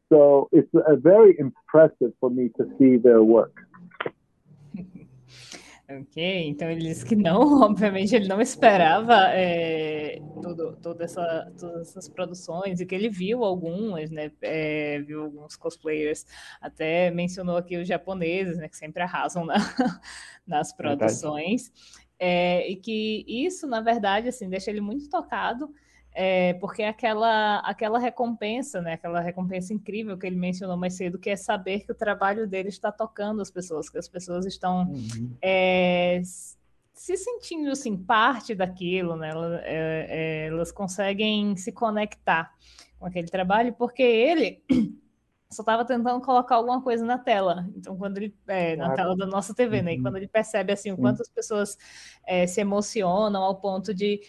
So 0.08 0.48
it's 0.50 0.70
very 1.02 1.36
impressive 1.38 2.12
for 2.20 2.30
me 2.30 2.50
to 2.56 2.64
see 2.78 2.96
their 2.96 3.22
work. 3.22 3.54
Ok, 5.92 6.46
então 6.46 6.70
ele 6.70 6.83
disse 6.83 7.05
que 7.05 7.16
não, 7.16 7.40
obviamente 7.64 8.14
ele 8.14 8.29
não 8.29 8.40
esperava 8.40 9.29
é, 9.35 10.20
tudo, 10.40 10.76
toda 10.76 11.03
essa, 11.03 11.53
todas 11.59 11.88
essas 11.88 12.09
produções 12.09 12.81
e 12.81 12.87
que 12.87 12.94
ele 12.94 13.09
viu 13.09 13.42
algumas, 13.42 14.09
né? 14.09 14.31
É, 14.40 15.00
viu 15.00 15.24
alguns 15.24 15.57
cosplayers, 15.57 16.24
até 16.61 17.11
mencionou 17.11 17.57
aqui 17.57 17.76
os 17.76 17.88
japoneses, 17.88 18.57
né? 18.57 18.68
Que 18.68 18.76
sempre 18.76 19.03
arrasam 19.03 19.44
na, 19.44 19.57
nas 20.46 20.72
produções, 20.72 21.72
é, 22.20 22.70
e 22.70 22.76
que 22.76 23.24
isso, 23.26 23.66
na 23.66 23.81
verdade, 23.81 24.29
assim, 24.29 24.48
deixa 24.48 24.70
ele 24.70 24.81
muito 24.81 25.09
tocado 25.11 25.74
é, 26.12 26.54
porque 26.54 26.82
aquela, 26.82 27.58
aquela 27.60 27.98
recompensa, 27.98 28.80
né, 28.80 28.94
aquela 28.94 29.20
recompensa 29.20 29.72
incrível 29.72 30.18
que 30.18 30.26
ele 30.26 30.36
mencionou 30.36 30.76
mais 30.76 30.94
cedo, 30.94 31.18
que 31.18 31.30
é 31.30 31.36
saber 31.36 31.80
que 31.80 31.92
o 31.92 31.94
trabalho 31.94 32.46
dele 32.46 32.68
está 32.68 32.90
tocando 32.90 33.40
as 33.40 33.50
pessoas, 33.50 33.88
que 33.88 33.98
as 33.98 34.08
pessoas 34.08 34.44
estão 34.44 34.88
uhum. 34.90 35.36
é, 35.40 36.20
se 36.92 37.16
sentindo 37.16 37.70
assim, 37.70 37.96
parte 37.96 38.54
daquilo, 38.54 39.16
né, 39.16 39.30
elas, 39.30 39.60
é, 39.62 40.06
é, 40.08 40.46
elas 40.48 40.72
conseguem 40.72 41.56
se 41.56 41.70
conectar 41.72 42.52
com 42.98 43.06
aquele 43.06 43.28
trabalho, 43.28 43.72
porque 43.72 44.02
ele 44.02 44.62
só 45.48 45.62
estava 45.62 45.84
tentando 45.84 46.20
colocar 46.20 46.56
alguma 46.56 46.82
coisa 46.82 47.04
na 47.04 47.18
tela. 47.18 47.68
Então, 47.74 47.96
quando 47.96 48.18
ele. 48.18 48.36
É, 48.46 48.76
claro. 48.76 48.90
Na 48.90 48.94
tela 48.94 49.16
da 49.16 49.26
nossa 49.26 49.52
TV, 49.52 49.82
né? 49.82 49.94
E 49.94 49.96
uhum. 49.96 50.02
quando 50.02 50.16
ele 50.16 50.28
percebe 50.28 50.72
assim, 50.72 50.92
o 50.92 50.96
quanto 50.96 51.22
as 51.22 51.28
pessoas 51.28 51.76
é, 52.24 52.46
se 52.46 52.60
emocionam 52.60 53.42
ao 53.42 53.56
ponto 53.56 53.92
de 53.92 54.20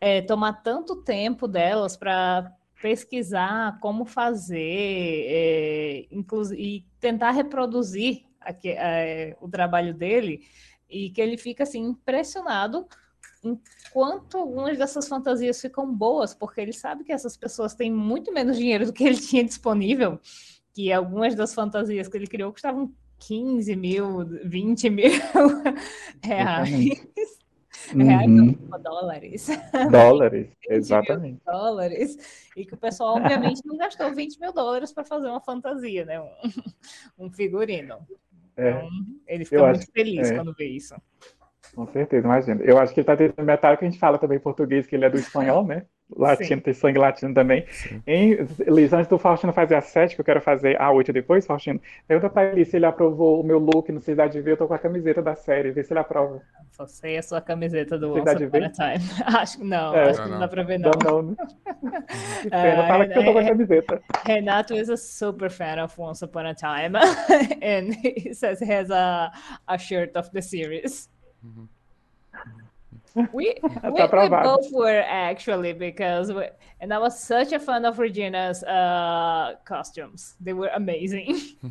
é, 0.00 0.22
tomar 0.22 0.62
tanto 0.62 1.02
tempo 1.02 1.48
delas 1.48 1.96
para 1.96 2.52
pesquisar 2.80 3.78
como 3.80 4.04
fazer 4.04 4.56
é, 4.58 6.06
e 6.56 6.84
tentar 7.00 7.30
reproduzir 7.30 8.24
aqui, 8.40 8.70
é, 8.70 9.36
o 9.40 9.48
trabalho 9.48 9.94
dele 9.94 10.46
e 10.88 11.10
que 11.10 11.20
ele 11.20 11.36
fica 11.36 11.62
assim 11.62 11.82
impressionado 11.82 12.86
enquanto 13.42 14.38
algumas 14.38 14.76
dessas 14.76 15.08
fantasias 15.08 15.60
ficam 15.60 15.92
boas, 15.92 16.34
porque 16.34 16.60
ele 16.60 16.72
sabe 16.72 17.04
que 17.04 17.12
essas 17.12 17.36
pessoas 17.36 17.74
têm 17.74 17.92
muito 17.92 18.32
menos 18.32 18.56
dinheiro 18.56 18.86
do 18.86 18.92
que 18.92 19.04
ele 19.04 19.16
tinha 19.18 19.44
disponível, 19.44 20.20
que 20.74 20.92
algumas 20.92 21.34
das 21.34 21.54
fantasias 21.54 22.08
que 22.08 22.16
ele 22.16 22.26
criou 22.26 22.52
custavam 22.52 22.92
15 23.18 23.76
mil, 23.76 24.26
20 24.44 24.90
mil 24.90 25.12
reais. 26.22 27.06
Reais 27.94 28.26
uhum. 28.26 28.56
dólares. 28.82 29.48
Dólares, 29.90 30.48
exatamente. 30.68 31.40
dólares. 31.44 32.50
E 32.56 32.64
que 32.64 32.74
o 32.74 32.76
pessoal, 32.76 33.16
obviamente, 33.16 33.62
não 33.64 33.76
gastou 33.76 34.14
20 34.14 34.40
mil 34.40 34.52
dólares 34.52 34.92
para 34.92 35.04
fazer 35.04 35.28
uma 35.28 35.40
fantasia, 35.40 36.04
né? 36.04 36.20
Um, 36.20 36.30
um 37.26 37.30
figurino. 37.30 37.96
É. 38.56 38.70
Então, 38.70 38.88
ele 39.26 39.44
fica 39.44 39.56
Eu 39.56 39.66
muito 39.66 39.80
acho, 39.80 39.92
feliz 39.92 40.30
é. 40.30 40.34
quando 40.34 40.54
vê 40.54 40.66
isso. 40.66 40.94
Com 41.74 41.86
certeza, 41.88 42.26
imagina. 42.26 42.62
Eu 42.62 42.78
acho 42.78 42.94
que 42.94 43.00
ele 43.00 43.04
está 43.04 43.16
tentando 43.16 43.44
metal 43.44 43.76
que 43.76 43.84
a 43.84 43.88
gente 43.88 44.00
fala 44.00 44.18
também 44.18 44.38
em 44.38 44.40
português, 44.40 44.86
que 44.86 44.94
ele 44.94 45.04
é 45.04 45.10
do 45.10 45.18
espanhol, 45.18 45.66
né? 45.66 45.84
Latino, 46.14 46.60
tem 46.60 46.72
sangue 46.74 46.98
latino 46.98 47.34
também. 47.34 47.64
Em, 48.06 48.36
Liz, 48.68 48.92
antes 48.92 49.08
do 49.08 49.18
Faustino 49.18 49.52
fazer 49.52 49.74
a 49.74 49.80
sete, 49.80 50.14
que 50.14 50.20
eu 50.20 50.24
quero 50.24 50.40
fazer 50.40 50.80
a 50.80 50.90
oito 50.92 51.12
depois, 51.12 51.46
Faustino, 51.46 51.80
pergunta 52.06 52.30
pra 52.30 52.44
ele 52.44 52.64
se 52.64 52.76
ele 52.76 52.86
aprovou 52.86 53.40
o 53.40 53.44
meu 53.44 53.58
look 53.58 53.90
no 53.90 54.00
Cidade 54.00 54.40
V, 54.40 54.52
eu 54.52 54.56
tô 54.56 54.68
com 54.68 54.74
a 54.74 54.78
camiseta 54.78 55.20
da 55.22 55.34
série, 55.34 55.70
vê 55.72 55.82
se 55.82 55.92
ele 55.92 56.00
aprova. 56.00 56.40
Só 56.70 56.86
sei 56.86 57.16
a 57.16 57.22
sua 57.22 57.40
camiseta 57.40 57.98
do 57.98 58.12
Cidade 58.14 58.44
Once 58.44 58.56
Upon 58.56 58.58
V? 58.60 58.64
a 58.66 58.70
Time. 58.70 59.04
Acho 59.38 59.58
que 59.58 59.64
não, 59.64 59.94
É. 59.94 60.10
acho 60.10 60.22
que 60.22 60.28
não 60.28 60.38
dá 60.38 60.48
pra 60.48 60.62
ver, 60.62 60.78
Não, 60.78 60.90
não. 61.04 61.22
não. 61.22 61.36
Que 62.42 62.50
pena, 62.50 62.86
fala 62.86 63.06
que 63.08 63.18
eu 63.18 63.24
tô 63.24 63.32
com 63.32 63.38
a 63.38 63.42
é- 63.42 63.48
camiseta. 63.48 64.02
Renato 64.24 64.74
is 64.74 64.88
a 64.90 64.96
super 64.96 65.50
fan 65.50 65.82
of 65.82 65.98
Once 66.00 66.24
Upon 66.24 66.46
a 66.46 66.54
Time, 66.54 66.96
and 67.62 67.94
he 67.94 68.32
says 68.34 68.60
he 68.60 68.70
has 68.72 68.90
a, 68.90 69.32
a 69.66 69.78
shirt 69.78 70.16
of 70.16 70.30
the 70.32 70.40
series. 70.42 71.08
We, 73.16 73.24
we, 73.32 73.90
we 73.92 74.00
aprovado. 74.02 74.42
both 74.44 74.70
were 74.72 75.02
actually 75.08 75.72
because 75.72 76.30
we, 76.32 76.48
and 76.80 76.92
I 76.92 76.98
was 76.98 77.18
such 77.18 77.52
a 77.52 77.58
fan 77.58 77.84
of 77.86 77.98
Regina's 77.98 78.62
uh, 78.62 79.54
costumes. 79.64 80.34
They 80.40 80.52
were 80.52 80.70
amazing. 80.74 81.34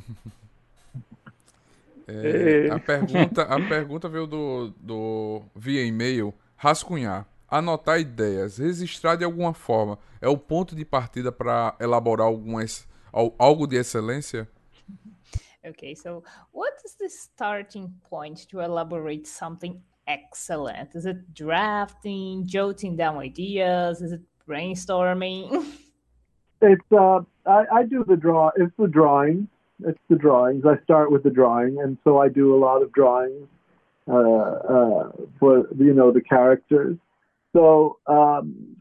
É, 2.08 2.70
a, 2.72 2.80
pergunta, 2.80 3.42
a 3.42 3.68
pergunta 3.68 4.08
veio 4.08 4.28
do, 4.28 4.72
do 4.80 5.42
via 5.56 5.84
e-mail. 5.84 6.34
Rascunhar. 6.56 7.26
Anotar 7.50 8.00
ideias. 8.00 8.60
Registrar 8.60 9.16
de 9.16 9.24
alguma 9.26 9.54
forma. 9.56 9.98
É 10.22 10.30
o 10.30 10.38
ponto 10.38 10.76
de 10.76 10.86
partida 10.86 11.32
para 11.32 11.76
elaborar 11.80 12.28
algumas, 12.28 12.88
al- 13.12 13.34
algo 13.40 13.66
de 13.68 13.78
excelência? 13.78 14.48
Okay, 15.68 15.96
so 15.96 16.24
what 16.54 16.76
is 16.86 16.94
the 16.94 17.10
starting 17.10 17.92
point 18.08 18.46
to 18.50 18.62
elaborate 18.62 19.28
something 19.28 19.82
excellent? 20.08 20.96
Is 20.96 21.06
it 21.06 21.34
drafting, 21.34 22.46
jotting 22.46 22.96
down 22.96 23.18
ideas? 23.18 24.02
Is 24.02 24.12
it 24.12 24.22
brainstorming? 24.48 25.66
It's 26.62 26.92
uh, 26.92 27.20
I, 27.46 27.66
I 27.72 27.84
do 27.84 28.04
the 28.08 28.16
draw. 28.16 28.50
It's 28.56 28.74
the 28.80 28.88
drawing. 28.88 29.48
It's 29.86 30.00
the 30.10 30.16
drawings. 30.16 30.64
I 30.66 30.82
start 30.84 31.12
with 31.12 31.24
the 31.24 31.30
drawing, 31.30 31.80
and 31.82 31.98
so 32.04 32.18
I 32.18 32.30
do 32.30 32.56
a 32.56 32.58
lot 32.58 32.82
of 32.82 32.94
drawings 32.94 33.48
uh, 34.08 34.14
uh, 34.18 35.12
for 35.40 35.68
you 35.78 35.94
know 35.94 36.12
the 36.12 36.22
characters. 36.22 36.98
So 37.54 38.00
um, 38.08 38.76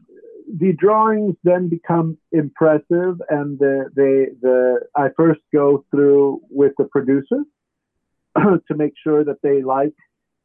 the 0.57 0.73
drawings 0.73 1.35
then 1.43 1.67
become 1.67 2.17
impressive, 2.31 3.21
and 3.29 3.59
the 3.59 3.89
they 3.95 4.33
the 4.41 4.81
I 4.95 5.09
first 5.15 5.41
go 5.53 5.83
through 5.91 6.41
with 6.49 6.73
the 6.77 6.85
producers 6.85 7.45
to 8.37 8.75
make 8.75 8.93
sure 9.03 9.23
that 9.23 9.41
they 9.43 9.61
like 9.61 9.93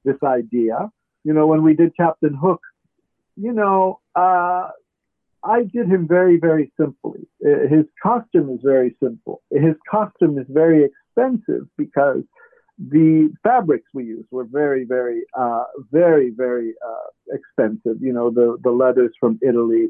this 0.05 0.17
idea. 0.23 0.91
You 1.25 1.35
know, 1.35 1.47
when 1.47 1.63
we 1.63 1.75
did 1.75 1.97
Captain 1.97 2.35
Hook, 2.35 2.61
you 3.37 3.53
know, 3.53 4.01
uh, 4.15 4.69
I 5.43 5.63
did 5.63 5.87
him 5.87 6.07
very, 6.07 6.39
very 6.39 6.73
simply. 6.79 7.27
Uh, 7.45 7.69
His 7.69 7.87
costume 8.03 8.51
is 8.51 8.61
very 8.63 8.97
simple. 9.03 9.43
His 9.51 9.75
costume 9.91 10.39
is 10.39 10.47
very 10.49 10.85
expensive 10.85 11.67
because 11.77 12.23
the 12.79 13.31
fabrics 13.43 13.89
we 13.93 14.05
used 14.05 14.29
were 14.31 14.45
very, 14.45 14.85
very, 14.85 15.23
uh, 15.39 15.65
very, 15.91 16.31
very 16.31 16.75
uh, 16.87 17.35
expensive. 17.37 17.97
You 18.01 18.13
know, 18.13 18.31
the 18.31 18.59
the 18.63 18.71
leathers 18.71 19.13
from 19.21 19.39
Italy, 19.43 19.89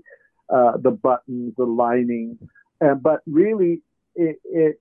uh, 0.48 0.76
the 0.76 0.90
buttons, 0.90 1.54
the 1.56 1.64
lining, 1.64 2.38
and 2.80 3.02
but 3.02 3.20
really, 3.26 3.82
it 4.14 4.40
it, 4.44 4.80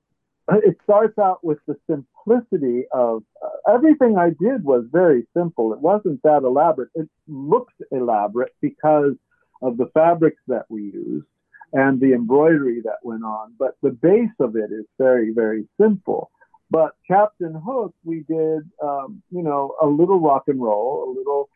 it 0.50 0.78
starts 0.84 1.18
out 1.18 1.44
with 1.44 1.60
the 1.68 1.76
simplicity 1.88 2.19
of 2.32 3.24
uh, 3.44 3.74
everything 3.74 4.18
I 4.18 4.30
did 4.30 4.64
was 4.64 4.86
very 4.92 5.28
simple. 5.36 5.74
It 5.74 5.80
wasn't 5.80 6.22
that 6.24 6.44
elaborate. 6.44 6.90
It 6.96 7.10
looks 7.28 7.74
elaborate 7.92 8.54
because 8.62 9.16
of 9.62 9.78
the 9.78 9.90
fabrics 9.94 10.42
that 10.48 10.66
we 10.70 10.84
used 10.84 11.26
and 11.74 12.00
the 12.00 12.14
embroidery 12.14 12.82
that 12.84 12.98
went 13.04 13.24
on, 13.24 13.54
but 13.60 13.76
the 13.84 13.92
base 13.92 14.30
of 14.40 14.56
it 14.56 14.72
is 14.72 14.86
very, 14.98 15.32
very 15.34 15.68
simple. 15.80 16.32
But 16.72 16.92
Captain 17.08 17.54
Hook, 17.54 17.94
we 18.04 18.24
did, 18.28 18.62
um, 18.82 19.22
you 19.32 19.44
know, 19.44 19.76
a 19.82 19.88
little 19.88 20.20
rock 20.20 20.44
and 20.48 20.62
roll, 20.62 21.04
a 21.08 21.12
little 21.18 21.50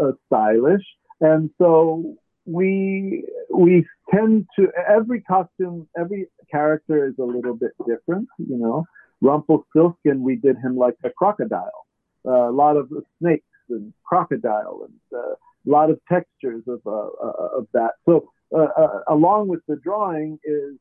uh, 0.00 0.12
stylish, 0.26 0.84
and 1.20 1.50
so 1.58 2.16
we 2.44 3.24
we 3.52 3.86
tend 4.12 4.46
to 4.58 4.68
every 4.88 5.20
costume, 5.22 5.88
every 5.98 6.26
character 6.50 7.06
is 7.06 7.14
a 7.18 7.24
little 7.24 7.54
bit 7.54 7.72
different. 7.86 8.28
You 8.38 8.56
know, 8.56 8.84
Rumpelstiltskin, 9.22 10.22
we 10.22 10.36
did 10.36 10.56
him 10.56 10.76
like 10.76 10.96
a 11.04 11.10
crocodile, 11.10 11.86
uh, 12.26 12.50
a 12.50 12.52
lot 12.52 12.76
of 12.76 12.90
snakes 13.20 13.46
and 13.70 13.92
crocodile, 14.04 14.86
and 14.86 15.18
uh, 15.18 15.32
a 15.32 15.70
lot 15.70 15.90
of 15.90 16.00
textures 16.10 16.62
of 16.66 16.80
uh, 16.86 16.90
uh, 16.90 17.58
of 17.58 17.66
that. 17.72 17.92
So 18.04 18.28
uh, 18.56 18.66
along 19.08 19.48
with 19.48 19.60
the 19.68 19.76
drawing 19.76 20.38
is 20.44 20.74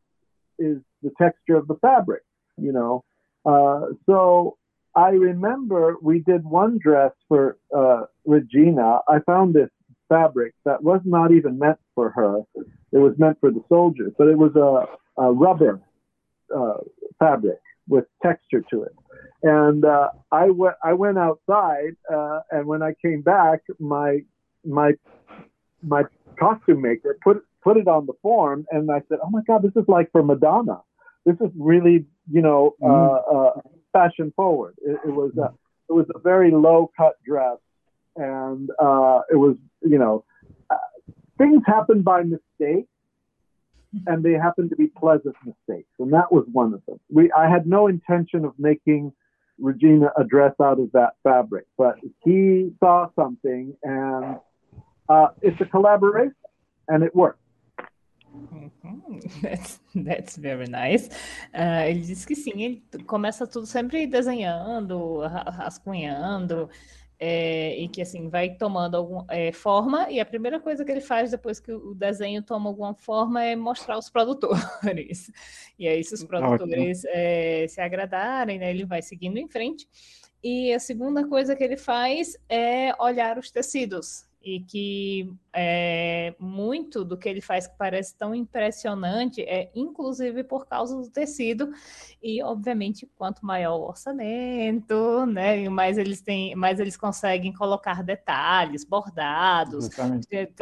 is 0.57 0.81
the 1.03 1.11
texture 1.21 1.55
of 1.55 1.67
the 1.67 1.75
fabric. 1.75 2.23
You 2.57 2.73
know, 2.73 3.03
so 4.05 4.57
I 4.95 5.09
remember 5.09 5.95
we 6.01 6.19
did 6.19 6.43
one 6.43 6.79
dress 6.81 7.11
for 7.27 7.57
Regina. 8.25 8.99
I 9.07 9.19
found 9.25 9.53
this 9.53 9.69
fabric 10.09 10.53
that 10.65 10.83
was 10.83 10.99
not 11.05 11.31
even 11.31 11.57
meant 11.57 11.79
for 11.95 12.09
her. 12.09 12.41
It 12.91 12.97
was 12.97 13.13
meant 13.17 13.39
for 13.39 13.51
the 13.51 13.63
soldiers, 13.69 14.11
but 14.17 14.27
it 14.27 14.37
was 14.37 14.55
a, 14.55 15.21
a 15.21 15.31
rubber 15.31 15.79
uh, 16.55 16.77
fabric 17.17 17.59
with 17.87 18.05
texture 18.21 18.63
to 18.71 18.83
it. 18.83 18.95
And 19.43 19.85
uh, 19.85 20.09
I 20.31 20.49
went 20.49 20.75
I 20.83 20.93
went 20.93 21.17
outside, 21.17 21.95
uh, 22.11 22.41
and 22.51 22.65
when 22.65 22.83
I 22.83 22.93
came 23.01 23.21
back, 23.21 23.61
my 23.79 24.19
my 24.65 24.93
my 25.83 26.03
costume 26.39 26.81
maker 26.81 27.17
put 27.23 27.43
put 27.63 27.77
it 27.77 27.87
on 27.87 28.05
the 28.05 28.13
form, 28.21 28.65
and 28.71 28.91
I 28.91 29.01
said, 29.09 29.19
"Oh 29.23 29.29
my 29.29 29.41
God, 29.47 29.63
this 29.63 29.75
is 29.75 29.87
like 29.87 30.11
for 30.11 30.23
Madonna. 30.23 30.81
This 31.25 31.35
is 31.41 31.49
really, 31.55 32.05
you 32.31 32.41
know, 32.41 32.75
uh, 32.83 32.87
uh, 32.87 33.61
fashion 33.93 34.33
forward. 34.35 34.75
It, 34.81 34.99
it 35.05 35.11
was 35.11 35.31
a 35.37 35.53
it 35.89 35.93
was 35.93 36.07
a 36.15 36.19
very 36.19 36.51
low 36.51 36.89
cut 36.97 37.13
dress, 37.25 37.57
and 38.15 38.69
uh, 38.79 39.21
it 39.31 39.35
was, 39.35 39.55
you 39.81 39.97
know, 39.97 40.23
uh, 40.69 40.77
things 41.37 41.61
happen 41.65 42.01
by 42.01 42.23
mistake, 42.23 42.87
and 44.07 44.23
they 44.23 44.33
happen 44.33 44.69
to 44.69 44.75
be 44.75 44.87
pleasant 44.87 45.35
mistakes, 45.45 45.89
and 45.99 46.11
that 46.13 46.31
was 46.31 46.45
one 46.51 46.73
of 46.73 46.81
them. 46.85 46.99
We 47.09 47.31
I 47.31 47.49
had 47.49 47.67
no 47.67 47.87
intention 47.87 48.45
of 48.45 48.53
making 48.57 49.11
Regina 49.59 50.11
a 50.17 50.23
dress 50.23 50.53
out 50.61 50.79
of 50.79 50.91
that 50.93 51.13
fabric, 51.23 51.65
but 51.77 51.95
he 52.23 52.73
saw 52.79 53.09
something, 53.15 53.75
and 53.83 54.39
uh, 55.09 55.27
it's 55.41 55.59
a 55.61 55.65
collaboration, 55.65 56.35
and 56.87 57.03
it 57.03 57.15
worked. 57.15 57.39
Uhum, 58.33 59.19
That's, 59.41 59.79
that's 59.93 60.37
very 60.37 60.67
nice. 60.67 61.09
Ah, 61.53 61.85
ele 61.85 61.99
disse 62.01 62.25
que 62.25 62.35
sim, 62.35 62.63
ele 62.63 62.81
começa 63.05 63.45
tudo 63.45 63.65
sempre 63.65 64.07
desenhando, 64.07 65.19
ra- 65.19 65.49
rascunhando, 65.49 66.69
é, 67.23 67.77
e 67.77 67.87
que 67.87 68.01
assim 68.01 68.29
vai 68.29 68.49
tomando 68.55 68.97
algum, 68.97 69.23
é, 69.29 69.51
forma, 69.51 70.09
e 70.09 70.19
a 70.19 70.25
primeira 70.25 70.59
coisa 70.59 70.83
que 70.83 70.91
ele 70.91 71.01
faz 71.01 71.29
depois 71.29 71.59
que 71.59 71.71
o 71.71 71.93
desenho 71.93 72.41
toma 72.41 72.67
alguma 72.67 72.95
forma 72.95 73.43
é 73.43 73.55
mostrar 73.55 73.93
aos 73.93 74.09
produtores. 74.09 75.31
E 75.77 75.87
aí, 75.87 76.03
se 76.03 76.13
os 76.13 76.23
produtores 76.23 77.03
é, 77.05 77.65
se 77.67 77.81
agradarem, 77.81 78.59
né, 78.59 78.69
ele 78.69 78.85
vai 78.85 79.01
seguindo 79.01 79.37
em 79.37 79.47
frente. 79.47 79.87
E 80.43 80.71
a 80.71 80.79
segunda 80.79 81.27
coisa 81.27 81.55
que 81.55 81.63
ele 81.63 81.77
faz 81.77 82.37
é 82.47 82.93
olhar 83.01 83.39
os 83.39 83.49
tecidos. 83.49 84.27
E 84.43 84.61
que 84.61 85.31
é, 85.53 86.33
muito 86.39 87.05
do 87.05 87.15
que 87.17 87.29
ele 87.29 87.41
faz 87.41 87.67
que 87.67 87.77
parece 87.77 88.17
tão 88.17 88.33
impressionante 88.33 89.41
é 89.43 89.71
inclusive 89.75 90.43
por 90.43 90.65
causa 90.65 90.97
do 90.97 91.09
tecido. 91.11 91.69
E, 92.21 92.41
obviamente, 92.41 93.05
quanto 93.15 93.45
maior 93.45 93.77
o 93.77 93.87
orçamento, 93.87 95.25
né? 95.27 95.59
E 95.63 95.69
mais 95.69 95.97
eles 95.97 96.21
têm, 96.21 96.55
mais 96.55 96.79
eles 96.79 96.97
conseguem 96.97 97.53
colocar 97.53 98.03
detalhes, 98.03 98.83
bordados, 98.83 99.89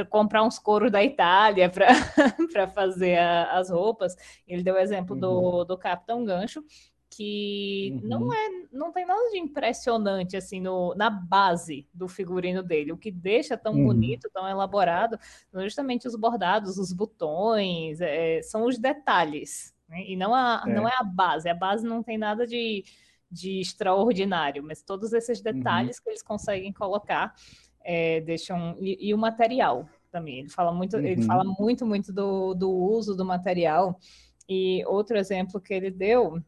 comprar 0.10 0.44
uns 0.44 0.60
couros 0.60 0.92
da 0.92 1.04
Itália 1.04 1.70
para 1.70 1.88
fazer 2.74 3.18
a- 3.18 3.58
as 3.60 3.70
roupas. 3.70 4.16
Ele 4.48 4.64
deu 4.64 4.76
o 4.76 4.78
exemplo 4.78 5.16
do, 5.16 5.64
do 5.66 5.78
Capitão 5.78 6.24
Gancho, 6.26 6.64
que 7.10 7.98
não 8.04 8.22
Uhum. 8.24 8.34
é, 8.34 8.50
não 8.72 8.92
tem 8.92 9.06
nada 9.06 9.30
de 9.32 9.40
impressionante 9.40 10.38
assim 10.38 10.62
no, 10.62 10.94
na 10.96 11.10
base 11.10 11.88
do 11.94 12.08
figurino 12.08 12.62
dele. 12.62 12.92
O 12.92 12.98
que 12.98 13.12
deixa 13.12 13.58
tão 13.58 13.74
Uhum. 13.74 13.84
bonito, 13.86 14.30
tão 14.34 14.48
elaborado, 14.48 15.18
são 15.52 15.62
justamente 15.64 16.08
os 16.08 16.16
bordados, 16.16 16.78
os 16.78 16.94
botões, 16.94 18.00
é, 18.00 18.42
são 18.44 18.66
os 18.66 18.78
detalhes, 18.78 19.74
né? 19.88 20.04
E 20.06 20.16
não 20.16 20.34
a, 20.36 20.64
É. 20.68 20.74
não 20.74 20.88
é 20.88 20.92
a 21.00 21.04
base. 21.04 21.50
A 21.50 21.54
base 21.56 21.86
não 21.86 22.04
tem 22.04 22.18
nada 22.18 22.46
de, 22.46 22.84
de 23.32 23.60
extraordinário, 23.60 24.62
mas 24.64 24.82
todos 24.84 25.12
esses 25.14 25.42
detalhes 25.42 26.00
que 26.00 26.10
eles 26.10 26.22
conseguem 26.22 26.72
colocar 26.72 27.34
é, 27.82 28.22
deixam 28.22 28.76
e, 28.80 29.10
e 29.10 29.14
o 29.14 29.18
material 29.18 29.90
também. 30.12 30.40
Ele 30.40 30.50
fala 30.50 30.72
muito, 30.72 30.98
ele 30.98 31.22
Uhum. 31.22 31.28
fala 31.28 31.44
muito, 31.44 31.86
muito 31.86 32.14
do, 32.14 32.54
do 32.54 32.70
uso 32.72 33.16
do 33.16 33.26
material. 33.26 34.00
E 34.48 34.84
outro 34.86 35.18
exemplo 35.18 35.60
que 35.62 35.74
ele 35.74 35.92
deu 35.92 36.42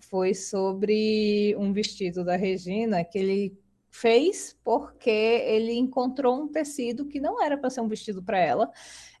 foi 0.00 0.34
sobre 0.34 1.54
um 1.58 1.72
vestido 1.72 2.24
da 2.24 2.36
Regina 2.36 3.04
que 3.04 3.18
ele 3.18 3.58
fez 3.90 4.56
porque 4.62 5.10
ele 5.10 5.72
encontrou 5.72 6.42
um 6.42 6.48
tecido 6.48 7.06
que 7.06 7.20
não 7.20 7.42
era 7.42 7.56
para 7.56 7.70
ser 7.70 7.80
um 7.80 7.88
vestido 7.88 8.22
para 8.22 8.38
ela. 8.38 8.70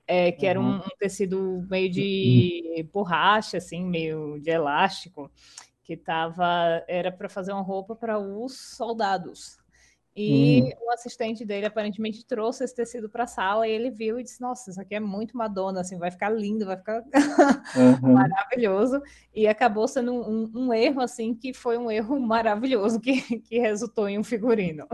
é, 0.06 0.32
que 0.32 0.46
era 0.46 0.58
um, 0.58 0.76
um, 0.76 0.88
tecido 0.98 1.66
meio 1.68 1.90
de 1.90 2.88
borracha, 2.92 3.58
assim, 3.58 3.84
meio 3.84 4.40
de 4.40 4.50
elástico, 4.50 5.30
que 5.84 5.96
tava, 5.98 6.82
era 6.88 7.12
para 7.12 7.28
fazer 7.28 7.52
uma 7.52 7.60
roupa 7.60 7.94
para 7.94 8.18
os 8.18 8.58
soldados. 8.76 9.58
E 10.20 10.62
hum. 10.62 10.70
o 10.86 10.90
assistente 10.90 11.44
dele 11.44 11.66
aparentemente 11.66 12.26
trouxe 12.26 12.64
esse 12.64 12.74
tecido 12.74 13.08
para 13.08 13.22
a 13.22 13.28
sala 13.28 13.68
e 13.68 13.70
ele 13.70 13.88
viu 13.88 14.18
e 14.18 14.24
disse: 14.24 14.40
Nossa, 14.40 14.68
isso 14.68 14.80
aqui 14.80 14.96
é 14.96 15.00
muito 15.00 15.36
Madonna, 15.36 15.82
assim, 15.82 15.96
vai 15.96 16.10
ficar 16.10 16.28
lindo, 16.30 16.66
vai 16.66 16.76
ficar 16.76 17.04
uhum. 18.02 18.14
maravilhoso. 18.14 19.00
E 19.32 19.46
acabou 19.46 19.86
sendo 19.86 20.12
um, 20.12 20.50
um, 20.52 20.74
erro, 20.74 21.00
assim, 21.00 21.36
que 21.36 21.54
foi 21.54 21.78
um 21.78 21.88
erro 21.88 22.18
maravilhoso 22.18 22.98
que, 22.98 23.38
que 23.38 23.60
resultou 23.60 24.08
em 24.08 24.18
um 24.18 24.24
figurino. 24.24 24.88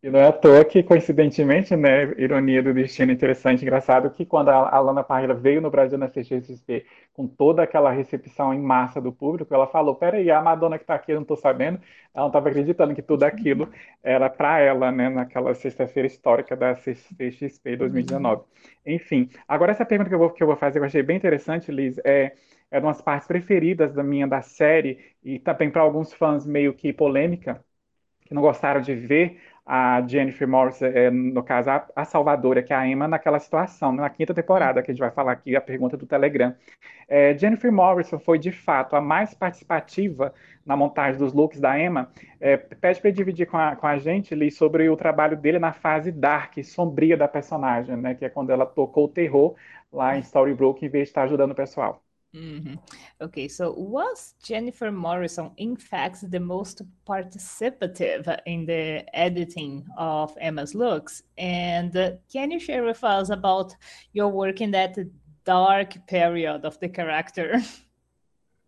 E 0.00 0.08
não 0.08 0.20
é 0.20 0.28
à 0.28 0.32
toa 0.32 0.64
que, 0.64 0.80
coincidentemente, 0.80 1.74
né, 1.74 2.04
ironia 2.16 2.62
do 2.62 2.72
destino 2.72 3.10
interessante, 3.10 3.62
engraçado, 3.62 4.08
que 4.10 4.24
quando 4.24 4.48
a 4.48 4.72
Alana 4.72 5.02
Parreira 5.02 5.34
veio 5.34 5.60
no 5.60 5.72
Brasil 5.72 5.98
na 5.98 6.06
CXP 6.08 6.86
com 7.12 7.26
toda 7.26 7.64
aquela 7.64 7.90
recepção 7.90 8.54
em 8.54 8.60
massa 8.60 9.00
do 9.00 9.12
público, 9.12 9.52
ela 9.52 9.66
falou, 9.66 9.96
peraí, 9.96 10.30
a 10.30 10.40
Madonna 10.40 10.78
que 10.78 10.84
está 10.84 10.94
aqui, 10.94 11.10
eu 11.10 11.16
não 11.16 11.22
estou 11.22 11.36
sabendo, 11.36 11.80
ela 12.14 12.22
não 12.22 12.26
estava 12.28 12.48
acreditando 12.48 12.94
que 12.94 13.02
tudo 13.02 13.24
aquilo 13.24 13.68
era 14.00 14.30
para 14.30 14.60
ela, 14.60 14.92
né, 14.92 15.08
naquela 15.08 15.52
sexta-feira 15.52 16.06
histórica 16.06 16.56
da 16.56 16.76
CXP 16.76 17.76
2019. 17.76 18.44
Enfim, 18.86 19.28
agora 19.48 19.72
essa 19.72 19.84
pergunta 19.84 20.08
que 20.08 20.14
eu 20.14 20.18
vou, 20.20 20.30
que 20.30 20.42
eu 20.42 20.46
vou 20.46 20.56
fazer, 20.56 20.78
eu 20.78 20.84
achei 20.84 21.02
bem 21.02 21.16
interessante, 21.16 21.72
Liz, 21.72 21.98
é, 22.04 22.34
é 22.70 22.78
uma 22.78 22.92
das 22.92 23.02
partes 23.02 23.26
preferidas 23.26 23.92
da 23.92 24.04
minha 24.04 24.28
da 24.28 24.42
série, 24.42 25.16
e 25.24 25.40
também 25.40 25.70
para 25.72 25.82
alguns 25.82 26.12
fãs 26.12 26.46
meio 26.46 26.72
que 26.72 26.92
polêmica, 26.92 27.64
que 28.26 28.34
não 28.34 28.42
gostaram 28.42 28.80
de 28.80 28.94
ver 28.94 29.40
a 29.70 30.02
Jennifer 30.06 30.48
Morris, 30.48 30.80
é, 30.80 31.10
no 31.10 31.42
caso, 31.42 31.68
a, 31.68 31.86
a, 31.94 32.02
Salvadora, 32.06 32.62
que 32.62 32.72
é 32.72 32.76
a 32.76 32.88
Emma, 32.88 33.06
naquela 33.06 33.38
situação, 33.38 33.92
na 33.92 34.08
quinta 34.08 34.32
temporada, 34.32 34.82
que 34.82 34.90
a 34.90 34.94
gente 34.94 35.00
vai 35.00 35.10
falar 35.10 35.32
aqui, 35.32 35.54
a 35.54 35.60
pergunta 35.60 35.94
do 35.94 36.06
Telegram. 36.06 36.54
É, 37.06 37.36
Jennifer 37.36 37.70
Morrison 37.70 38.18
foi, 38.18 38.38
de 38.38 38.50
fato, 38.50 38.96
a 38.96 39.00
mais 39.02 39.34
participativa 39.34 40.32
na 40.64 40.74
montagem 40.74 41.18
dos 41.18 41.34
looks 41.34 41.60
da 41.60 41.78
Emma. 41.78 42.10
É, 42.40 42.56
pede 42.56 42.98
para 42.98 43.10
dividir 43.10 43.46
com 43.46 43.58
a, 43.58 43.76
com 43.76 43.86
a 43.86 43.98
gente, 43.98 44.34
Lee, 44.34 44.50
sobre 44.50 44.88
o 44.88 44.96
trabalho 44.96 45.36
dele 45.36 45.58
na 45.58 45.74
fase 45.74 46.10
dark, 46.10 46.56
sombria 46.64 47.14
da 47.14 47.28
personagem, 47.28 47.94
né, 47.94 48.14
que 48.14 48.24
é 48.24 48.30
quando 48.30 48.48
ela 48.50 48.64
tocou 48.64 49.04
o 49.04 49.08
terror 49.08 49.54
lá 49.92 50.16
em 50.16 50.20
Storybrooke, 50.20 50.86
em 50.86 50.88
vez 50.88 51.04
de 51.04 51.10
estar 51.10 51.24
ajudando 51.24 51.50
o 51.50 51.54
pessoal. 51.54 52.02
Mm-hmm. 52.34 52.74
Okay, 53.22 53.48
so 53.48 53.72
was 53.72 54.34
Jennifer 54.42 54.92
Morrison 54.92 55.50
in 55.56 55.76
fact 55.76 56.30
the 56.30 56.40
most 56.40 56.82
participative 57.08 58.38
in 58.44 58.66
the 58.66 59.04
editing 59.14 59.86
of 59.96 60.36
Emma's 60.40 60.74
looks? 60.74 61.22
And 61.38 61.96
uh, 61.96 62.12
can 62.30 62.50
you 62.50 62.60
share 62.60 62.84
with 62.84 63.02
us 63.02 63.30
about 63.30 63.74
your 64.12 64.28
work 64.28 64.60
in 64.60 64.70
that 64.72 64.98
dark 65.44 66.06
period 66.06 66.64
of 66.64 66.78
the 66.80 66.88
character? 66.88 67.62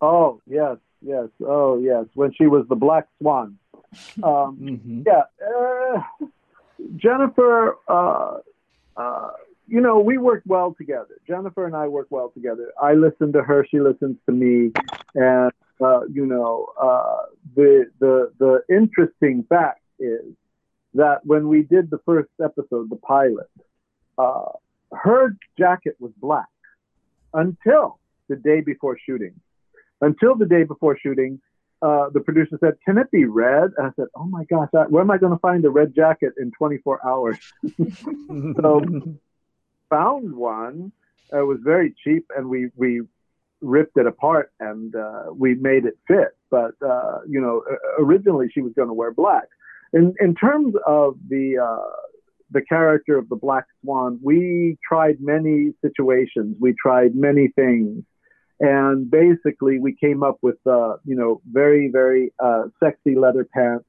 Oh, 0.02 0.40
yes, 0.46 0.78
yes. 1.02 1.28
Oh, 1.46 1.78
yes. 1.78 2.06
When 2.14 2.32
she 2.32 2.46
was 2.46 2.64
the 2.70 2.74
Black 2.74 3.06
Swan. 3.20 3.58
Um, 4.22 4.56
mm-hmm. 4.58 5.02
Yeah. 5.04 5.24
Uh, 5.46 6.26
Jennifer. 6.96 7.76
Uh, 7.86 8.38
uh 8.96 9.30
you 9.70 9.80
know, 9.80 10.00
we 10.00 10.18
work 10.18 10.42
well 10.46 10.74
together. 10.76 11.16
Jennifer 11.28 11.64
and 11.64 11.76
I 11.76 11.86
work 11.86 12.08
well 12.10 12.30
together. 12.30 12.72
I 12.82 12.94
listen 12.94 13.32
to 13.34 13.42
her, 13.42 13.64
she 13.70 13.78
listens 13.78 14.16
to 14.26 14.32
me, 14.32 14.72
and 15.14 15.52
uh, 15.80 16.00
you 16.12 16.26
know, 16.26 16.66
uh, 16.80 17.26
the 17.54 17.88
the 18.00 18.32
the 18.38 18.62
interesting 18.68 19.44
fact 19.48 19.82
is 20.00 20.34
that 20.94 21.24
when 21.24 21.46
we 21.46 21.62
did 21.62 21.88
the 21.88 22.00
first 22.04 22.30
episode, 22.42 22.90
the 22.90 22.96
pilot, 22.96 23.48
uh, 24.18 24.50
her 24.90 25.36
jacket 25.56 25.94
was 26.00 26.10
black 26.20 26.48
until 27.32 28.00
the 28.28 28.34
day 28.34 28.60
before 28.60 28.98
shooting. 29.06 29.34
Until 30.00 30.34
the 30.34 30.46
day 30.46 30.64
before 30.64 30.98
shooting, 30.98 31.40
uh, 31.80 32.08
the 32.10 32.20
producer 32.20 32.58
said, 32.58 32.74
"Can 32.84 32.98
it 32.98 33.08
be 33.12 33.24
red?" 33.24 33.70
And 33.76 33.86
I 33.86 33.90
said, 33.94 34.06
"Oh 34.16 34.24
my 34.24 34.44
gosh, 34.46 34.70
I, 34.74 34.86
where 34.86 35.02
am 35.02 35.12
I 35.12 35.18
going 35.18 35.32
to 35.32 35.38
find 35.38 35.64
a 35.64 35.70
red 35.70 35.94
jacket 35.94 36.32
in 36.38 36.50
24 36.50 37.06
hours?" 37.06 37.38
so 38.60 38.82
found 39.90 40.34
one. 40.34 40.92
It 41.32 41.46
was 41.46 41.58
very 41.62 41.94
cheap, 42.02 42.26
and 42.36 42.48
we 42.48 42.70
we 42.76 43.02
ripped 43.60 43.96
it 43.96 44.06
apart 44.06 44.50
and 44.60 44.94
uh, 44.96 45.24
we 45.34 45.54
made 45.54 45.84
it 45.84 45.98
fit. 46.08 46.28
But 46.50 46.72
uh, 46.84 47.18
you 47.28 47.40
know, 47.40 47.62
originally 47.98 48.48
she 48.52 48.62
was 48.62 48.72
going 48.74 48.88
to 48.88 48.94
wear 48.94 49.12
black. 49.12 49.44
In 49.92 50.14
in 50.20 50.34
terms 50.34 50.74
of 50.86 51.16
the 51.28 51.58
uh, 51.58 51.96
the 52.50 52.62
character 52.62 53.16
of 53.16 53.28
the 53.28 53.36
Black 53.36 53.64
Swan, 53.82 54.18
we 54.22 54.76
tried 54.86 55.18
many 55.20 55.72
situations. 55.82 56.56
We 56.60 56.74
tried 56.80 57.14
many 57.14 57.48
things, 57.48 58.02
and 58.58 59.10
basically 59.10 59.78
we 59.78 59.94
came 59.94 60.22
up 60.22 60.38
with 60.42 60.58
uh, 60.66 60.96
you 61.04 61.16
know 61.16 61.40
very 61.50 61.90
very 61.92 62.32
uh, 62.42 62.64
sexy 62.82 63.14
leather 63.14 63.46
pants 63.52 63.84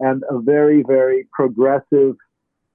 and 0.00 0.22
a 0.28 0.38
very 0.40 0.82
very 0.82 1.28
progressive 1.32 2.16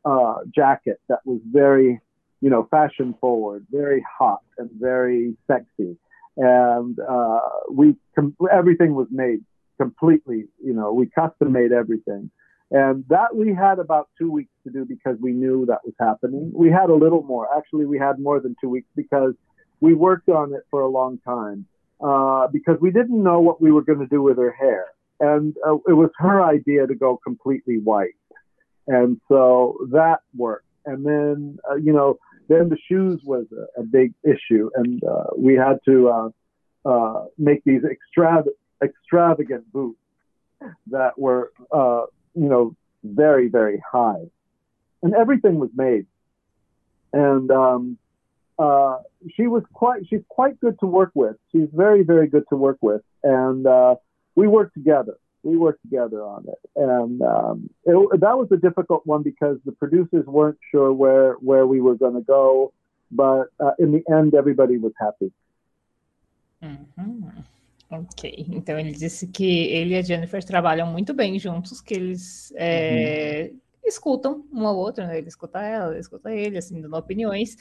uh, 0.05 0.35
jacket 0.55 0.99
that 1.09 1.19
was 1.25 1.41
very 1.51 1.99
you 2.41 2.49
know, 2.49 2.67
fashion 2.69 3.15
forward, 3.19 3.65
very 3.71 4.03
hot 4.19 4.41
and 4.57 4.69
very 4.73 5.35
sexy. 5.47 5.97
And 6.37 6.97
uh, 6.99 7.39
we 7.71 7.95
com- 8.15 8.35
everything 8.51 8.93
was 8.93 9.07
made 9.09 9.39
completely. 9.79 10.45
You 10.63 10.73
know, 10.73 10.93
we 10.93 11.07
custom 11.07 11.51
made 11.51 11.71
everything, 11.71 12.29
and 12.69 13.03
that 13.09 13.35
we 13.35 13.53
had 13.53 13.79
about 13.79 14.09
two 14.19 14.29
weeks 14.31 14.51
to 14.63 14.71
do 14.71 14.85
because 14.85 15.17
we 15.19 15.31
knew 15.31 15.65
that 15.65 15.79
was 15.83 15.95
happening. 15.99 16.51
We 16.53 16.69
had 16.69 16.89
a 16.89 16.95
little 16.95 17.23
more. 17.23 17.47
Actually, 17.57 17.85
we 17.85 17.97
had 17.97 18.19
more 18.19 18.39
than 18.39 18.55
two 18.61 18.69
weeks 18.69 18.89
because 18.95 19.33
we 19.79 19.95
worked 19.95 20.29
on 20.29 20.53
it 20.53 20.61
for 20.69 20.81
a 20.81 20.87
long 20.87 21.19
time 21.25 21.65
uh, 22.01 22.47
because 22.47 22.77
we 22.79 22.91
didn't 22.91 23.21
know 23.21 23.39
what 23.39 23.59
we 23.59 23.71
were 23.71 23.83
going 23.83 23.99
to 23.99 24.07
do 24.07 24.21
with 24.21 24.37
her 24.37 24.51
hair, 24.51 24.85
and 25.19 25.55
uh, 25.67 25.73
it 25.87 25.93
was 25.93 26.11
her 26.17 26.43
idea 26.43 26.85
to 26.85 26.93
go 26.93 27.17
completely 27.23 27.79
white, 27.79 28.15
and 28.85 29.19
so 29.27 29.77
that 29.91 30.19
worked. 30.35 30.65
And 30.85 31.05
then, 31.05 31.57
uh, 31.69 31.75
you 31.75 31.91
know, 31.91 32.17
then 32.47 32.69
the 32.69 32.77
shoes 32.87 33.21
was 33.23 33.45
a, 33.51 33.81
a 33.81 33.83
big 33.83 34.13
issue, 34.23 34.69
and 34.75 35.03
uh, 35.03 35.25
we 35.37 35.55
had 35.55 35.79
to 35.85 36.09
uh, 36.09 36.29
uh, 36.85 37.25
make 37.37 37.63
these 37.63 37.81
extrav- 37.81 38.47
extravagant 38.83 39.71
boots 39.71 39.99
that 40.87 41.17
were, 41.17 41.51
uh, 41.71 42.05
you 42.33 42.49
know, 42.49 42.75
very 43.03 43.47
very 43.47 43.81
high, 43.91 44.23
and 45.03 45.13
everything 45.13 45.59
was 45.59 45.69
made. 45.75 46.05
And 47.13 47.49
um, 47.51 47.97
uh, 48.59 48.97
she 49.35 49.47
was 49.47 49.63
quite 49.73 50.07
she's 50.07 50.23
quite 50.29 50.59
good 50.59 50.79
to 50.79 50.85
work 50.85 51.11
with. 51.13 51.35
She's 51.51 51.69
very 51.73 52.03
very 52.03 52.27
good 52.27 52.43
to 52.49 52.55
work 52.55 52.77
with, 52.81 53.01
and 53.23 53.65
uh, 53.65 53.95
we 54.35 54.47
worked 54.47 54.73
together 54.73 55.17
we 55.47 55.55
worked 55.65 55.81
together 55.87 56.21
on 56.35 56.41
it, 56.53 56.61
and 56.75 57.21
um, 57.21 57.69
it, 57.85 58.19
that 58.19 58.35
was 58.41 58.49
a 58.51 58.57
difficult 58.67 59.01
one 59.05 59.23
because 59.23 59.57
the 59.67 59.75
producers 59.81 60.25
weren't 60.37 60.59
sure 60.71 60.91
where 61.03 61.31
where 61.49 61.65
we 61.73 61.79
were 61.81 61.97
going 62.03 62.17
to 62.21 62.25
go, 62.37 62.73
but 63.11 63.45
uh, 63.63 63.75
in 63.79 63.89
the 63.95 64.03
end, 64.17 64.29
everybody 64.41 64.77
was 64.77 64.93
happy. 65.05 65.31
Uhum. 66.61 67.31
Ok, 67.89 68.45
então 68.49 68.77
ele 68.77 68.91
disse 68.91 69.27
que 69.27 69.67
ele 69.67 69.93
e 69.93 69.97
a 69.97 70.01
Jennifer 70.01 70.43
trabalham 70.43 70.91
muito 70.91 71.13
bem 71.13 71.39
juntos, 71.39 71.79
que 71.79 71.93
eles 71.93 72.51
é, 72.57 73.49
uhum. 73.49 73.59
escutam 73.85 74.45
um 74.51 74.67
ao 74.67 74.75
outro, 74.75 75.05
né? 75.05 75.17
Ele 75.17 75.29
escuta 75.29 75.61
ela, 75.61 75.91
ele 75.91 76.01
escuta 76.01 76.29
ele, 76.33 76.57
assim, 76.57 76.81
dando 76.81 76.97
opiniões, 76.97 77.55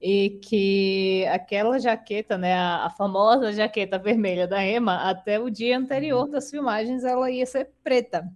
e 0.00 0.38
que 0.42 1.26
aquela 1.26 1.78
jaqueta, 1.78 2.36
né, 2.36 2.54
a, 2.54 2.86
a, 2.86 2.90
famosa 2.90 3.52
jaqueta 3.52 3.98
vermelha 3.98 4.46
da 4.46 4.64
Emma, 4.64 5.10
até 5.10 5.38
o 5.38 5.48
dia 5.48 5.78
anterior 5.78 6.24
uhum. 6.24 6.30
das 6.30 6.50
filmagens 6.50 7.04
ela 7.04 7.30
ia 7.30 7.46
ser 7.46 7.70
preta. 7.82 8.30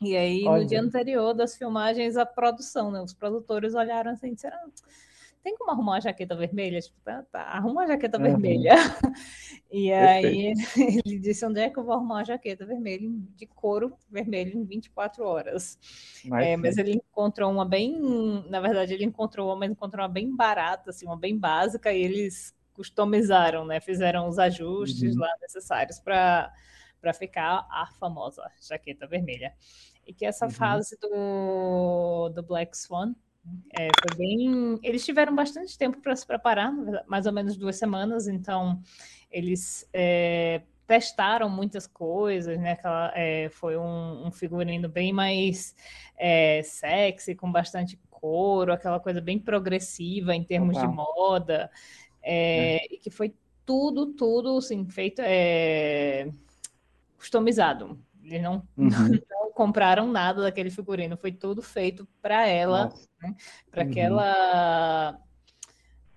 E 0.00 0.16
aí, 0.16 0.44
Olha. 0.46 0.62
no 0.62 0.68
dia 0.68 0.80
anterior 0.80 1.32
das 1.32 1.56
filmagens, 1.56 2.16
a 2.16 2.26
produção, 2.26 2.90
né, 2.90 3.00
os 3.00 3.12
produtores 3.12 3.74
olharam 3.74 4.12
assim 4.12 4.28
e 4.28 4.34
disseram 4.34 4.58
tem 5.42 5.56
como 5.56 5.70
arrumar 5.70 5.92
uma 5.92 6.00
jaqueta 6.00 6.36
vermelha? 6.36 6.80
Tipo, 6.80 6.96
tá, 7.04 7.22
tá 7.30 7.40
arruma 7.42 7.82
uma 7.82 7.86
jaqueta 7.86 8.18
uhum. 8.18 8.24
vermelha. 8.24 8.74
E 9.74 9.90
aí 9.90 10.52
ele 11.06 11.18
disse: 11.18 11.46
onde 11.46 11.58
é 11.58 11.70
que 11.70 11.78
eu 11.78 11.82
vou 11.82 11.94
arrumar 11.94 12.16
uma 12.16 12.24
jaqueta 12.24 12.66
vermelha 12.66 13.08
de 13.34 13.46
couro 13.46 13.96
vermelho 14.10 14.58
em 14.58 14.64
24 14.64 15.24
horas? 15.24 15.78
Mas, 16.26 16.46
é, 16.46 16.56
mas 16.58 16.76
ele 16.76 16.92
encontrou 16.92 17.50
uma 17.50 17.64
bem. 17.64 17.98
Na 18.50 18.60
verdade, 18.60 18.92
ele 18.92 19.06
encontrou 19.06 19.48
uma, 19.48 19.56
mas 19.56 19.70
encontrou 19.70 20.02
uma 20.02 20.12
bem 20.12 20.36
barata, 20.36 20.90
assim, 20.90 21.06
uma 21.06 21.16
bem 21.16 21.38
básica, 21.38 21.90
e 21.90 22.02
eles 22.02 22.54
customizaram, 22.74 23.64
né? 23.64 23.80
Fizeram 23.80 24.28
os 24.28 24.38
ajustes 24.38 25.14
uhum. 25.14 25.22
lá 25.22 25.30
necessários 25.40 25.98
para 25.98 26.52
para 27.00 27.12
ficar 27.12 27.66
a 27.68 27.86
famosa 27.98 28.48
jaqueta 28.60 29.08
vermelha. 29.08 29.52
E 30.06 30.14
que 30.14 30.24
essa 30.24 30.44
uhum. 30.44 30.52
fase 30.52 30.96
do, 31.00 32.28
do 32.28 32.42
Black 32.42 32.76
Swan 32.76 33.14
é, 33.78 33.88
foi 34.00 34.16
bem. 34.16 34.78
Eles 34.82 35.04
tiveram 35.04 35.34
bastante 35.34 35.76
tempo 35.76 36.00
para 36.00 36.14
se 36.14 36.26
preparar, 36.26 36.72
mais 37.06 37.26
ou 37.26 37.32
menos 37.32 37.56
duas 37.56 37.76
semanas, 37.76 38.28
então 38.28 38.80
eles 39.30 39.88
é, 39.92 40.62
testaram 40.86 41.48
muitas 41.48 41.86
coisas, 41.86 42.58
né? 42.58 42.72
Aquela, 42.72 43.12
é, 43.14 43.48
foi 43.50 43.76
um, 43.76 44.26
um, 44.26 44.30
figurino 44.30 44.88
bem 44.88 45.12
mais 45.12 45.74
é, 46.16 46.62
sexy, 46.62 47.34
com 47.34 47.50
bastante 47.50 47.98
couro, 48.10 48.72
aquela 48.72 49.00
coisa 49.00 49.20
bem 49.20 49.38
progressiva 49.38 50.34
em 50.34 50.44
termos 50.44 50.78
de 50.78 50.86
moda, 50.86 51.70
é, 52.22 52.76
é. 52.76 52.94
e 52.94 52.98
que 52.98 53.10
foi 53.10 53.34
tudo, 53.64 54.12
tudo 54.14 54.58
assim, 54.58 54.86
feito 54.88 55.22
customizado. 57.16 57.98
Eles 58.22 58.42
não, 58.42 58.66
uhum. 58.76 58.88
não, 58.88 59.52
compraram 59.52 60.10
nada 60.10 60.42
daquele 60.42 60.70
figurino, 60.70 61.16
foi 61.16 61.32
tudo 61.32 61.62
feito 61.62 62.06
para 62.20 62.46
ela, 62.46 62.92
né? 63.22 63.34
para 63.70 63.84
uhum. 63.84 63.90
aquela 63.90 65.20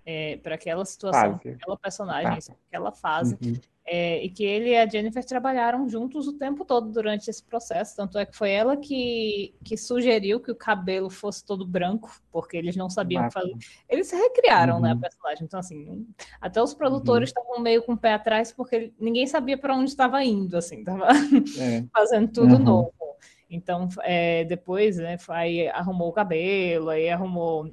é, 0.06 0.38
para 0.38 0.56
aquela 0.56 0.86
situação, 0.86 1.40
aquela 1.44 1.78
personagem, 1.78 2.40
tá. 2.42 2.54
aquela 2.68 2.92
fase. 2.92 3.38
Uhum. 3.42 3.60
É, 3.88 4.24
e 4.24 4.30
que 4.30 4.44
ele 4.44 4.70
e 4.70 4.78
a 4.78 4.88
Jennifer 4.88 5.24
trabalharam 5.24 5.88
juntos 5.88 6.28
o 6.28 6.34
tempo 6.34 6.66
todo 6.66 6.92
durante 6.92 7.30
esse 7.30 7.44
processo. 7.44 7.96
Tanto 7.96 8.18
é 8.18 8.26
que 8.26 8.36
foi 8.36 8.50
ela 8.50 8.76
que, 8.76 9.54
que 9.64 9.78
sugeriu 9.78 10.40
que 10.40 10.52
o 10.52 10.56
cabelo 10.56 11.08
fosse 11.08 11.46
todo 11.46 11.68
branco, 11.68 12.10
porque 12.32 12.58
eles 12.58 12.76
não 12.76 12.90
sabiam 12.90 13.24
o 13.24 13.28
que 13.28 13.34
fazer. 13.34 13.56
Eles 13.88 14.12
recriaram 14.12 14.78
uhum. 14.78 14.82
né, 14.82 14.90
a 14.90 14.94
uhum. 14.96 15.00
personagem. 15.00 15.46
Então, 15.46 15.60
assim, 15.60 16.08
até 16.42 16.60
os 16.62 16.74
produtores 16.74 17.30
uhum. 17.30 17.42
estavam 17.42 17.62
meio 17.62 17.84
com 17.84 17.94
o 17.94 17.98
pé 17.98 18.14
atrás, 18.14 18.52
porque 18.52 18.92
ninguém 19.00 19.28
sabia 19.28 19.58
para 19.58 19.76
onde 19.76 19.92
estava 19.92 20.24
indo, 20.24 20.58
assim, 20.58 20.80
estava 20.80 21.08
é. 21.60 21.86
fazendo 21.94 22.32
tudo 22.32 22.56
uhum. 22.56 22.64
novo. 22.64 22.94
Então, 23.48 23.88
é, 24.02 24.44
depois, 24.46 24.98
né, 24.98 25.18
aí 25.30 25.68
arrumou 25.70 26.10
o 26.10 26.14
cabelo, 26.14 26.90
aí 26.90 27.08
arrumou 27.08 27.72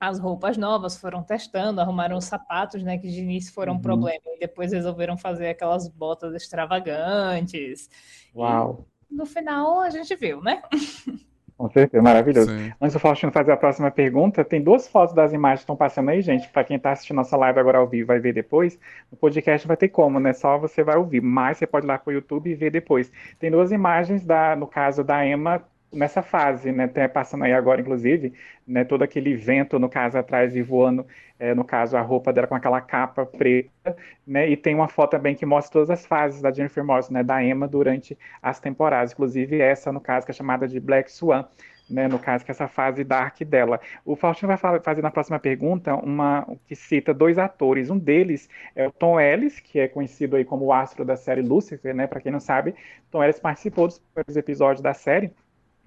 as 0.00 0.18
roupas 0.18 0.56
novas, 0.56 0.96
foram 0.96 1.22
testando, 1.22 1.80
arrumaram 1.80 2.16
os 2.16 2.24
sapatos, 2.24 2.82
né, 2.82 2.96
que 2.96 3.06
de 3.06 3.20
início 3.20 3.52
foram 3.52 3.74
um 3.74 3.76
uhum. 3.76 3.82
problema, 3.82 4.22
e 4.24 4.38
depois 4.40 4.72
resolveram 4.72 5.18
fazer 5.18 5.48
aquelas 5.48 5.86
botas 5.88 6.34
extravagantes. 6.34 7.90
Uau! 8.34 8.86
E 9.10 9.14
no 9.14 9.26
final 9.26 9.80
a 9.80 9.90
gente 9.90 10.16
viu, 10.16 10.40
né? 10.40 10.62
Com 11.60 11.68
certeza, 11.68 12.02
maravilhoso. 12.02 12.50
Sim. 12.50 12.72
Antes 12.80 12.94
do 12.94 12.98
Faustino 12.98 13.30
fazer 13.30 13.52
a 13.52 13.56
próxima 13.56 13.90
pergunta, 13.90 14.42
tem 14.42 14.62
duas 14.62 14.88
fotos 14.88 15.14
das 15.14 15.34
imagens 15.34 15.60
que 15.60 15.64
estão 15.64 15.76
passando 15.76 16.08
aí, 16.08 16.22
gente. 16.22 16.48
Para 16.48 16.64
quem 16.64 16.78
está 16.78 16.92
assistindo 16.92 17.16
nossa 17.18 17.36
live 17.36 17.60
agora 17.60 17.76
ao 17.76 17.86
vivo 17.86 18.06
vai 18.06 18.18
ver 18.18 18.32
depois. 18.32 18.78
No 19.12 19.18
podcast 19.18 19.68
vai 19.68 19.76
ter 19.76 19.90
como, 19.90 20.18
né? 20.18 20.32
Só 20.32 20.56
você 20.56 20.82
vai 20.82 20.96
ouvir. 20.96 21.20
Mas 21.20 21.58
você 21.58 21.66
pode 21.66 21.84
ir 21.84 21.88
lá 21.88 21.98
para 21.98 22.12
o 22.12 22.14
YouTube 22.14 22.48
e 22.48 22.54
ver 22.54 22.70
depois. 22.70 23.12
Tem 23.38 23.50
duas 23.50 23.72
imagens, 23.72 24.24
da, 24.24 24.56
no 24.56 24.66
caso 24.66 25.04
da 25.04 25.26
Emma 25.26 25.62
nessa 25.92 26.22
fase, 26.22 26.70
né, 26.72 26.84
até 26.84 27.08
passando 27.08 27.44
aí 27.44 27.52
agora, 27.52 27.80
inclusive, 27.80 28.32
né, 28.66 28.84
todo 28.84 29.02
aquele 29.02 29.34
vento, 29.34 29.78
no 29.78 29.88
caso, 29.88 30.16
atrás 30.18 30.54
e 30.54 30.62
voando, 30.62 31.06
é, 31.38 31.54
no 31.54 31.64
caso, 31.64 31.96
a 31.96 32.00
roupa 32.00 32.32
dela 32.32 32.46
com 32.46 32.54
aquela 32.54 32.80
capa 32.80 33.26
preta, 33.26 33.96
né, 34.26 34.48
e 34.48 34.56
tem 34.56 34.74
uma 34.74 34.88
foto 34.88 35.10
também 35.10 35.34
que 35.34 35.44
mostra 35.44 35.72
todas 35.72 35.90
as 35.90 36.06
fases 36.06 36.40
da 36.40 36.52
Jennifer 36.52 36.84
Morrison, 36.84 37.12
né, 37.14 37.22
da 37.22 37.42
Emma 37.42 37.66
durante 37.66 38.16
as 38.42 38.60
temporadas, 38.60 39.12
inclusive 39.12 39.60
essa, 39.60 39.90
no 39.92 40.00
caso, 40.00 40.26
que 40.26 40.32
é 40.32 40.34
chamada 40.34 40.68
de 40.68 40.78
Black 40.78 41.10
Swan, 41.10 41.44
né, 41.90 42.06
no 42.06 42.20
caso, 42.20 42.44
que 42.44 42.50
é 42.50 42.52
essa 42.52 42.68
fase 42.68 43.02
dark 43.02 43.40
dela. 43.42 43.80
O 44.04 44.14
Faustino 44.14 44.46
vai 44.46 44.80
fazer 44.80 45.02
na 45.02 45.10
próxima 45.10 45.40
pergunta 45.40 45.94
uma 45.96 46.46
que 46.66 46.76
cita 46.76 47.12
dois 47.12 47.36
atores. 47.36 47.90
Um 47.90 47.98
deles 47.98 48.48
é 48.76 48.86
o 48.86 48.92
Tom 48.92 49.18
Ellis, 49.18 49.58
que 49.58 49.80
é 49.80 49.88
conhecido 49.88 50.36
aí 50.36 50.44
como 50.44 50.66
o 50.66 50.72
astro 50.72 51.04
da 51.04 51.16
série 51.16 51.42
Lucifer, 51.42 51.92
né? 51.92 52.06
Para 52.06 52.20
quem 52.20 52.30
não 52.30 52.38
sabe, 52.38 52.76
Tom 53.10 53.24
Ellis 53.24 53.40
participou 53.40 53.88
dos 53.88 53.98
primeiros 53.98 54.36
episódios 54.36 54.80
da 54.80 54.94
série 54.94 55.32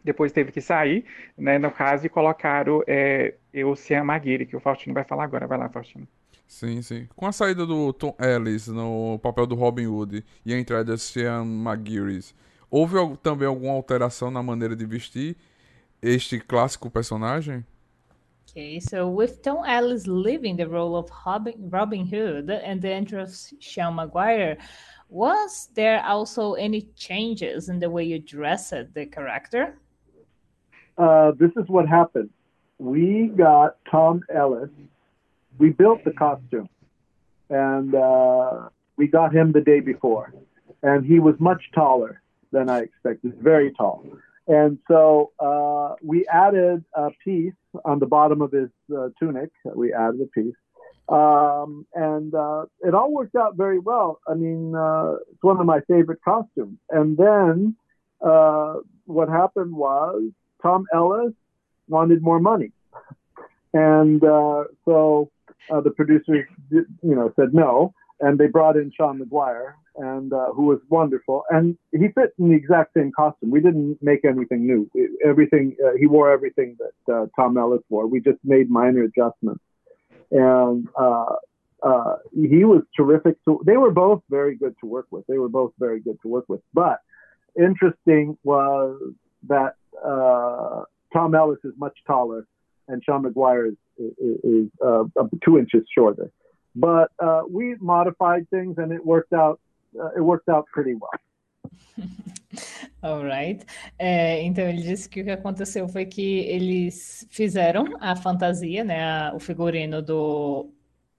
depois 0.04 0.32
teve 0.32 0.52
que 0.52 0.62
sair, 0.62 1.06
né, 1.38 1.58
no 1.58 1.72
caso, 1.72 2.06
e 2.06 2.10
colocaram 2.10 2.84
é, 2.88 3.36
o 3.66 3.76
Cian 3.76 4.04
Maguire, 4.04 4.46
que 4.46 4.56
o 4.56 4.60
Faustino 4.60 4.94
vai 4.94 5.04
falar 5.04 5.24
agora. 5.24 5.48
Vai 5.48 5.58
lá, 5.58 5.70
Faustino. 5.70 6.08
Sim, 6.48 6.82
sim. 6.82 7.08
Com 7.16 7.26
a 7.26 7.32
saída 7.32 7.66
do 7.66 7.92
Tom 7.94 8.16
Ellis 8.20 8.68
no 8.68 9.18
papel 9.20 9.48
do 9.48 9.56
Robin 9.56 9.88
Hood 9.88 10.24
e 10.46 10.54
a 10.54 10.60
entrada 10.60 10.96
de 10.96 11.02
Cian 11.02 11.46
Maguire, 11.46 12.24
houve 12.70 12.96
também 13.24 13.48
alguma 13.48 13.74
alteração 13.74 14.30
na 14.30 14.44
maneira 14.44 14.76
de 14.76 14.86
vestir 14.86 15.36
este 16.02 16.40
clássico 16.40 16.92
personagem? 16.92 17.66
Okay, 18.50 18.80
so 18.80 19.10
with 19.10 19.42
Tom 19.42 19.66
Ellis 19.66 20.06
leaving 20.06 20.56
the 20.58 20.68
role 20.68 20.96
of 20.96 21.10
Robin, 21.26 21.54
Robin 21.72 22.06
Hood 22.06 22.52
and 22.52 22.82
the 22.82 22.90
entrance 22.90 23.52
of 23.52 23.58
Sean 23.60 23.96
Maguire, 23.96 24.58
was 25.10 25.70
there 25.74 26.04
also 26.06 26.54
any 26.54 26.82
changes 26.96 27.68
in 27.68 27.80
the 27.80 27.90
way 27.90 28.04
you 28.04 28.20
dressed 28.20 28.94
the 28.94 29.08
character? 29.08 29.80
Uh, 30.98 31.32
this 31.38 31.52
is 31.58 31.68
what 31.68 31.88
happened. 31.88 32.30
We 32.78 33.32
got 33.36 33.78
Tom 33.90 34.22
Ellis. 34.34 34.70
We 35.58 35.70
built 35.70 36.04
the 36.04 36.12
costume, 36.12 36.70
and 37.50 37.94
uh, 37.94 38.70
we 38.98 39.08
got 39.08 39.34
him 39.34 39.52
the 39.52 39.62
day 39.62 39.80
before, 39.80 40.34
and 40.82 41.06
he 41.06 41.20
was 41.20 41.36
much 41.40 41.62
taller 41.74 42.22
than 42.52 42.70
I 42.70 42.80
expected, 42.80 43.36
very 43.40 43.72
tall. 43.72 44.04
And 44.48 44.78
so 44.88 45.32
uh, 45.40 45.96
we 46.04 46.26
added 46.28 46.84
a 46.94 47.12
piece 47.24 47.54
on 47.86 48.00
the 48.00 48.06
bottom 48.06 48.42
of 48.42 48.52
his 48.52 48.70
uh, 48.96 49.10
tunic. 49.20 49.52
We 49.64 49.94
added 49.94 50.22
a 50.22 50.26
piece, 50.26 50.56
um, 51.08 51.86
and 51.94 52.34
uh, 52.34 52.66
it 52.82 52.94
all 52.94 53.12
worked 53.12 53.36
out 53.36 53.56
very 53.56 53.80
well. 53.80 54.20
I 54.28 54.34
mean, 54.34 54.76
uh, 54.76 55.16
it's 55.32 55.44
one 55.44 55.60
of 55.60 55.66
my 55.66 55.82
favorite 55.82 56.20
costumes. 56.24 56.78
And 56.90 57.18
then 57.18 57.76
uh, 58.22 58.76
what 59.06 59.30
happened 59.30 59.74
was 59.76 60.32
Tom 60.64 60.86
Ellis 60.94 61.34
wanted 61.88 62.24
more 62.24 62.40
money, 62.40 62.72
and 63.74 64.24
uh, 64.24 64.64
so 64.86 65.30
uh, 65.70 65.82
the 65.82 65.92
producers, 65.92 66.46
you 66.72 66.86
know, 67.02 67.32
said 67.36 67.54
no, 67.54 67.94
and 68.20 68.40
they 68.40 68.48
brought 68.48 68.78
in 68.78 68.92
Sean 68.96 69.20
McGuire, 69.20 69.74
and 69.98 70.34
uh, 70.34 70.48
who 70.54 70.64
was 70.64 70.80
wonderful, 70.90 71.44
and 71.50 71.78
he 71.92 72.08
fit 72.16 72.34
in 72.40 72.50
the 72.50 72.56
exact 72.56 72.94
same 72.96 73.12
costume. 73.16 73.52
We 73.52 73.62
didn't 73.62 73.98
make 74.02 74.26
anything 74.26 74.66
new. 74.66 74.90
everything 75.26 75.76
uh, 75.86 75.92
he 76.00 76.08
wore 76.08 76.32
everything 76.32 76.78
that 76.80 77.14
uh, 77.14 77.26
Tom 77.36 77.58
Ellis 77.58 77.84
wore. 77.90 78.08
We 78.08 78.20
just 78.20 78.40
made 78.44 78.70
minor 78.70 79.04
adjustments, 79.04 79.64
and 80.32 80.88
uh, 81.00 81.36
uh, 81.84 82.16
he 82.34 82.64
was 82.64 82.84
terrific. 82.96 83.36
To, 83.46 83.62
they 83.66 83.78
were 83.78 83.92
both 83.92 84.24
very 84.30 84.56
good 84.56 84.76
to 84.80 84.88
work 84.88 85.08
with. 85.12 85.26
They 85.28 85.38
were 85.38 85.50
both 85.50 85.74
very 85.78 86.00
good 86.00 86.18
to 86.22 86.28
work 86.28 86.46
with. 86.48 86.62
But 86.74 87.00
interesting 87.60 88.38
was 88.44 89.00
that 89.48 89.76
uh, 90.04 90.84
Tom 91.12 91.36
Ellis 91.36 91.60
is 91.64 91.74
much 91.78 91.98
taller, 92.06 92.48
and 92.88 93.02
Sean 93.04 93.24
McGuire 93.24 93.70
is, 93.70 93.78
is, 93.98 94.38
is 94.44 94.70
uh, 94.86 95.04
two 95.44 95.58
inches 95.58 95.84
shorter. 95.96 96.32
But 96.76 97.12
uh, 97.20 97.44
we 97.50 97.76
modified 97.80 98.50
things, 98.50 98.78
and 98.78 98.92
it 98.92 99.06
worked 99.06 99.34
out. 99.34 99.60
Uh, 100.00 100.10
it 100.18 100.22
worked 100.22 100.50
out 100.50 100.66
pretty 100.74 100.96
well. 100.96 101.12
Alright. 103.04 103.66
É, 104.00 104.42
então 104.44 104.64
ele 104.64 104.82
disse 104.82 105.10
que 105.10 105.22
o 105.22 105.24
que 105.24 105.32
aconteceu 105.32 105.88
foi 105.88 106.06
que 106.06 106.40
eles 106.40 107.28
fizeram 107.30 107.86
a 108.00 108.16
fantasia, 108.16 108.84
né, 108.84 109.04
a, 109.04 109.34
o 109.36 109.40
figurino 109.40 110.02
do, 110.02 110.70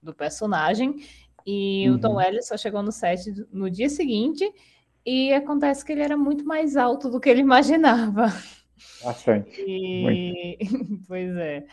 do 0.01 0.13
personagem, 0.13 1.05
e 1.45 1.87
uhum. 1.89 1.95
o 1.95 1.99
Tom. 1.99 2.19
Ellis 2.19 2.47
só 2.47 2.57
chegou 2.57 2.81
no 2.81 2.91
set 2.91 3.31
no 3.51 3.69
dia 3.69 3.89
seguinte, 3.89 4.51
e 5.05 5.31
acontece 5.33 5.85
que 5.85 5.91
ele 5.91 6.01
era 6.01 6.17
muito 6.17 6.43
mais 6.43 6.75
alto 6.75 7.09
do 7.09 7.19
que 7.19 7.29
ele 7.29 7.41
imaginava. 7.41 8.27
Bastante. 9.03 9.61
E... 9.61 10.57
pois 11.07 11.35
é. 11.35 11.65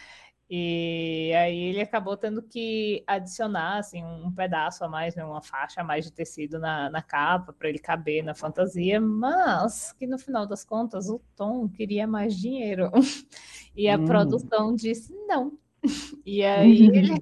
E 0.55 1.33
aí 1.35 1.59
ele 1.59 1.81
acabou 1.81 2.15
tendo 2.15 2.43
que 2.43 3.03
adicionar 3.07 3.79
assim, 3.79 4.05
um 4.05 4.31
pedaço 4.31 4.85
a 4.85 4.89
mais, 4.89 5.15
né, 5.15 5.25
uma 5.25 5.41
faixa 5.41 5.81
a 5.81 5.85
mais 5.85 6.05
de 6.05 6.13
tecido 6.13 6.59
na, 6.59 6.91
na 6.91 7.01
capa 7.01 7.55
para 7.55 7.71
ele 7.71 7.79
caber 7.79 8.23
na 8.23 8.35
fantasia, 8.35 9.01
mas 9.01 9.95
que 9.95 10.07
no 10.07 10.19
final 10.19 10.47
das 10.47 10.63
contas 10.63 11.09
o 11.09 11.23
Tom 11.35 11.71
queria 11.71 12.07
mais 12.07 12.37
dinheiro. 12.37 12.91
E 13.75 13.89
a 13.89 13.97
hum. 13.97 14.05
produção 14.05 14.75
disse 14.75 15.15
não. 15.27 15.57
E 16.27 16.45
aí 16.45 16.89
ele 16.89 17.15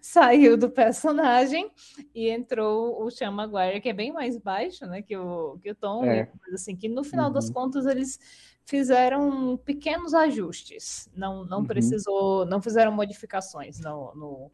saiu 0.00 0.56
do 0.56 0.70
personagem 0.70 1.70
e 2.14 2.30
entrou 2.30 3.04
o 3.04 3.10
Sean 3.10 3.30
Maguire, 3.30 3.82
que 3.82 3.90
é 3.90 3.92
bem 3.92 4.10
mais 4.10 4.38
baixo, 4.38 4.86
né, 4.86 5.02
que 5.02 5.14
o, 5.14 5.58
que 5.58 5.70
o 5.70 5.74
Tom, 5.74 6.06
é. 6.06 6.30
assim, 6.54 6.74
que 6.74 6.88
no 6.88 7.04
final 7.04 7.26
uhum. 7.26 7.34
das 7.34 7.50
contas 7.50 7.84
eles 7.84 8.18
fizeram 8.64 9.56
pequenos 9.58 10.14
ajustes, 10.14 11.08
não, 11.14 11.44
não 11.44 11.58
uhum. 11.58 11.66
precisou, 11.66 12.46
não 12.46 12.60
fizeram 12.62 12.92
modificações 12.92 13.78
no, 13.80 14.14
no 14.14 14.50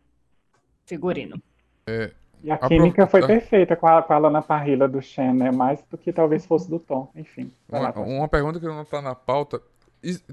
figurino. 0.84 1.40
É, 1.86 2.12
e 2.42 2.50
a, 2.50 2.54
a 2.54 2.68
química 2.68 3.06
pro... 3.06 3.10
foi 3.10 3.26
perfeita 3.26 3.76
com 3.76 3.86
a, 3.86 4.02
com 4.02 4.12
a 4.12 4.18
Lana 4.18 4.42
Parrilla 4.42 4.88
do 4.88 5.00
Shen, 5.00 5.34
né? 5.34 5.50
Mais 5.50 5.82
do 5.90 5.96
que 5.98 6.12
talvez 6.12 6.46
fosse 6.46 6.68
do 6.68 6.78
Tom, 6.78 7.10
enfim. 7.14 7.52
Uma, 7.68 7.92
uma 7.92 8.28
pergunta 8.28 8.58
que 8.58 8.66
não 8.66 8.82
está 8.82 9.00
na 9.00 9.14
pauta. 9.14 9.60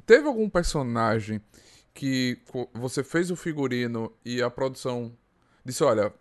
Teve 0.06 0.28
algum 0.28 0.50
personagem 0.50 1.42
que 1.94 2.40
você 2.74 3.04
fez 3.04 3.30
o 3.32 3.36
figurino 3.36 4.12
e 4.24 4.42
a 4.42 4.50
produção 4.50 5.12
disse, 5.66 5.84
olha, 5.84 6.14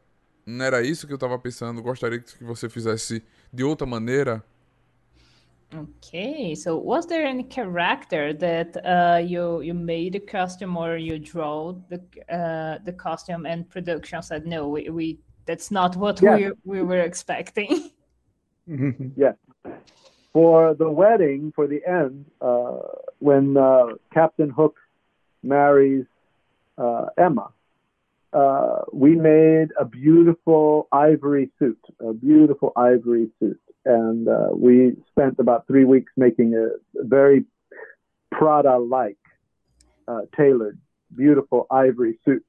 não 0.45 0.65
era 0.65 0.83
isso 0.83 1.07
que 1.07 1.13
eu 1.13 1.17
estava 1.17 1.39
pensando, 1.39 1.83
gostaria 1.83 2.19
que 2.19 2.43
você 2.43 2.69
fizesse 2.69 3.23
de 3.53 3.63
outra 3.63 3.87
maneira? 3.87 4.43
Okay, 5.75 6.55
so 6.55 6.77
was 6.77 7.07
there 7.07 7.27
any 7.27 7.43
character 7.43 8.33
that 8.33 8.77
uh, 8.87 9.19
you 9.19 9.61
you 9.63 9.75
made 9.75 10.15
a 10.15 10.21
costume 10.21 10.77
or 10.77 10.97
you 10.97 11.19
draw 11.19 11.75
the 11.89 12.01
uh, 12.33 12.79
the 12.85 12.93
costume 12.93 13.47
and 13.47 13.69
production 13.69 14.23
said 14.23 14.47
no, 14.47 14.69
we, 14.69 14.89
we 14.91 15.19
that's 15.45 15.71
not 15.73 15.97
what 15.97 16.23
yes. 16.23 16.53
we 16.65 16.79
we 16.79 16.83
were 16.83 17.01
expecting. 17.01 17.91
yes, 19.17 19.35
for 20.33 20.75
the 20.75 20.91
wedding, 20.91 21.53
for 21.55 21.67
the 21.67 21.81
end, 21.87 22.27
uh, 22.41 22.79
when 23.19 23.57
uh, 23.57 23.87
Captain 24.13 24.51
Hook 24.51 24.77
marries 25.43 26.07
uh, 26.79 27.07
Emma. 27.17 27.51
Uh, 28.33 28.83
we 28.93 29.15
made 29.15 29.69
a 29.81 29.85
beautiful 29.85 30.89
ivory 30.93 31.51
suit, 31.59 31.79
a 32.01 32.13
beautiful 32.13 32.73
ivory 32.77 33.31
suit, 33.41 33.61
and 33.87 34.29
uh, 34.29 34.49
we 34.53 34.97
spent 35.09 35.37
about 35.39 35.67
three 35.67 35.85
weeks 35.85 36.13
making 36.17 36.55
a 36.55 36.71
very 37.07 37.45
Prada-like 38.33 39.17
uh, 40.09 40.23
tailored, 40.37 40.79
beautiful 41.17 41.67
ivory 41.71 42.19
suit. 42.25 42.45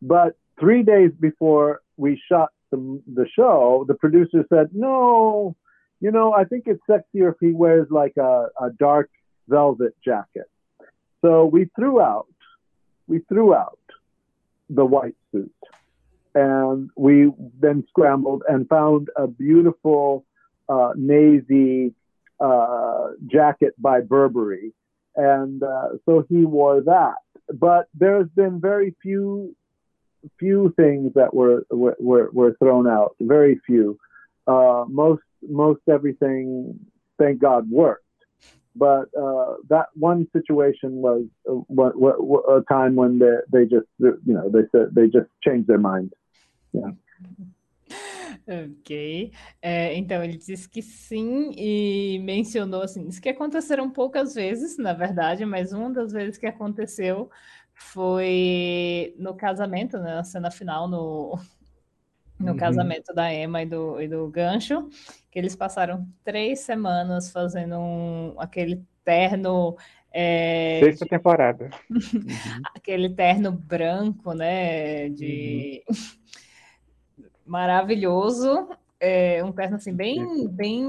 But 0.00 0.36
three 0.58 0.82
days 0.82 1.10
before 1.18 1.82
we 1.96 2.20
shot 2.30 2.50
the, 2.70 3.02
the 3.12 3.26
show, 3.34 3.84
the 3.88 3.94
producer 3.94 4.44
said, 4.48 4.70
"No, 4.72 5.56
you 6.00 6.10
know, 6.10 6.32
I 6.32 6.44
think 6.44 6.64
it's 6.66 6.80
sexier 6.88 7.32
if 7.32 7.36
he 7.40 7.52
wears 7.52 7.88
like 7.90 8.16
a, 8.16 8.46
a 8.60 8.70
dark 8.78 9.10
velvet 9.48 9.94
jacket." 10.04 10.48
So 11.20 11.44
we 11.44 11.68
threw 11.74 12.00
out, 12.00 12.28
we 13.08 13.18
threw 13.28 13.54
out 13.54 13.80
the 14.70 14.84
white 14.84 15.16
suit, 15.32 15.52
and 16.38 16.90
we 16.96 17.30
then 17.58 17.84
scrambled 17.88 18.44
and 18.48 18.68
found 18.68 19.08
a 19.16 19.26
beautiful 19.26 20.24
uh, 20.68 20.92
navy 20.94 21.92
uh, 22.38 23.08
jacket 23.26 23.74
by 23.78 24.00
Burberry, 24.00 24.72
and 25.16 25.62
uh, 25.62 25.88
so 26.06 26.24
he 26.28 26.44
wore 26.44 26.80
that. 26.82 27.16
But 27.52 27.86
there's 27.94 28.28
been 28.36 28.60
very 28.60 28.94
few 29.02 29.56
few 30.38 30.72
things 30.76 31.12
that 31.14 31.34
were 31.34 31.64
were, 31.70 32.30
were 32.32 32.56
thrown 32.60 32.86
out. 32.86 33.16
Very 33.20 33.60
few. 33.66 33.98
Uh, 34.46 34.84
most 34.88 35.22
most 35.42 35.80
everything, 35.90 36.78
thank 37.18 37.40
God, 37.40 37.68
worked. 37.68 38.04
But 38.76 39.06
uh, 39.20 39.54
that 39.70 39.86
one 39.94 40.28
situation 40.32 41.02
was 41.02 41.24
uh, 41.50 42.54
a 42.54 42.62
time 42.72 42.94
when 42.94 43.18
they, 43.18 43.34
they 43.52 43.64
just 43.64 43.88
you 43.98 44.34
know 44.34 44.48
they 44.48 44.68
said 44.70 44.94
they 44.94 45.06
just 45.06 45.30
changed 45.42 45.66
their 45.66 45.78
mind. 45.78 46.12
Ok. 48.46 49.32
É, 49.60 49.94
então, 49.94 50.22
ele 50.22 50.36
disse 50.38 50.68
que 50.68 50.80
sim 50.80 51.50
e 51.56 52.18
mencionou 52.20 52.82
assim, 52.82 53.06
isso 53.06 53.20
que 53.20 53.28
aconteceram 53.28 53.90
poucas 53.90 54.34
vezes, 54.34 54.78
na 54.78 54.92
verdade, 54.92 55.44
mas 55.44 55.72
uma 55.72 55.90
das 55.90 56.12
vezes 56.12 56.38
que 56.38 56.46
aconteceu 56.46 57.30
foi 57.74 59.14
no 59.18 59.34
casamento, 59.34 59.98
né, 59.98 60.14
na 60.16 60.24
cena 60.24 60.50
final, 60.50 60.88
no, 60.88 61.38
no 62.38 62.52
uhum. 62.52 62.56
casamento 62.56 63.14
da 63.14 63.32
Emma 63.32 63.62
e 63.62 63.66
do, 63.66 64.00
e 64.00 64.08
do 64.08 64.28
Gancho, 64.28 64.88
que 65.30 65.38
eles 65.38 65.54
passaram 65.54 66.06
três 66.24 66.60
semanas 66.60 67.30
fazendo 67.30 67.76
um, 67.78 68.34
aquele 68.38 68.82
terno. 69.04 69.76
É, 70.10 70.80
Sexta 70.82 71.04
de... 71.04 71.10
temporada. 71.10 71.70
Aquele 72.74 73.10
terno 73.10 73.52
branco, 73.52 74.32
né? 74.32 75.10
De. 75.10 75.84
Uhum. 75.88 75.96
Maravilhoso. 77.48 78.68
É, 79.00 79.42
um 79.42 79.52
terno 79.52 79.76
assim, 79.76 79.94
bem. 79.94 80.48
bem 80.48 80.84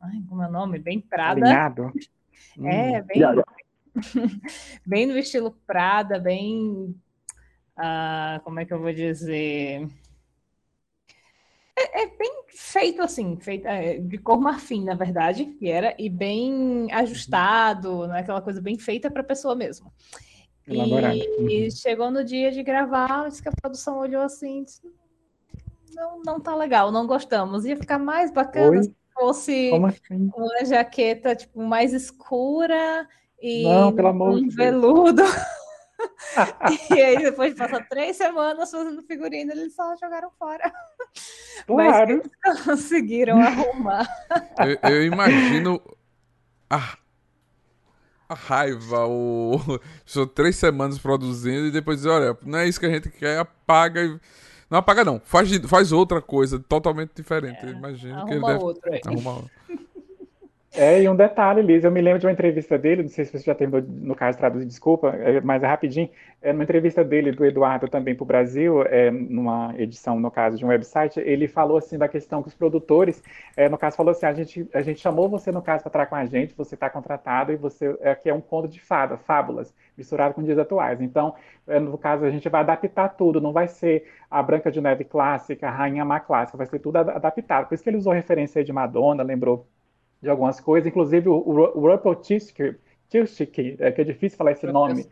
ai, 0.00 0.22
como 0.28 0.42
é 0.42 0.48
o 0.48 0.52
nome? 0.52 0.78
Bem 0.78 1.00
Prada. 1.00 1.40
Alinhado. 1.40 1.92
É, 2.62 3.00
hum. 3.00 3.04
bem. 3.06 3.22
bem 4.86 5.06
no 5.06 5.18
estilo 5.18 5.50
Prada, 5.66 6.18
bem. 6.18 6.94
Ah, 7.76 8.40
como 8.44 8.60
é 8.60 8.64
que 8.64 8.72
eu 8.72 8.80
vou 8.80 8.92
dizer? 8.92 9.88
É, 11.76 12.02
é, 12.02 12.06
bem 12.06 12.44
feito 12.48 13.02
assim, 13.02 13.36
feito, 13.40 13.66
é, 13.66 13.98
de 13.98 14.16
cor 14.18 14.40
marfim, 14.40 14.84
na 14.84 14.94
verdade, 14.94 15.44
que 15.44 15.68
era, 15.68 15.94
e 15.98 16.08
bem 16.08 16.86
ajustado, 16.92 18.06
né, 18.06 18.20
aquela 18.20 18.40
coisa 18.40 18.60
bem 18.60 18.78
feita 18.78 19.10
para 19.10 19.22
a 19.22 19.26
pessoa 19.26 19.56
mesmo. 19.56 19.92
E, 20.68 20.78
uhum. 20.78 21.48
e, 21.48 21.70
chegou 21.70 22.10
no 22.10 22.24
dia 22.24 22.52
de 22.52 22.62
gravar, 22.62 23.28
disse 23.28 23.42
que 23.42 23.48
a 23.48 23.52
produção 23.60 23.98
olhou 23.98 24.22
assim, 24.22 24.62
disse, 24.62 24.80
não, 25.94 26.22
não 26.24 26.40
tá 26.40 26.54
legal, 26.54 26.90
não 26.90 27.06
gostamos. 27.06 27.64
Ia 27.64 27.76
ficar 27.76 27.98
mais 27.98 28.30
bacana 28.30 28.78
Oi? 28.78 28.82
se 28.82 28.94
fosse 29.14 29.70
assim? 29.72 30.30
uma 30.36 30.64
jaqueta 30.64 31.34
tipo 31.36 31.62
mais 31.62 31.92
escura 31.92 33.08
e 33.40 33.64
não, 33.64 33.92
pelo 33.92 34.08
amor 34.08 34.34
um 34.34 34.48
veludo. 34.48 35.22
e 36.94 37.00
aí, 37.00 37.18
depois 37.18 37.52
de 37.52 37.58
passar 37.58 37.86
três 37.88 38.16
semanas 38.16 38.70
fazendo 38.70 39.02
figurino, 39.02 39.52
eles 39.52 39.74
só 39.74 39.94
jogaram 39.96 40.30
fora. 40.38 40.72
Claro. 41.66 42.20
Mas 42.44 42.60
conseguiram 42.62 43.40
arrumar. 43.40 44.06
Eu, 44.58 44.90
eu 44.90 45.04
imagino 45.04 45.80
a, 46.68 46.98
a 48.28 48.34
raiva, 48.34 49.06
o. 49.06 49.60
São 50.04 50.26
três 50.26 50.56
semanas 50.56 50.98
produzindo 50.98 51.68
e 51.68 51.70
depois 51.70 52.04
olha, 52.04 52.36
não 52.42 52.58
é 52.58 52.68
isso 52.68 52.80
que 52.80 52.86
a 52.86 52.90
gente 52.90 53.08
quer, 53.08 53.38
apaga 53.38 54.02
e. 54.02 54.18
Não 54.70 54.78
apaga, 54.78 55.04
não. 55.04 55.20
Faz, 55.24 55.54
faz 55.66 55.92
outra 55.92 56.20
coisa 56.20 56.58
totalmente 56.58 57.12
diferente. 57.14 57.64
É, 57.64 57.70
Imagino 57.70 58.24
que 58.26 58.32
ele 58.32 58.44
deve. 58.44 58.64
Outro 58.64 58.92
aí. 58.92 59.00
Arruma 59.06 59.30
outro. 59.36 59.50
É, 60.76 61.00
e 61.00 61.08
um 61.08 61.14
detalhe, 61.14 61.62
Liz, 61.62 61.84
eu 61.84 61.90
me 61.92 62.00
lembro 62.00 62.18
de 62.18 62.26
uma 62.26 62.32
entrevista 62.32 62.76
dele, 62.76 63.02
não 63.02 63.08
sei 63.08 63.24
se 63.24 63.30
você 63.30 63.44
já 63.44 63.54
terminou, 63.54 63.80
no 63.88 64.12
caso, 64.16 64.36
traduzir, 64.36 64.66
desculpa, 64.66 65.10
é, 65.10 65.40
mas 65.40 65.62
é 65.62 65.68
rapidinho, 65.68 66.10
é 66.42 66.50
uma 66.50 66.64
entrevista 66.64 67.04
dele, 67.04 67.30
do 67.30 67.44
Eduardo, 67.44 67.86
também 67.86 68.12
para 68.12 68.24
o 68.24 68.26
Brasil, 68.26 68.82
é, 68.82 69.08
numa 69.08 69.72
edição, 69.78 70.18
no 70.18 70.32
caso, 70.32 70.58
de 70.58 70.64
um 70.64 70.68
website, 70.68 71.20
ele 71.20 71.46
falou, 71.46 71.76
assim, 71.76 71.96
da 71.96 72.08
questão 72.08 72.42
que 72.42 72.48
os 72.48 72.54
produtores, 72.54 73.22
é, 73.56 73.68
no 73.68 73.78
caso, 73.78 73.96
falou 73.96 74.10
assim, 74.10 74.26
a 74.26 74.32
gente, 74.32 74.68
a 74.74 74.82
gente 74.82 74.98
chamou 75.00 75.28
você, 75.28 75.52
no 75.52 75.62
caso, 75.62 75.84
para 75.84 76.02
estar 76.02 76.06
com 76.06 76.16
a 76.16 76.26
gente, 76.26 76.56
você 76.56 76.74
está 76.74 76.90
contratado 76.90 77.52
e 77.52 77.56
você, 77.56 77.96
é, 78.00 78.18
é 78.24 78.34
um 78.34 78.40
conto 78.40 78.66
de 78.66 78.80
fada, 78.80 79.16
fábulas, 79.16 79.72
misturado 79.96 80.34
com 80.34 80.42
dias 80.42 80.58
atuais. 80.58 81.00
Então, 81.00 81.36
é, 81.68 81.78
no 81.78 81.96
caso, 81.96 82.24
a 82.24 82.30
gente 82.30 82.48
vai 82.48 82.62
adaptar 82.62 83.10
tudo, 83.10 83.40
não 83.40 83.52
vai 83.52 83.68
ser 83.68 84.08
a 84.28 84.42
Branca 84.42 84.72
de 84.72 84.80
Neve 84.80 85.04
clássica, 85.04 85.68
a 85.68 85.70
Rainha 85.70 86.04
Má 86.04 86.18
clássica, 86.18 86.58
vai 86.58 86.66
ser 86.66 86.80
tudo 86.80 86.96
adaptado. 86.96 87.68
Por 87.68 87.74
isso 87.74 87.84
que 87.84 87.90
ele 87.90 87.96
usou 87.96 88.12
referência 88.12 88.64
de 88.64 88.72
Madonna, 88.72 89.22
lembrou 89.22 89.68
de 90.24 90.30
algumas 90.30 90.58
coisas, 90.58 90.88
inclusive 90.88 91.28
o, 91.28 91.34
o, 91.34 91.78
o 91.78 91.90
Rumpelstiltskin, 91.92 92.74
é, 93.78 93.92
que 93.92 94.00
é 94.00 94.04
difícil 94.04 94.36
falar 94.36 94.52
esse 94.52 94.66
nome. 94.66 95.06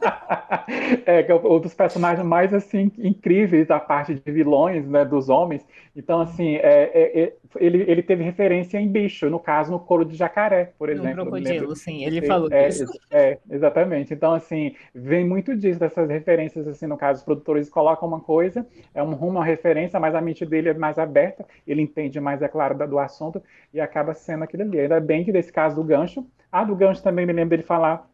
é, 1.06 1.22
que 1.22 1.32
é 1.32 1.34
um 1.34 1.60
dos 1.60 1.74
personagens 1.74 2.26
mais 2.26 2.52
assim 2.52 2.90
incríveis 2.98 3.66
da 3.66 3.78
parte 3.78 4.14
de 4.14 4.32
vilões, 4.32 4.86
né, 4.86 5.04
dos 5.04 5.28
homens. 5.28 5.64
Então, 5.94 6.20
assim, 6.20 6.56
é, 6.56 6.90
é, 6.92 7.20
é, 7.22 7.32
ele, 7.56 7.84
ele 7.90 8.02
teve 8.02 8.22
referência 8.22 8.78
em 8.78 8.86
bicho, 8.86 9.30
no 9.30 9.38
caso, 9.38 9.72
no 9.72 9.80
couro 9.80 10.04
de 10.04 10.14
jacaré, 10.14 10.72
por 10.78 10.90
exemplo. 10.90 11.24
No 11.24 11.30
crocodilo, 11.30 11.74
sim, 11.74 12.04
ele 12.04 12.20
falou 12.26 12.52
é, 12.52 12.68
isso. 12.68 12.84
É, 13.10 13.38
exatamente. 13.50 14.12
Então, 14.12 14.34
assim, 14.34 14.74
vem 14.94 15.24
muito 15.24 15.56
disso, 15.56 15.80
dessas 15.80 16.08
referências, 16.08 16.68
assim, 16.68 16.86
no 16.86 16.98
caso, 16.98 17.20
os 17.20 17.24
produtores 17.24 17.70
colocam 17.70 18.06
uma 18.06 18.20
coisa, 18.20 18.66
é 18.94 19.02
um 19.02 19.14
rumo, 19.14 19.38
uma 19.38 19.44
referência, 19.44 19.98
mas 19.98 20.14
a 20.14 20.20
mente 20.20 20.44
dele 20.44 20.68
é 20.68 20.74
mais 20.74 20.98
aberta, 20.98 21.46
ele 21.66 21.80
entende 21.80 22.20
mais, 22.20 22.42
é 22.42 22.48
claro, 22.48 22.76
do 22.86 22.98
assunto, 22.98 23.42
e 23.72 23.80
acaba 23.80 24.12
sendo 24.12 24.44
aquilo 24.44 24.64
ali. 24.64 24.80
Ainda 24.80 25.00
bem 25.00 25.24
que, 25.24 25.32
nesse 25.32 25.50
caso 25.50 25.76
do 25.76 25.84
gancho, 25.84 26.26
a 26.52 26.62
do 26.62 26.76
gancho 26.76 27.02
também 27.02 27.24
me 27.24 27.32
lembro 27.32 27.50
dele 27.50 27.62
falar 27.62 28.06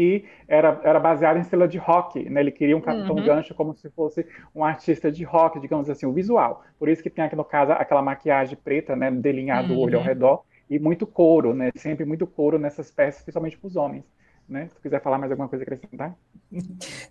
que 0.00 0.24
era, 0.48 0.80
era 0.82 0.98
baseado 0.98 1.36
em 1.36 1.40
estrela 1.40 1.68
de 1.68 1.76
rock, 1.76 2.26
né? 2.30 2.40
Ele 2.40 2.50
queria 2.50 2.74
um 2.74 2.80
Capitão 2.80 3.16
uhum. 3.16 3.22
Gancho 3.22 3.54
como 3.54 3.74
se 3.74 3.90
fosse 3.90 4.26
um 4.54 4.64
artista 4.64 5.12
de 5.12 5.24
rock, 5.24 5.60
digamos 5.60 5.90
assim, 5.90 6.06
o 6.06 6.12
visual. 6.12 6.64
Por 6.78 6.88
isso 6.88 7.02
que 7.02 7.10
tem 7.10 7.22
aqui 7.22 7.36
no 7.36 7.44
caso 7.44 7.72
aquela 7.72 8.00
maquiagem 8.00 8.56
preta, 8.56 8.96
né, 8.96 9.10
delineado 9.10 9.74
uhum. 9.74 9.78
o 9.78 9.82
olho 9.82 9.98
ao 9.98 10.02
redor 10.02 10.42
e 10.70 10.78
muito 10.78 11.06
couro, 11.06 11.52
né? 11.52 11.70
Sempre 11.76 12.06
muito 12.06 12.26
couro 12.26 12.58
nessas 12.58 12.90
peças, 12.90 13.22
principalmente 13.22 13.58
para 13.58 13.66
os 13.66 13.76
homens. 13.76 14.04
Né? 14.48 14.68
Se 14.68 14.74
tu 14.74 14.80
quiser 14.80 15.02
falar 15.02 15.18
mais 15.18 15.30
alguma 15.30 15.50
coisa 15.50 15.64
acrescentar. 15.64 16.16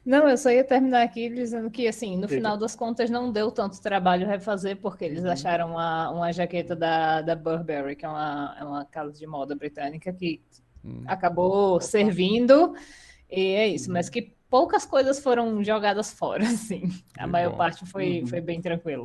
Não, 0.04 0.28
eu 0.28 0.36
só 0.36 0.50
ia 0.50 0.64
terminar 0.64 1.04
aqui 1.04 1.30
dizendo 1.30 1.70
que, 1.70 1.88
assim, 1.88 2.18
no 2.18 2.28
final 2.28 2.58
das 2.58 2.76
contas 2.76 3.10
não 3.10 3.32
deu 3.32 3.52
tanto 3.52 3.80
trabalho 3.82 4.28
refazer, 4.28 4.78
porque 4.78 5.06
eles 5.06 5.24
uhum. 5.24 5.32
acharam 5.32 5.72
uma, 5.72 6.10
uma 6.10 6.34
jaqueta 6.34 6.76
da, 6.76 7.22
da 7.22 7.36
Burberry, 7.36 7.96
que 7.96 8.04
é 8.06 8.10
uma, 8.10 8.58
é 8.60 8.64
uma 8.64 8.84
casa 8.84 9.14
de 9.14 9.28
moda 9.28 9.56
britânica, 9.56 10.12
que 10.12 10.42
Hum. 10.84 11.04
Acabou 11.06 11.80
servindo 11.82 12.74
e 13.30 13.54
é 13.54 13.68
isso, 13.68 13.92
mas 13.92 14.10
que 14.10 14.34
poucas 14.50 14.86
coisas 14.86 15.20
foram 15.20 15.64
jogadas 15.64 16.12
fora, 16.12 16.44
assim. 16.48 16.84
A 17.18 17.24
que 17.24 17.30
maior 17.30 17.52
bom. 17.52 17.58
parte 17.58 17.86
foi, 17.86 18.22
uhum. 18.22 18.28
foi 18.28 18.42
bem 18.42 18.62
tranquilo. 18.62 19.04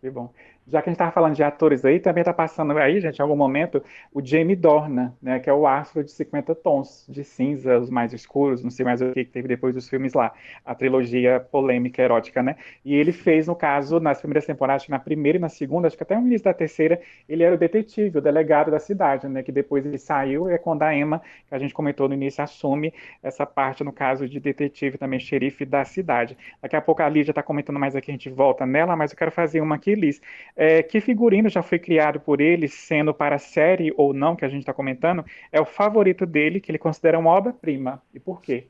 Que 0.00 0.10
bom 0.10 0.32
já 0.70 0.82
que 0.82 0.88
a 0.88 0.92
gente 0.92 0.96
estava 0.96 1.10
falando 1.10 1.34
de 1.34 1.42
atores 1.42 1.84
aí, 1.84 1.98
também 1.98 2.20
está 2.20 2.32
passando 2.32 2.76
aí, 2.76 3.00
gente, 3.00 3.18
em 3.18 3.22
algum 3.22 3.36
momento, 3.36 3.82
o 4.12 4.24
Jamie 4.24 4.54
Dornan, 4.54 5.14
né, 5.20 5.38
que 5.38 5.48
é 5.48 5.52
o 5.52 5.66
astro 5.66 6.04
de 6.04 6.10
50 6.10 6.54
tons 6.54 7.06
de 7.08 7.24
cinza, 7.24 7.78
os 7.78 7.88
mais 7.88 8.12
escuros, 8.12 8.62
não 8.62 8.70
sei 8.70 8.84
mais 8.84 9.00
o 9.00 9.12
que, 9.12 9.24
que 9.24 9.30
teve 9.30 9.48
depois 9.48 9.74
dos 9.74 9.88
filmes 9.88 10.12
lá, 10.12 10.32
a 10.64 10.74
trilogia 10.74 11.40
polêmica 11.40 12.02
erótica, 12.02 12.42
né? 12.42 12.56
E 12.84 12.94
ele 12.94 13.12
fez, 13.12 13.46
no 13.46 13.56
caso, 13.56 13.98
nas 13.98 14.20
primeiras 14.20 14.44
temporadas, 14.44 14.86
na 14.88 14.98
primeira 14.98 15.38
e 15.38 15.40
na 15.40 15.48
segunda, 15.48 15.88
acho 15.88 15.96
que 15.96 16.02
até 16.02 16.16
o 16.16 16.20
início 16.20 16.44
da 16.44 16.54
terceira, 16.54 17.00
ele 17.28 17.42
era 17.42 17.54
o 17.54 17.58
detetive, 17.58 18.18
o 18.18 18.20
delegado 18.20 18.70
da 18.70 18.78
cidade, 18.78 19.26
né? 19.28 19.42
Que 19.42 19.52
depois 19.52 19.86
ele 19.86 19.98
saiu, 19.98 20.50
e 20.50 20.52
é 20.52 20.58
quando 20.58 20.82
a 20.82 20.94
Emma, 20.94 21.22
que 21.48 21.54
a 21.54 21.58
gente 21.58 21.72
comentou 21.72 22.08
no 22.08 22.14
início, 22.14 22.44
assume 22.44 22.92
essa 23.22 23.46
parte, 23.46 23.82
no 23.82 23.92
caso, 23.92 24.28
de 24.28 24.38
detetive, 24.38 24.98
também 24.98 25.18
xerife 25.18 25.64
da 25.64 25.84
cidade. 25.84 26.36
Daqui 26.60 26.76
a 26.76 26.80
pouco 26.80 27.02
a 27.02 27.08
Lídia 27.08 27.32
está 27.32 27.42
comentando 27.42 27.78
mais 27.78 27.96
aqui, 27.96 28.10
a 28.10 28.14
gente 28.14 28.28
volta 28.28 28.66
nela, 28.66 28.94
mas 28.96 29.12
eu 29.12 29.16
quero 29.16 29.30
fazer 29.32 29.60
uma 29.60 29.76
aqui, 29.76 29.94
Liz 29.94 30.20
é, 30.58 30.82
que 30.82 31.00
figurino 31.00 31.48
já 31.48 31.62
foi 31.62 31.78
criado 31.78 32.18
por 32.18 32.40
ele, 32.40 32.66
sendo 32.66 33.14
para 33.14 33.36
a 33.36 33.38
série 33.38 33.94
ou 33.96 34.12
não, 34.12 34.34
que 34.34 34.44
a 34.44 34.48
gente 34.48 34.62
está 34.62 34.74
comentando, 34.74 35.24
é 35.52 35.60
o 35.60 35.64
favorito 35.64 36.26
dele, 36.26 36.60
que 36.60 36.72
ele 36.72 36.78
considera 36.78 37.16
uma 37.16 37.30
obra-prima, 37.30 38.02
e 38.12 38.18
por 38.18 38.42
quê? 38.42 38.66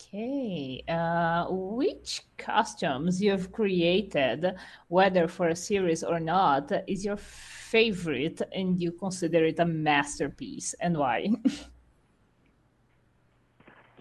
Okay. 0.00 0.82
Uh, 0.88 1.52
which 1.52 2.22
costumes 2.38 3.20
you've 3.20 3.52
created, 3.52 4.54
whether 4.88 5.28
for 5.28 5.48
a 5.48 5.56
series 5.56 6.02
or 6.02 6.20
not, 6.20 6.72
is 6.86 7.04
your 7.04 7.18
favorite 7.18 8.40
and 8.54 8.80
you 8.80 8.92
consider 8.92 9.44
it 9.44 9.58
a 9.58 9.66
masterpiece, 9.66 10.74
and 10.80 10.96
why? 10.96 11.28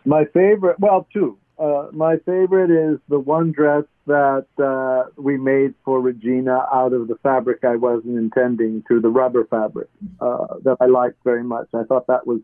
My 0.06 0.26
favorite, 0.26 0.80
well, 0.80 1.06
two. 1.12 1.38
Uh, 1.60 1.88
my 1.92 2.16
favorite 2.26 2.72
is 2.72 3.00
the 3.10 3.20
one 3.20 3.52
dress 3.52 3.84
that 4.08 4.46
uh, 4.64 5.10
we 5.18 5.38
made 5.38 5.74
for 5.84 6.00
Regina 6.00 6.66
out 6.74 6.94
of 6.94 7.10
the 7.10 7.16
fabric 7.22 7.66
I 7.66 7.76
wasn't 7.76 8.18
intending 8.18 8.84
to 8.88 9.02
the 9.02 9.10
rubber 9.10 9.44
fabric 9.46 9.90
uh, 10.22 10.56
that 10.64 10.78
I 10.80 10.86
liked 10.86 11.18
very 11.24 11.44
much. 11.44 11.68
I 11.74 11.84
thought 11.84 12.08
that 12.08 12.26
was 12.26 12.40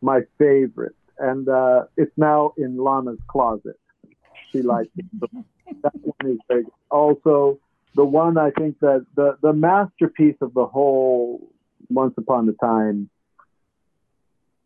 my 0.00 0.20
favorite 0.38 0.94
and 1.18 1.48
uh, 1.48 1.84
it's 1.96 2.12
now 2.16 2.52
in 2.56 2.76
Lana's 2.76 3.18
closet. 3.28 3.78
She 4.50 4.62
likes 4.62 4.90
it. 4.96 5.06
That 5.82 5.94
one 6.02 6.32
is 6.32 6.38
big. 6.50 6.66
Also, 6.90 7.58
the 7.94 8.04
one 8.04 8.36
I 8.36 8.50
think 8.50 8.78
that 8.80 9.06
the 9.14 9.38
the 9.40 9.54
masterpiece 9.54 10.36
of 10.42 10.52
the 10.52 10.66
whole 10.66 11.48
Once 11.88 12.12
Upon 12.18 12.46
a 12.50 12.52
Time 12.52 13.08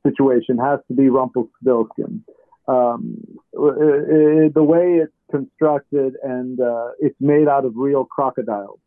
situation 0.05 0.59
has 0.59 0.81
to 0.89 0.95
be 0.95 1.09
Rumpelstiltskin. 1.09 2.25
Um, 2.69 3.19
it, 3.53 4.55
the 4.55 4.63
way 4.63 5.01
it's 5.03 5.13
constructed 5.31 6.15
and 6.23 6.61
uh, 6.61 6.91
it's 6.99 7.17
made 7.21 7.49
out 7.49 7.65
of 7.65 7.77
real 7.77 8.05
crocodiles, 8.05 8.81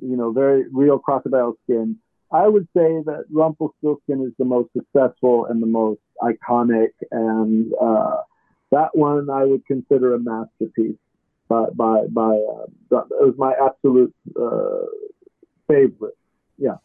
you 0.00 0.16
know, 0.16 0.32
very 0.32 0.64
real 0.72 0.98
crocodile 0.98 1.56
skin. 1.64 1.96
I 2.32 2.46
would 2.46 2.68
say 2.76 3.02
that 3.06 3.24
Rumpelstiltskin 3.30 4.22
is 4.22 4.32
the 4.38 4.44
most 4.44 4.70
successful 4.72 5.46
and 5.46 5.60
the 5.60 5.66
most 5.66 6.00
iconic, 6.22 6.90
and 7.10 7.72
uh, 7.80 8.18
that 8.70 8.96
one 8.96 9.28
I 9.28 9.44
would 9.44 9.66
consider 9.66 10.14
a 10.14 10.18
masterpiece. 10.18 10.96
By 11.48 11.66
by 11.74 12.06
by, 12.06 12.30
uh, 12.30 12.66
it 12.92 13.26
was 13.26 13.34
my 13.36 13.54
absolute 13.60 14.14
uh, 14.40 14.86
favorite. 15.66 16.16
Yeah. 16.56 16.76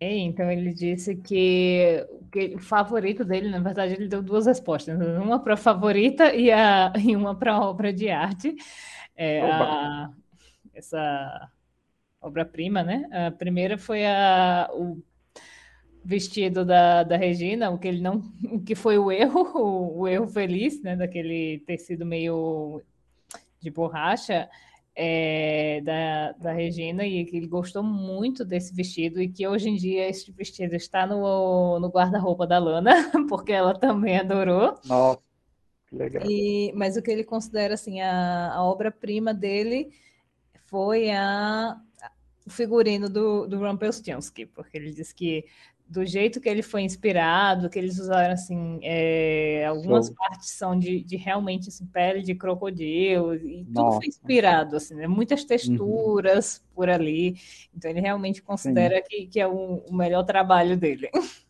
Então 0.00 0.50
ele 0.50 0.72
disse 0.72 1.16
que, 1.16 2.06
que 2.30 2.54
o 2.54 2.58
favorito 2.58 3.24
dele, 3.24 3.48
na 3.48 3.60
verdade, 3.60 3.94
ele 3.94 4.08
deu 4.08 4.22
duas 4.22 4.46
respostas, 4.46 4.98
uma 5.18 5.38
para 5.38 5.54
a 5.54 5.56
favorita 5.56 6.34
e, 6.34 6.50
a, 6.50 6.92
e 7.02 7.16
uma 7.16 7.34
para 7.34 7.54
a 7.54 7.60
obra 7.60 7.92
de 7.92 8.08
arte. 8.08 8.54
É, 9.16 9.40
a, 9.42 10.10
essa 10.74 11.50
obra-prima, 12.20 12.82
né? 12.82 13.08
A 13.10 13.30
primeira 13.30 13.78
foi 13.78 14.04
a, 14.04 14.68
o 14.72 15.02
vestido 16.04 16.64
da, 16.64 17.02
da 17.02 17.16
Regina, 17.16 17.70
o 17.70 17.78
que 17.78 17.88
ele 17.88 18.00
não, 18.00 18.22
o 18.44 18.60
que 18.60 18.74
foi 18.74 18.98
o 18.98 19.10
erro, 19.10 19.40
o, 19.58 20.00
o 20.00 20.08
erro 20.08 20.28
feliz, 20.28 20.82
né? 20.82 20.94
Daquele 20.94 21.60
tecido 21.66 22.04
meio 22.04 22.82
de 23.60 23.70
borracha 23.70 24.48
é, 24.96 25.82
da, 25.82 26.32
da 26.32 26.52
Regina 26.52 27.06
e 27.06 27.26
que 27.26 27.36
ele 27.36 27.46
gostou 27.46 27.82
muito 27.82 28.46
desse 28.46 28.74
vestido 28.74 29.20
e 29.20 29.28
que 29.28 29.46
hoje 29.46 29.68
em 29.68 29.76
dia 29.76 30.08
esse 30.08 30.32
vestido 30.32 30.74
está 30.74 31.06
no, 31.06 31.78
no 31.78 31.88
guarda-roupa 31.88 32.46
da 32.46 32.58
Lana, 32.58 32.90
porque 33.28 33.52
ela 33.52 33.78
também 33.78 34.18
adorou. 34.18 34.74
Nossa, 34.86 35.20
que 35.86 35.96
legal. 35.96 36.24
E, 36.26 36.72
mas 36.74 36.96
o 36.96 37.02
que 37.02 37.10
ele 37.10 37.24
considera 37.24 37.74
assim 37.74 38.00
a, 38.00 38.54
a 38.54 38.64
obra-prima 38.64 39.34
dele 39.34 39.90
foi 40.64 41.10
a 41.10 41.78
o 42.46 42.50
figurino 42.50 43.10
do, 43.10 43.46
do 43.48 43.58
Rumpelstiltskin, 43.58 44.46
porque 44.46 44.78
ele 44.78 44.92
diz 44.92 45.12
que 45.12 45.44
do 45.88 46.04
jeito 46.04 46.40
que 46.40 46.48
ele 46.48 46.62
foi 46.62 46.82
inspirado, 46.82 47.70
que 47.70 47.78
eles 47.78 47.98
usaram 47.98 48.34
assim, 48.34 48.80
é, 48.82 49.64
algumas 49.66 50.06
Show. 50.06 50.16
partes 50.16 50.50
são 50.50 50.76
de, 50.76 51.02
de, 51.02 51.16
realmente 51.16 51.68
assim, 51.68 51.86
pele 51.86 52.22
de 52.22 52.34
crocodilo, 52.34 53.34
e 53.36 53.64
Nossa. 53.68 53.90
tudo 53.90 53.92
foi 53.92 54.06
inspirado, 54.08 54.76
assim, 54.76 54.94
né? 54.94 55.06
muitas 55.06 55.44
texturas 55.44 56.56
uhum. 56.56 56.74
por 56.74 56.90
ali. 56.90 57.36
Então 57.74 57.90
ele 57.90 58.00
realmente 58.00 58.42
considera 58.42 59.00
que, 59.00 59.26
que 59.26 59.40
é 59.40 59.46
o, 59.46 59.84
o 59.88 59.94
melhor 59.94 60.24
trabalho 60.24 60.76
dele. 60.76 61.08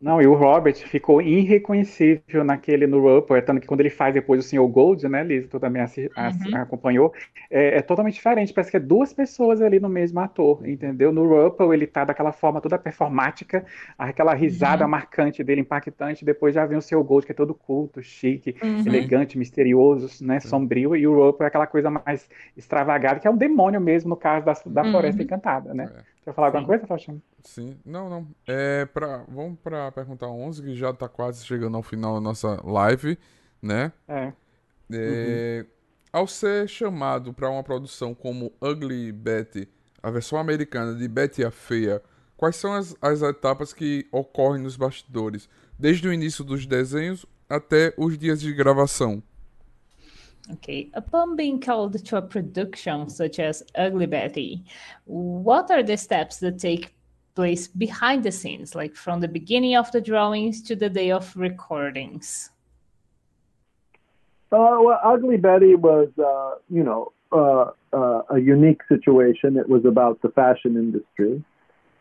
Não, 0.00 0.20
e 0.22 0.26
o 0.26 0.32
Robert 0.32 0.76
ficou 0.76 1.20
irreconhecível 1.20 2.42
naquele 2.42 2.86
no 2.86 3.00
Rupert, 3.02 3.44
tanto 3.44 3.60
que 3.60 3.66
quando 3.66 3.80
ele 3.80 3.90
faz 3.90 4.14
depois 4.14 4.42
o 4.42 4.48
Senhor 4.48 4.66
Gold, 4.66 5.06
né, 5.06 5.22
Liz, 5.22 5.46
tu 5.46 5.60
também 5.60 5.82
assi, 5.82 6.10
uhum. 6.16 6.56
acompanhou, 6.56 7.12
é, 7.50 7.76
é, 7.76 7.82
totalmente 7.82 8.14
diferente, 8.14 8.54
parece 8.54 8.70
que 8.70 8.78
é 8.78 8.80
duas 8.80 9.12
pessoas 9.12 9.60
ali 9.60 9.78
no 9.78 9.90
mesmo 9.90 10.18
ator, 10.20 10.66
entendeu? 10.66 11.12
No 11.12 11.28
Rupert 11.28 11.72
ele 11.72 11.86
tá 11.86 12.06
daquela 12.06 12.32
forma 12.32 12.62
toda 12.62 12.78
performática, 12.78 13.62
aquela 13.98 14.32
risada 14.32 14.84
uhum. 14.84 14.90
marcante 14.90 15.44
dele, 15.44 15.60
impactante, 15.60 16.24
depois 16.24 16.54
já 16.54 16.64
vem 16.64 16.78
o 16.78 16.82
Senhor 16.82 17.04
Gold, 17.04 17.26
que 17.26 17.32
é 17.32 17.34
todo 17.34 17.52
culto, 17.52 18.02
chique, 18.02 18.56
uhum. 18.62 18.82
elegante, 18.86 19.36
misterioso, 19.36 20.24
né, 20.24 20.40
sombrio, 20.40 20.96
e 20.96 21.06
o 21.06 21.14
Rupert 21.14 21.44
é 21.44 21.48
aquela 21.48 21.66
coisa 21.66 21.90
mais 21.90 22.26
extravagada, 22.56 23.20
que 23.20 23.28
é 23.28 23.30
um 23.30 23.36
demônio 23.36 23.80
mesmo, 23.80 24.08
no 24.08 24.16
caso 24.16 24.46
da, 24.46 24.54
da 24.64 24.82
uhum. 24.82 24.92
Floresta 24.92 25.22
Encantada, 25.22 25.74
né? 25.74 25.90
É. 25.94 26.10
Quer 26.24 26.34
falar 26.34 26.50
Sim. 26.50 26.56
alguma 26.58 26.68
coisa, 26.68 26.86
Faustino? 26.86 27.22
Sim, 27.42 27.78
não, 27.84 28.10
não. 28.10 28.26
É 28.46 28.84
pra, 28.84 29.24
vamos 29.28 29.58
para 29.60 29.89
a 29.90 29.92
pergunta 29.92 30.26
11, 30.26 30.62
que 30.62 30.74
já 30.74 30.90
está 30.90 31.08
quase 31.08 31.44
chegando 31.44 31.76
ao 31.76 31.82
final 31.82 32.14
da 32.14 32.20
nossa 32.20 32.60
live, 32.64 33.18
né? 33.60 33.92
É. 34.08 34.32
é 34.92 35.60
uhum. 35.60 35.70
Ao 36.12 36.26
ser 36.26 36.68
chamado 36.68 37.32
para 37.32 37.50
uma 37.50 37.62
produção 37.62 38.14
como 38.14 38.52
Ugly 38.60 39.12
Betty, 39.12 39.68
a 40.02 40.10
versão 40.10 40.38
americana 40.38 40.94
de 40.94 41.06
Betty 41.06 41.44
a 41.44 41.50
Feia, 41.50 42.02
quais 42.36 42.56
são 42.56 42.72
as, 42.72 42.96
as 43.00 43.22
etapas 43.22 43.72
que 43.72 44.08
ocorrem 44.10 44.62
nos 44.62 44.76
bastidores, 44.76 45.48
desde 45.78 46.08
o 46.08 46.12
início 46.12 46.42
dos 46.42 46.66
desenhos 46.66 47.26
até 47.48 47.92
os 47.96 48.16
dias 48.16 48.40
de 48.40 48.52
gravação? 48.52 49.22
Okay, 50.52 50.90
upon 50.94 51.36
being 51.36 51.60
called 51.60 51.96
to 52.02 52.16
a 52.16 52.22
production 52.22 53.08
such 53.08 53.40
as 53.40 53.62
Ugly 53.76 54.06
Betty, 54.06 54.64
what 55.06 55.70
are 55.70 55.84
the 55.84 55.96
steps 55.96 56.38
that 56.38 56.58
take 56.58 56.90
place 57.40 57.68
behind 57.86 58.22
the 58.22 58.34
scenes, 58.40 58.68
like 58.74 58.94
from 59.04 59.16
the 59.24 59.32
beginning 59.38 59.74
of 59.82 59.86
the 59.94 60.02
drawings 60.10 60.56
to 60.68 60.74
the 60.82 60.90
day 61.00 61.10
of 61.10 61.24
recordings? 61.48 62.50
Uh, 64.52 64.76
well, 64.84 65.00
Ugly 65.12 65.38
Betty 65.38 65.74
was, 65.74 66.08
uh, 66.32 66.52
you 66.76 66.84
know, 66.88 67.02
uh, 67.32 67.66
uh, 68.00 68.36
a 68.36 68.38
unique 68.38 68.82
situation. 68.92 69.56
It 69.56 69.68
was 69.74 69.84
about 69.86 70.20
the 70.20 70.30
fashion 70.40 70.72
industry. 70.84 71.42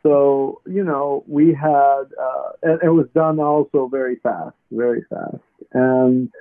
So, 0.03 0.61
you 0.65 0.83
know, 0.83 1.23
we 1.27 1.45
had, 1.53 2.03
uh, 2.27 2.49
and 2.63 2.77
it 2.83 2.93
was 2.99 3.07
done 3.13 3.39
also 3.39 3.87
very 3.99 4.17
fast, 4.17 4.57
very 4.71 5.03
fast. 5.09 5.43
And 5.73 6.31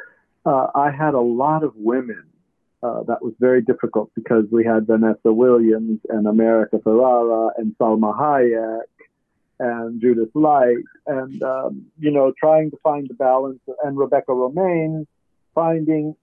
uh, 0.45 0.67
I 0.75 0.91
had 0.91 1.15
a 1.15 1.27
lot 1.45 1.63
of 1.63 1.73
women. 1.77 2.25
That 2.83 3.23
was 3.23 3.35
very 3.41 3.63
difficult 3.63 4.11
because 4.15 4.45
we 4.51 4.65
had 4.65 4.87
Vanessa 4.87 5.33
Williams 5.33 6.01
and 6.09 6.27
America 6.27 6.79
Ferrara 6.83 7.51
and 7.57 7.75
Salma 7.79 8.17
Hayek 8.17 8.83
and 9.61 10.01
Judith 10.01 10.31
Light, 10.35 10.85
and 11.07 11.43
um, 11.43 11.87
you 11.99 12.11
know, 12.11 12.33
trying 12.39 12.71
to 12.71 12.77
find 12.83 13.09
the 13.09 13.15
balance. 13.15 13.61
And 13.83 13.99
Rebecca 13.99 14.33
Romaine, 14.33 15.07
finding 15.55 16.15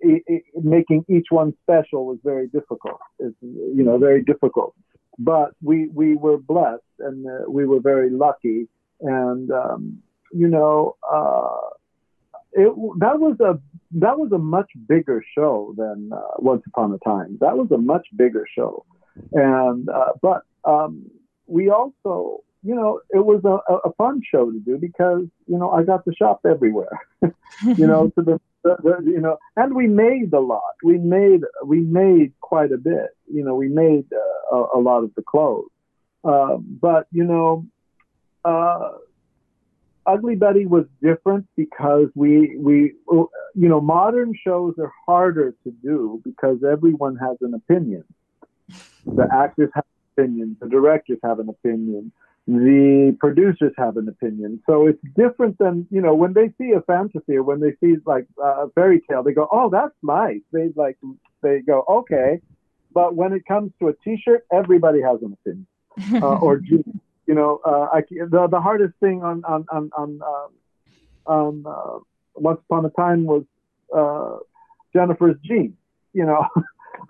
making 0.61 1.05
each 1.09 1.27
one 1.29 1.53
special 1.63 2.05
was 2.05 2.19
very 2.23 2.47
difficult. 2.47 2.99
It's 3.19 3.35
you 3.41 3.83
know 3.83 3.97
very 3.97 4.23
difficult, 4.23 4.73
but 5.19 5.51
we 5.61 5.87
we 5.87 6.15
were 6.15 6.37
blessed 6.37 6.81
and 6.99 7.27
uh, 7.27 7.49
we 7.49 7.65
were 7.65 7.81
very 7.81 8.09
lucky, 8.09 8.67
and 9.01 9.51
um, 9.51 10.01
you 10.31 10.47
know. 10.47 10.95
Uh, 11.11 11.74
it, 12.55 12.99
that 12.99 13.19
was 13.19 13.39
a 13.39 13.59
that 13.99 14.17
was 14.17 14.31
a 14.31 14.37
much 14.37 14.71
bigger 14.87 15.23
show 15.37 15.73
than 15.77 16.09
uh, 16.13 16.19
Once 16.37 16.63
Upon 16.67 16.93
a 16.93 16.97
Time. 16.99 17.37
That 17.41 17.57
was 17.57 17.69
a 17.71 17.77
much 17.77 18.07
bigger 18.15 18.45
show, 18.53 18.85
and 19.31 19.87
uh, 19.89 20.13
but 20.21 20.41
um, 20.63 21.09
we 21.47 21.69
also 21.69 22.43
you 22.65 22.73
know, 22.73 22.99
it 23.11 23.23
was 23.23 23.41
a, 23.45 23.59
a 23.87 23.93
fun 23.93 24.21
show 24.29 24.49
to 24.49 24.59
do 24.59 24.79
because, 24.79 25.25
you 25.45 25.57
know, 25.57 25.69
I 25.69 25.83
got 25.83 26.03
to 26.05 26.15
shop 26.15 26.41
everywhere, 26.49 26.99
you 27.21 27.85
know, 27.85 28.11
to 28.17 28.23
the, 28.23 28.41
the, 28.63 28.75
the, 28.81 29.11
you 29.11 29.21
know, 29.21 29.37
and 29.55 29.75
we 29.75 29.85
made 29.85 30.33
a 30.33 30.39
lot. 30.39 30.73
We 30.83 30.97
made, 30.97 31.41
we 31.63 31.81
made 31.81 32.33
quite 32.41 32.71
a 32.71 32.79
bit, 32.79 33.09
you 33.31 33.45
know, 33.45 33.53
we 33.53 33.67
made 33.67 34.05
uh, 34.11 34.55
a, 34.55 34.79
a, 34.79 34.79
lot 34.79 35.03
of 35.03 35.13
the 35.13 35.21
clothes. 35.21 35.69
Uh, 36.23 36.57
but, 36.57 37.05
you 37.11 37.23
know, 37.23 37.67
uh, 38.43 38.93
Ugly 40.07 40.35
Betty 40.35 40.65
was 40.65 40.85
different 41.01 41.47
because 41.55 42.09
we, 42.15 42.55
we, 42.57 42.93
you 43.09 43.29
know, 43.53 43.81
modern 43.81 44.33
shows 44.43 44.75
are 44.79 44.91
harder 45.05 45.55
to 45.63 45.71
do 45.83 46.21
because 46.23 46.63
everyone 46.63 47.15
has 47.17 47.37
an 47.41 47.53
opinion. 47.53 48.03
The 49.05 49.27
actors 49.31 49.71
have 49.73 49.85
opinions, 50.17 50.57
the 50.59 50.69
directors 50.69 51.19
have 51.23 51.39
an 51.39 51.49
opinion 51.49 52.11
the 52.47 53.17
producers 53.19 53.73
have 53.77 53.97
an 53.97 54.07
opinion. 54.07 54.61
So 54.67 54.87
it's 54.87 55.01
different 55.15 55.57
than, 55.57 55.87
you 55.89 56.01
know, 56.01 56.13
when 56.13 56.33
they 56.33 56.53
see 56.59 56.71
a 56.71 56.81
fantasy 56.81 57.37
or 57.37 57.43
when 57.43 57.59
they 57.59 57.73
see 57.81 57.95
like 58.05 58.27
a 58.41 58.69
fairy 58.75 59.01
tale, 59.09 59.23
they 59.23 59.33
go, 59.33 59.47
oh, 59.51 59.69
that's 59.69 59.95
nice. 60.03 60.41
They 60.51 60.69
like, 60.75 60.97
they 61.41 61.61
go, 61.61 61.83
okay. 61.87 62.39
but 62.93 63.15
when 63.15 63.33
it 63.33 63.45
comes 63.47 63.71
to 63.79 63.87
a 63.87 63.93
T-shirt, 63.93 64.45
everybody 64.51 65.01
has 65.01 65.21
an 65.21 65.33
opinion. 65.33 65.67
Uh, 66.21 66.35
or 66.39 66.57
jeans, 66.57 66.99
you 67.28 67.34
know, 67.34 67.59
uh, 67.65 67.88
I, 67.93 68.01
the 68.09 68.47
the 68.49 68.61
hardest 68.61 68.93
thing 68.99 69.23
on 69.23 69.43
on 69.45 69.65
on 69.71 69.89
on, 69.97 70.19
uh, 70.21 71.32
on 71.32 71.63
uh, 71.65 71.99
Once 72.36 72.59
Upon 72.69 72.86
a 72.86 72.89
Time 72.91 73.26
was 73.26 73.43
uh, 73.95 74.38
Jennifer's 74.93 75.38
jeans. 75.43 75.73
You 76.13 76.26
know, 76.26 76.45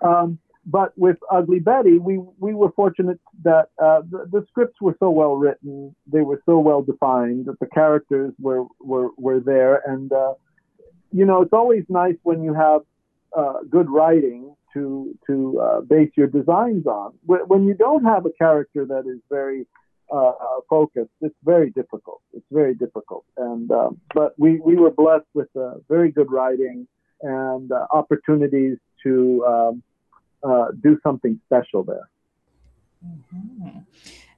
um, 0.00 0.38
but 0.66 0.96
with 0.98 1.16
Ugly 1.30 1.60
Betty, 1.60 1.98
we 1.98 2.18
we 2.38 2.54
were 2.54 2.72
fortunate 2.72 3.20
that 3.44 3.70
uh, 3.82 4.00
the, 4.10 4.28
the, 4.32 4.46
scripts 4.50 4.80
were 4.80 4.96
so 4.98 5.10
well 5.10 5.36
written, 5.36 5.94
they 6.06 6.22
were 6.22 6.42
so 6.44 6.58
well 6.58 6.82
defined 6.82 7.46
that 7.46 7.60
the 7.60 7.66
characters 7.66 8.34
were 8.40 8.64
were 8.80 9.10
were 9.16 9.38
there, 9.38 9.82
and 9.86 10.12
uh, 10.12 10.34
you 11.12 11.24
know 11.24 11.42
it's 11.42 11.52
always 11.52 11.84
nice 11.88 12.16
when 12.24 12.42
you 12.42 12.52
have 12.52 12.80
uh, 13.36 13.60
good 13.70 13.88
writing 13.88 14.56
to 14.72 15.16
to 15.26 15.60
uh, 15.60 15.80
base 15.82 16.10
your 16.16 16.26
designs 16.26 16.86
on. 16.86 17.12
When 17.26 17.64
you 17.64 17.74
don't 17.74 18.04
have 18.04 18.26
a 18.26 18.30
character 18.30 18.84
that 18.86 19.06
is 19.06 19.20
very 19.30 19.66
uh, 20.12 20.16
uh, 20.16 20.60
focused, 20.68 21.10
it's 21.20 21.34
very 21.42 21.70
difficult. 21.70 22.20
It's 22.32 22.46
very 22.50 22.74
difficult, 22.74 23.24
and 23.36 23.70
um, 23.70 24.00
but 24.14 24.34
we 24.38 24.60
we 24.60 24.76
were 24.76 24.90
blessed 24.90 25.30
with 25.34 25.48
very 25.88 26.10
good 26.10 26.30
writing 26.30 26.86
and 27.22 27.70
opportunities 27.92 28.78
to 29.02 29.44
um, 29.46 29.82
uh, 30.42 30.68
do 30.80 30.98
something 31.02 31.40
special 31.46 31.84
there. 31.84 32.08
Uhum. 33.02 33.84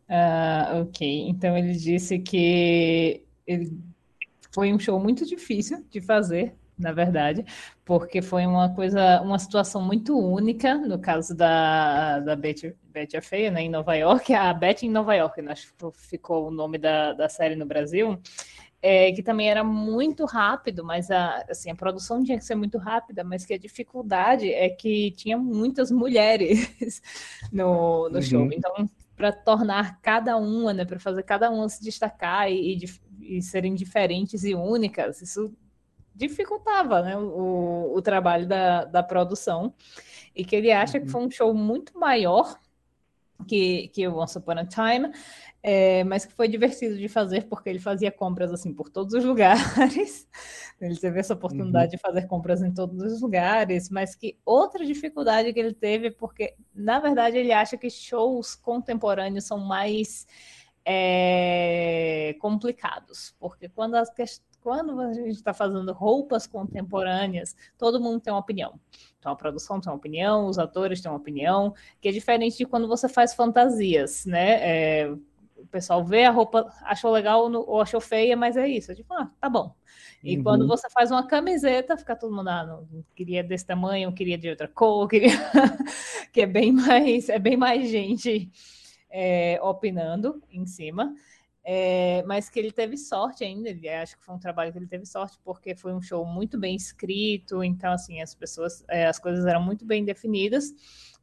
Uh, 0.09 0.83
ok, 0.83 1.29
então 1.29 1.57
ele 1.57 1.73
disse 1.73 2.19
que 2.19 3.23
ele 3.47 3.71
foi 4.51 4.73
um 4.73 4.79
show 4.79 4.99
muito 4.99 5.27
difícil 5.27 5.85
de 5.91 6.01
fazer, 6.01 6.55
na 6.79 6.93
verdade, 6.93 7.45
porque 7.85 8.23
foi 8.23 8.47
uma 8.47 8.75
coisa, 8.75 9.21
uma 9.21 9.39
situação 9.39 9.83
muito 9.83 10.19
única, 10.19 10.77
no 10.77 10.99
caso 10.99 11.37
da, 11.37 12.21
da 12.21 12.35
Betty, 12.35 12.75
Betty 12.99 13.17
a 13.17 13.23
Feia, 13.23 13.51
né, 13.51 13.63
em 13.63 13.69
Nova 13.69 13.95
York, 13.95 14.33
a 14.35 14.53
Betty 14.53 14.87
em 14.87 14.91
Nova 14.91 15.15
York, 15.15 15.41
né, 15.41 15.53
acho 15.53 15.73
que 15.73 16.01
ficou 16.09 16.49
o 16.49 16.51
nome 16.51 16.79
da, 16.79 17.13
da 17.13 17.29
série 17.29 17.55
no 17.55 17.65
Brasil, 17.65 18.21
é, 18.81 19.13
que 19.13 19.23
também 19.23 19.51
era 19.51 19.63
muito 19.65 20.25
rápido, 20.25 20.85
mas 20.85 21.11
a, 21.11 21.45
assim, 21.49 21.71
a 21.71 21.75
produção 21.75 22.23
tinha 22.23 22.39
que 22.39 22.45
ser 22.45 22.55
muito 22.55 22.79
rápida, 22.79 23.25
mas 23.25 23.45
que 23.45 23.55
a 23.55 23.59
dificuldade 23.59 24.53
é 24.53 24.69
que 24.69 25.11
tinha 25.13 25.37
muitas 25.37 25.91
mulheres 25.91 27.03
no, 27.53 28.09
no 28.09 28.17
uhum. 28.17 28.23
show. 28.23 28.53
Então, 28.53 28.89
para 29.17 29.33
tornar 29.33 30.01
cada 30.01 30.37
uma, 30.37 30.73
né, 30.73 30.85
para 30.85 31.01
fazer 31.01 31.25
cada 31.25 31.51
uma 31.51 31.69
se 31.69 31.83
destacar 31.83 32.51
e, 32.51 32.79
e, 32.79 33.37
e, 33.39 33.43
serem 33.43 33.75
diferentes 33.75 34.45
e 34.45 34.55
únicas, 34.55 35.21
isso 35.21 35.53
dificultava 36.15 37.03
né, 37.03 37.17
o, 37.17 37.93
o 37.97 38.03
trabalho 38.03 38.47
da, 38.47 38.85
da 38.85 39.03
produção. 39.03 39.75
E 40.37 40.45
que 40.45 40.55
ele 40.55 40.71
acha 40.71 40.99
uhum. 40.99 41.05
que 41.05 41.11
foi 41.11 41.27
um 41.27 41.31
show 41.31 41.53
muito 41.53 41.99
maior 41.99 42.57
que, 43.47 43.89
que 43.89 44.07
o 44.09 44.17
Once 44.17 44.37
Upon 44.39 44.59
a 44.59 44.65
Time, 44.65 45.11
é, 45.63 46.05
mas 46.05 46.25
que 46.25 46.33
foi 46.33 46.49
divertido 46.49 46.97
de 46.97 47.09
fazer 47.09 47.45
porque 47.49 47.69
ele 47.69 47.79
fazia 47.79 48.11
compras 48.11 48.53
assim 48.53 48.73
por 48.73 48.89
todos 48.89 49.15
os 49.15 49.25
lugares. 49.25 50.29
ele 50.81 50.97
teve 50.97 51.21
essa 51.21 51.35
oportunidade 51.35 51.87
uhum. 51.87 51.91
de 51.91 51.99
fazer 51.99 52.27
compras 52.27 52.63
em 52.63 52.73
todos 52.73 53.13
os 53.13 53.21
lugares, 53.21 53.91
mas 53.91 54.15
que 54.15 54.39
outra 54.45 54.85
dificuldade 54.85 55.53
que 55.53 55.61
ele 55.61 55.75
teve, 55.75 56.11
porque 56.11 56.55
na 56.75 56.99
verdade 56.99 57.37
ele 57.37 57.53
acha 57.53 57.77
que 57.77 57.91
shows 57.91 58.55
contemporâneos 58.55 59.45
são 59.45 59.59
mais 59.59 60.27
é, 60.85 62.35
complicados, 62.41 63.35
porque 63.39 63.69
quando 63.69 63.95
as 63.97 64.11
quando 64.63 65.01
a 65.01 65.13
gente 65.13 65.31
está 65.31 65.55
fazendo 65.55 65.93
roupas 65.93 66.47
contemporâneas, 66.47 67.57
todo 67.77 68.01
mundo 68.01 68.21
tem 68.21 68.33
uma 68.33 68.41
opinião. 68.41 68.79
Então, 69.19 69.33
a 69.33 69.37
produção 69.37 69.81
tem 69.81 69.91
uma 69.91 69.97
opinião, 69.97 70.47
os 70.47 70.59
atores 70.59 71.01
têm 71.01 71.11
uma 71.11 71.19
opinião, 71.19 71.75
que 72.01 72.09
é 72.09 72.13
diferente 72.13 72.59
de 72.59 72.67
quando 72.67 72.87
você 72.87 73.09
faz 73.09 73.35
fantasias, 73.35 74.27
né? 74.27 75.03
É, 75.03 75.11
o 75.57 75.67
pessoal 75.67 76.05
vê 76.05 76.25
a 76.25 76.31
roupa, 76.31 76.73
achou 76.83 77.11
legal 77.11 77.51
ou 77.51 77.81
achou 77.81 78.01
feia, 78.01 78.37
mas 78.37 78.57
é 78.57 78.69
isso. 78.69 78.93
É 78.93 78.95
tipo, 78.95 79.13
ah, 79.13 79.31
tá 79.41 79.49
bom. 79.49 79.75
E 80.23 80.37
uhum. 80.37 80.43
quando 80.43 80.67
você 80.67 80.89
faz 80.91 81.11
uma 81.11 81.27
camiseta, 81.27 81.97
fica 81.97 82.17
todo 82.17 82.35
mundo, 82.35 82.49
ah, 82.49 82.65
não, 82.65 83.05
queria 83.15 83.43
desse 83.43 83.67
tamanho, 83.67 84.13
queria 84.13 84.39
de 84.39 84.49
outra 84.49 84.69
cor, 84.69 85.07
queria... 85.09 85.31
que 86.33 86.43
é 86.43 86.47
bem 86.47 86.73
mais, 86.73 87.29
é 87.29 87.39
bem 87.39 87.57
mais 87.57 87.89
gente 87.89 88.51
é, 89.11 89.59
opinando 89.63 90.43
em 90.51 90.67
cima. 90.67 91.15
É, 91.71 92.23
mas 92.23 92.49
que 92.49 92.59
ele 92.59 92.73
teve 92.73 92.97
sorte 92.97 93.45
ainda, 93.45 93.69
ele, 93.69 93.87
acho 93.91 94.17
que 94.17 94.25
foi 94.25 94.35
um 94.35 94.39
trabalho 94.39 94.73
que 94.73 94.79
ele 94.79 94.87
teve 94.87 95.05
sorte, 95.05 95.39
porque 95.45 95.75
foi 95.75 95.93
um 95.93 96.01
show 96.01 96.25
muito 96.25 96.59
bem 96.59 96.75
escrito, 96.75 97.63
então, 97.63 97.93
assim, 97.93 98.23
as 98.23 98.35
pessoas, 98.35 98.83
é, 98.89 99.07
as 99.07 99.19
coisas 99.19 99.45
eram 99.45 99.63
muito 99.63 99.85
bem 99.85 100.03
definidas, 100.03 100.73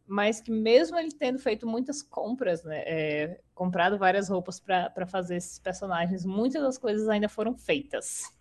mas 0.06 0.40
que 0.40 0.52
mesmo 0.52 1.00
ele 1.00 1.12
tendo 1.12 1.40
feito 1.40 1.66
muitas 1.66 2.04
compras, 2.04 2.64
né, 2.64 2.84
é, 2.86 3.42
comprado 3.56 3.98
várias 3.98 4.30
roupas 4.30 4.60
para 4.60 5.08
fazer 5.08 5.38
esses 5.38 5.58
personagens, 5.58 6.24
muitas 6.24 6.62
das 6.62 6.78
coisas 6.78 7.10
ainda 7.10 7.28
foram 7.28 7.58
feitas 7.58 8.32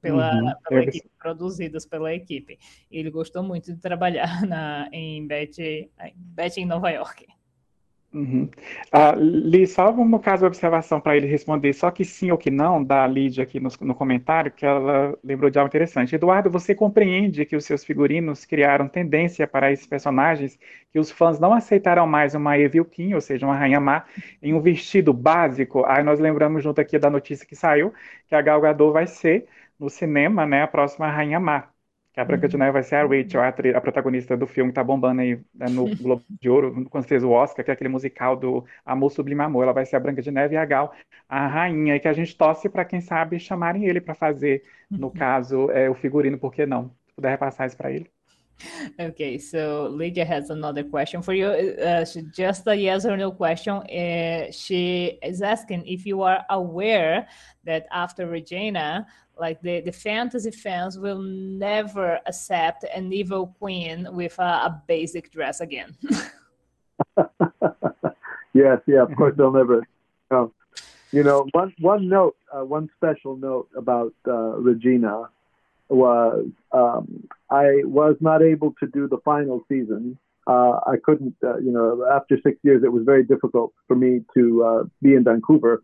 pela, 0.00 0.34
uhum. 0.34 0.52
pela 0.66 0.82
equipe, 0.84 1.10
produzidas 1.18 1.84
pela 1.84 2.14
equipe. 2.14 2.58
E 2.90 2.96
ele 2.98 3.10
gostou 3.10 3.42
muito 3.42 3.74
de 3.74 3.78
trabalhar 3.78 4.40
na, 4.48 4.88
em 4.90 5.26
Betty, 5.26 5.90
Betty 6.16 6.60
em 6.62 6.66
Nova 6.66 6.88
York. 6.88 7.26
Uhum. 8.14 8.46
Uh, 8.94 9.18
Li, 9.18 9.66
só 9.66 9.90
no 9.90 10.20
caso 10.20 10.40
de 10.42 10.46
observação 10.46 11.00
para 11.00 11.16
ele 11.16 11.26
responder 11.26 11.72
só 11.72 11.90
que 11.90 12.04
sim 12.04 12.30
ou 12.30 12.36
que 12.36 12.50
não, 12.50 12.84
da 12.84 13.06
Lídia 13.06 13.42
aqui 13.42 13.58
no, 13.58 13.70
no, 13.80 13.94
comentário, 13.94 14.52
que 14.52 14.66
ela 14.66 15.18
lembrou 15.24 15.50
de 15.50 15.58
algo 15.58 15.68
interessante. 15.68 16.14
Eduardo, 16.14 16.50
você 16.50 16.74
compreende 16.74 17.46
que 17.46 17.56
os 17.56 17.64
seus 17.64 17.82
figurinos 17.82 18.44
criaram 18.44 18.86
tendência 18.86 19.46
para 19.46 19.72
esses 19.72 19.86
personagens 19.86 20.58
que 20.90 20.98
os 20.98 21.10
fãs 21.10 21.40
não 21.40 21.54
aceitaram 21.54 22.06
mais 22.06 22.34
uma 22.34 22.58
Evil 22.58 22.84
King, 22.84 23.14
ou 23.14 23.20
seja, 23.20 23.46
uma 23.46 23.56
Rainha 23.56 23.80
Má, 23.80 24.04
em 24.42 24.52
um 24.52 24.60
vestido 24.60 25.14
básico? 25.14 25.84
Aí 25.86 26.02
nós 26.02 26.20
lembramos 26.20 26.62
junto 26.62 26.80
aqui 26.82 26.98
da 26.98 27.08
notícia 27.08 27.46
que 27.46 27.56
saiu, 27.56 27.94
que 28.28 28.34
a 28.34 28.42
Gal 28.42 28.60
Gadot 28.60 28.92
vai 28.92 29.06
ser 29.06 29.46
no 29.80 29.88
cinema, 29.88 30.46
né, 30.46 30.62
a 30.62 30.66
próxima 30.66 31.10
Rainha 31.10 31.40
Má. 31.40 31.71
Que 32.12 32.20
a 32.20 32.24
Branca 32.24 32.46
de 32.46 32.58
Neve 32.58 32.72
vai 32.72 32.82
ser 32.82 32.96
a 32.96 33.06
Rachel, 33.06 33.40
a, 33.40 33.48
a 33.48 33.80
protagonista 33.80 34.36
do 34.36 34.46
filme 34.46 34.70
que 34.70 34.74
tá 34.74 34.84
bombando 34.84 35.22
aí 35.22 35.40
né, 35.54 35.66
no 35.68 35.84
Globo 35.96 36.22
de 36.28 36.48
Ouro, 36.50 36.86
quando 36.90 37.04
fez 37.04 37.24
o 37.24 37.30
Oscar, 37.30 37.64
que 37.64 37.70
é 37.70 37.74
aquele 37.74 37.88
musical 37.88 38.36
do 38.36 38.64
Amor 38.84 39.10
Sublime 39.10 39.42
Amor. 39.42 39.62
Ela 39.62 39.72
vai 39.72 39.86
ser 39.86 39.96
a 39.96 40.00
Branca 40.00 40.20
de 40.20 40.30
Neve 40.30 40.54
e 40.54 40.58
a 40.58 40.64
Gal, 40.64 40.92
a 41.28 41.46
rainha, 41.46 41.96
e 41.96 42.00
que 42.00 42.08
a 42.08 42.12
gente 42.12 42.36
torce 42.36 42.68
para 42.68 42.84
quem 42.84 43.00
sabe 43.00 43.38
chamarem 43.38 43.86
ele 43.86 44.00
para 44.00 44.14
fazer, 44.14 44.62
no 44.90 45.06
uhum. 45.06 45.12
caso, 45.12 45.70
é, 45.70 45.88
o 45.88 45.94
figurino, 45.94 46.38
por 46.38 46.52
que 46.52 46.66
não? 46.66 46.90
Se 47.06 47.14
puder 47.14 47.30
repassar 47.30 47.66
isso 47.66 47.76
para 47.76 47.90
ele. 47.90 48.10
Okay, 49.00 49.38
so 49.38 49.88
Lydia 49.88 50.24
has 50.24 50.50
another 50.50 50.84
question 50.84 51.22
for 51.22 51.34
you. 51.34 51.46
Uh, 51.46 52.04
just 52.32 52.66
a 52.66 52.74
yes 52.74 53.04
or 53.04 53.16
no 53.16 53.32
question. 53.32 53.74
Uh, 53.74 54.50
she 54.52 55.18
is 55.22 55.42
asking 55.42 55.86
if 55.86 56.06
you 56.06 56.22
are 56.22 56.44
aware 56.50 57.26
that 57.64 57.86
after 57.90 58.26
Regina, 58.26 59.06
like 59.38 59.60
the, 59.62 59.80
the 59.80 59.92
fantasy 59.92 60.50
fans 60.50 60.98
will 60.98 61.20
never 61.20 62.20
accept 62.26 62.84
an 62.94 63.12
evil 63.12 63.54
queen 63.58 64.06
with 64.12 64.38
a, 64.38 64.42
a 64.42 64.82
basic 64.86 65.30
dress 65.32 65.60
again. 65.60 65.96
yes, 68.52 68.78
yeah, 68.86 69.02
of 69.02 69.14
course 69.16 69.34
they'll 69.36 69.52
never. 69.52 69.82
Um, 70.30 70.52
you 71.10 71.22
know, 71.22 71.46
one 71.52 71.74
one 71.80 72.08
note, 72.08 72.36
uh, 72.54 72.64
one 72.64 72.88
special 72.96 73.36
note 73.36 73.68
about 73.76 74.14
uh, 74.26 74.56
Regina 74.56 75.28
was 75.88 76.46
um, 76.72 77.28
I 77.50 77.82
was 77.84 78.16
not 78.20 78.42
able 78.42 78.74
to 78.80 78.86
do 78.86 79.08
the 79.08 79.18
final 79.24 79.62
season. 79.68 80.18
Uh, 80.46 80.80
I 80.86 80.96
couldn't, 81.02 81.36
uh, 81.44 81.58
you 81.58 81.70
know, 81.70 82.04
after 82.12 82.36
six 82.42 82.58
years, 82.64 82.82
it 82.82 82.92
was 82.92 83.04
very 83.04 83.22
difficult 83.22 83.72
for 83.86 83.94
me 83.94 84.22
to 84.34 84.64
uh, 84.64 84.82
be 85.00 85.14
in 85.14 85.22
Vancouver. 85.22 85.82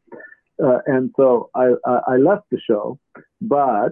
Uh, 0.63 0.79
and 0.87 1.13
so 1.17 1.51
I, 1.55 1.75
I, 1.87 2.17
left 2.17 2.51
the 2.51 2.59
show, 2.59 2.99
but 3.41 3.91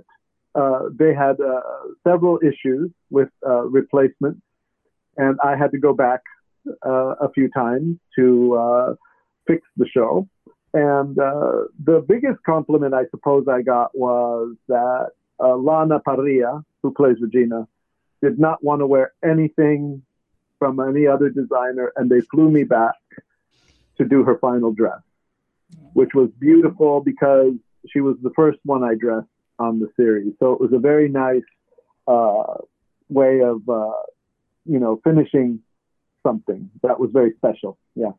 uh, 0.56 0.88
they 0.92 1.14
had 1.14 1.40
uh, 1.40 1.60
several 2.04 2.40
issues 2.42 2.90
with 3.10 3.28
replacements, 3.44 4.40
and 5.16 5.38
I 5.44 5.56
had 5.56 5.70
to 5.72 5.78
go 5.78 5.92
back 5.92 6.22
a 6.82 7.30
few 7.32 7.48
times 7.50 7.98
to 8.16 8.96
fix 9.46 9.62
the 9.76 9.86
show. 9.86 10.28
And 10.74 11.14
the 11.14 12.04
biggest 12.08 12.42
compliment 12.44 12.92
I 12.94 13.04
suppose 13.12 13.46
I 13.48 13.62
got 13.62 13.96
was 13.96 14.56
that 14.66 15.10
Lana 15.40 16.00
Parrilla, 16.00 16.62
who 16.82 16.92
plays 16.92 17.16
Regina, 17.20 17.66
did 18.22 18.38
not 18.38 18.62
want 18.62 18.80
to 18.80 18.86
wear 18.86 19.12
anything 19.24 20.02
from 20.58 20.80
any 20.80 21.06
other 21.06 21.28
designer, 21.28 21.92
and 21.96 22.10
they 22.10 22.20
flew 22.22 22.50
me 22.50 22.64
back 22.64 22.94
to 23.98 24.04
do 24.04 24.24
her 24.24 24.38
final 24.38 24.72
dress 24.72 25.00
which 25.96 26.14
was 26.14 26.28
beautiful 26.38 27.00
because 27.00 27.54
she 27.88 28.00
was 28.00 28.16
the 28.22 28.30
first 28.36 28.58
one 28.64 28.84
I 28.84 28.94
dressed 28.94 29.28
on 29.58 29.80
the 29.80 29.88
series. 29.96 30.34
So 30.38 30.52
it 30.52 30.60
was 30.60 30.72
a 30.74 30.78
very 30.78 31.08
nice 31.08 31.48
uh, 32.06 32.58
way 33.08 33.40
of, 33.40 33.66
uh, 33.66 33.92
you 34.66 34.78
know, 34.78 35.00
finishing 35.02 35.60
something 36.22 36.70
that 36.82 37.00
was 37.00 37.10
very 37.12 37.32
special. 37.36 37.78
Yeah. 37.94 38.12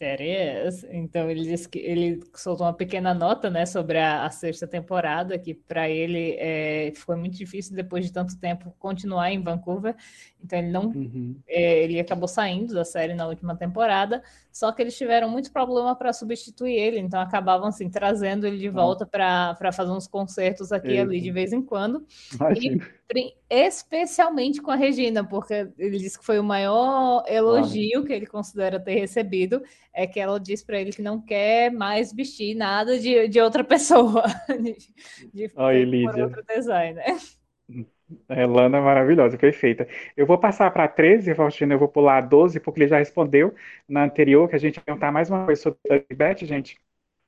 Is. 0.00 0.84
Então 0.90 1.30
ele 1.30 1.42
disse 1.42 1.68
que 1.68 1.78
ele 1.78 2.22
soltou 2.34 2.66
uma 2.66 2.72
pequena 2.72 3.14
nota, 3.14 3.48
né, 3.50 3.64
sobre 3.66 3.98
a, 3.98 4.24
a 4.24 4.30
sexta 4.30 4.66
temporada, 4.66 5.38
que 5.38 5.54
para 5.54 5.88
ele 5.88 6.36
é, 6.38 6.92
foi 6.94 7.16
muito 7.16 7.36
difícil 7.36 7.74
depois 7.74 8.04
de 8.04 8.12
tanto 8.12 8.38
tempo 8.38 8.74
continuar 8.78 9.30
em 9.30 9.42
Vancouver. 9.42 9.96
Então 10.42 10.58
ele 10.58 10.70
não, 10.70 10.86
uhum. 10.86 11.36
é, 11.48 11.82
ele 11.82 11.98
acabou 11.98 12.28
saindo 12.28 12.74
da 12.74 12.84
série 12.84 13.14
na 13.14 13.26
última 13.26 13.56
temporada. 13.56 14.22
Só 14.52 14.72
que 14.72 14.80
eles 14.80 14.96
tiveram 14.96 15.28
muito 15.28 15.52
problema 15.52 15.94
para 15.94 16.12
substituir 16.14 16.72
ele, 16.72 16.98
então 16.98 17.20
acabavam 17.20 17.68
assim 17.68 17.90
trazendo 17.90 18.46
ele 18.46 18.56
de 18.56 18.70
volta 18.70 19.04
para 19.04 19.70
fazer 19.72 19.90
uns 19.90 20.06
concertos 20.06 20.72
aqui 20.72 20.92
e 20.92 20.98
ali 20.98 21.20
de 21.20 21.30
vez 21.30 21.52
em 21.52 21.60
quando. 21.60 22.06
E, 22.56 23.34
especialmente 23.48 24.60
com 24.60 24.70
a 24.70 24.74
Regina, 24.74 25.22
porque 25.22 25.68
ele 25.78 25.98
disse 25.98 26.18
que 26.18 26.24
foi 26.24 26.38
o 26.38 26.44
maior 26.44 27.22
elogio 27.28 28.04
que 28.04 28.12
ele 28.12 28.26
considera 28.26 28.80
ter 28.80 28.94
recebido, 28.94 29.62
é 29.96 30.06
que 30.06 30.20
ela 30.20 30.38
disse 30.38 30.64
para 30.64 30.78
ele 30.78 30.92
que 30.92 31.00
não 31.00 31.20
quer 31.20 31.72
mais 31.72 32.12
vestir 32.12 32.54
nada 32.54 32.98
de, 32.98 33.26
de 33.28 33.40
outra 33.40 33.64
pessoa, 33.64 34.24
de, 34.60 34.76
de 35.32 35.50
Oi, 35.56 36.22
outro 36.22 36.44
designer. 36.46 37.16
É, 38.28 38.46
Lana 38.46 38.76
é 38.76 38.80
maravilhosa, 38.80 39.38
perfeita. 39.38 39.88
Eu 40.14 40.26
vou 40.26 40.38
passar 40.38 40.70
para 40.70 40.86
13, 40.86 41.34
Faustino, 41.34 41.72
eu 41.72 41.78
vou 41.78 41.88
pular 41.88 42.20
12, 42.20 42.60
porque 42.60 42.80
ele 42.80 42.88
já 42.88 42.98
respondeu 42.98 43.54
na 43.88 44.04
anterior, 44.04 44.48
que 44.48 44.54
a 44.54 44.58
gente 44.58 44.76
ia 44.76 44.82
perguntar 44.82 45.10
mais 45.10 45.30
uma 45.30 45.46
coisa 45.46 45.62
sobre 45.62 45.78
a 46.10 46.14
Beth, 46.14 46.44
gente, 46.44 46.76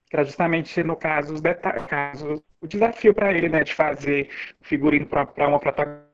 que 0.08 0.14
era 0.14 0.24
justamente 0.24 0.82
no 0.84 0.94
caso, 0.94 1.34
os 1.34 1.40
casos, 1.88 2.40
o 2.60 2.66
desafio 2.66 3.14
para 3.14 3.32
ele, 3.32 3.48
né, 3.48 3.64
de 3.64 3.74
fazer 3.74 4.28
figurino 4.60 5.06
para 5.06 5.48
uma 5.48 5.58
protagonista 5.58 6.07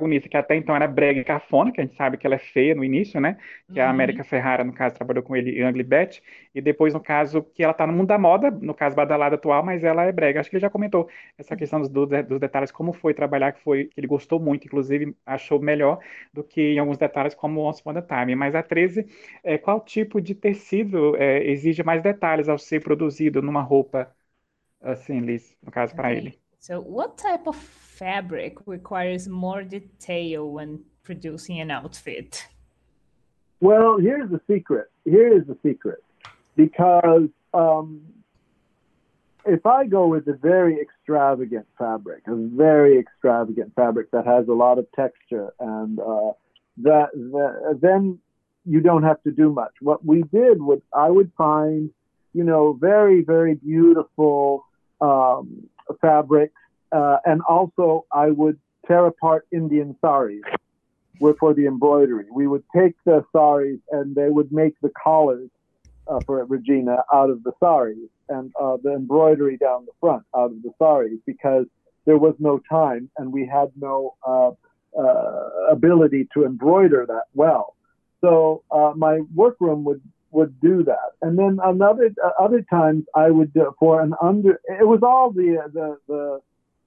bonita, 0.00 0.28
que 0.28 0.36
até 0.36 0.56
então 0.56 0.74
era 0.74 0.88
brega 0.88 1.20
e 1.20 1.24
cafona, 1.24 1.70
que 1.70 1.80
a 1.80 1.84
gente 1.84 1.94
sabe 1.94 2.16
que 2.16 2.26
ela 2.26 2.34
é 2.34 2.38
feia 2.38 2.74
no 2.74 2.82
início, 2.82 3.20
né? 3.20 3.36
Que 3.72 3.78
uhum. 3.78 3.86
a 3.86 3.90
América 3.90 4.24
Ferrara, 4.24 4.64
no 4.64 4.72
caso, 4.72 4.96
trabalhou 4.96 5.22
com 5.22 5.36
ele 5.36 5.60
em 5.60 5.68
Ugly 5.68 5.84
Betty, 5.84 6.22
e 6.54 6.60
depois, 6.60 6.92
no 6.92 7.00
caso, 7.00 7.42
que 7.42 7.62
ela 7.62 7.72
tá 7.72 7.86
no 7.86 7.92
mundo 7.92 8.08
da 8.08 8.18
moda, 8.18 8.50
no 8.50 8.74
caso, 8.74 8.96
badalada 8.96 9.36
atual, 9.36 9.62
mas 9.62 9.84
ela 9.84 10.04
é 10.04 10.10
brega. 10.12 10.40
Acho 10.40 10.50
que 10.50 10.56
ele 10.56 10.62
já 10.62 10.70
comentou 10.70 11.08
essa 11.38 11.54
questão 11.54 11.80
dos, 11.80 11.88
dos 11.88 12.40
detalhes, 12.40 12.72
como 12.72 12.92
foi 12.92 13.14
trabalhar, 13.14 13.52
que 13.52 13.60
foi 13.60 13.84
que 13.84 14.00
ele 14.00 14.06
gostou 14.06 14.40
muito, 14.40 14.66
inclusive 14.66 15.14
achou 15.24 15.60
melhor 15.60 15.98
do 16.32 16.42
que 16.42 16.60
em 16.74 16.78
alguns 16.78 16.98
detalhes, 16.98 17.34
como 17.34 17.60
Once 17.60 17.80
Upon 17.80 17.98
a 17.98 18.02
Time. 18.02 18.34
Mas 18.34 18.54
a 18.54 18.62
13, 18.62 19.06
é, 19.44 19.58
qual 19.58 19.80
tipo 19.80 20.20
de 20.20 20.34
tecido 20.34 21.16
é, 21.16 21.44
exige 21.48 21.82
mais 21.82 22.02
detalhes 22.02 22.48
ao 22.48 22.58
ser 22.58 22.82
produzido 22.82 23.42
numa 23.42 23.62
roupa, 23.62 24.10
assim, 24.80 25.20
Liz, 25.20 25.56
no 25.62 25.70
caso, 25.70 25.94
para 25.94 26.12
ele? 26.12 26.38
So, 26.58 26.82
what 26.86 27.16
type 27.16 27.48
of 27.48 27.58
fabric 28.00 28.56
requires 28.66 29.28
more 29.28 29.62
detail 29.62 30.50
when 30.50 30.80
producing 31.04 31.60
an 31.60 31.70
outfit? 31.70 32.46
Well, 33.60 33.98
here's 33.98 34.30
the 34.30 34.40
secret. 34.50 34.86
Here 35.04 35.30
is 35.38 35.46
the 35.46 35.58
secret. 35.62 36.02
Because 36.56 37.28
um, 37.52 38.00
if 39.44 39.66
I 39.66 39.86
go 39.86 40.08
with 40.08 40.26
a 40.28 40.32
very 40.32 40.80
extravagant 40.80 41.66
fabric, 41.78 42.22
a 42.26 42.34
very 42.34 42.98
extravagant 42.98 43.74
fabric 43.76 44.10
that 44.12 44.26
has 44.26 44.48
a 44.48 44.52
lot 44.52 44.78
of 44.78 44.86
texture, 44.92 45.52
and 45.60 46.00
uh, 46.00 46.32
that, 46.78 47.08
that 47.12 47.78
then 47.82 48.18
you 48.64 48.80
don't 48.80 49.02
have 49.02 49.22
to 49.24 49.30
do 49.30 49.52
much. 49.52 49.74
What 49.80 50.04
we 50.04 50.22
did 50.22 50.60
was 50.62 50.80
I 50.94 51.10
would 51.10 51.30
find, 51.36 51.90
you 52.32 52.44
know, 52.44 52.72
very 52.72 53.22
very 53.22 53.54
beautiful 53.54 54.64
um, 55.00 55.68
fabrics 56.00 56.60
uh, 56.92 57.18
and 57.24 57.40
also, 57.42 58.06
I 58.12 58.30
would 58.30 58.58
tear 58.86 59.06
apart 59.06 59.46
Indian 59.52 59.96
saris 60.00 60.42
for 61.38 61.54
the 61.54 61.66
embroidery. 61.66 62.26
We 62.32 62.46
would 62.46 62.64
take 62.74 62.94
the 63.04 63.24
saris 63.32 63.78
and 63.90 64.14
they 64.14 64.28
would 64.30 64.50
make 64.52 64.74
the 64.80 64.90
collars 65.02 65.50
uh, 66.08 66.20
for 66.24 66.44
Regina 66.46 67.04
out 67.12 67.30
of 67.30 67.42
the 67.42 67.52
saris 67.60 67.98
and 68.28 68.52
uh, 68.60 68.78
the 68.82 68.94
embroidery 68.94 69.56
down 69.56 69.84
the 69.84 69.92
front 70.00 70.24
out 70.34 70.50
of 70.50 70.62
the 70.62 70.72
saris 70.78 71.18
because 71.26 71.66
there 72.06 72.18
was 72.18 72.34
no 72.38 72.60
time 72.70 73.10
and 73.18 73.32
we 73.32 73.46
had 73.46 73.70
no 73.76 74.16
uh, 74.26 74.50
uh, 74.98 75.70
ability 75.70 76.26
to 76.34 76.44
embroider 76.44 77.04
that 77.06 77.24
well. 77.34 77.76
So 78.20 78.62
uh, 78.70 78.92
my 78.96 79.20
workroom 79.34 79.84
would 79.84 80.02
would 80.32 80.60
do 80.60 80.84
that, 80.84 81.14
and 81.22 81.36
then 81.36 81.58
another 81.64 82.14
other 82.38 82.62
times 82.70 83.04
I 83.16 83.30
would 83.30 83.52
for 83.80 84.00
an 84.00 84.14
under. 84.22 84.60
It 84.80 84.86
was 84.86 85.00
all 85.02 85.32
the 85.32 85.58
the 85.72 85.96
the 86.06 86.40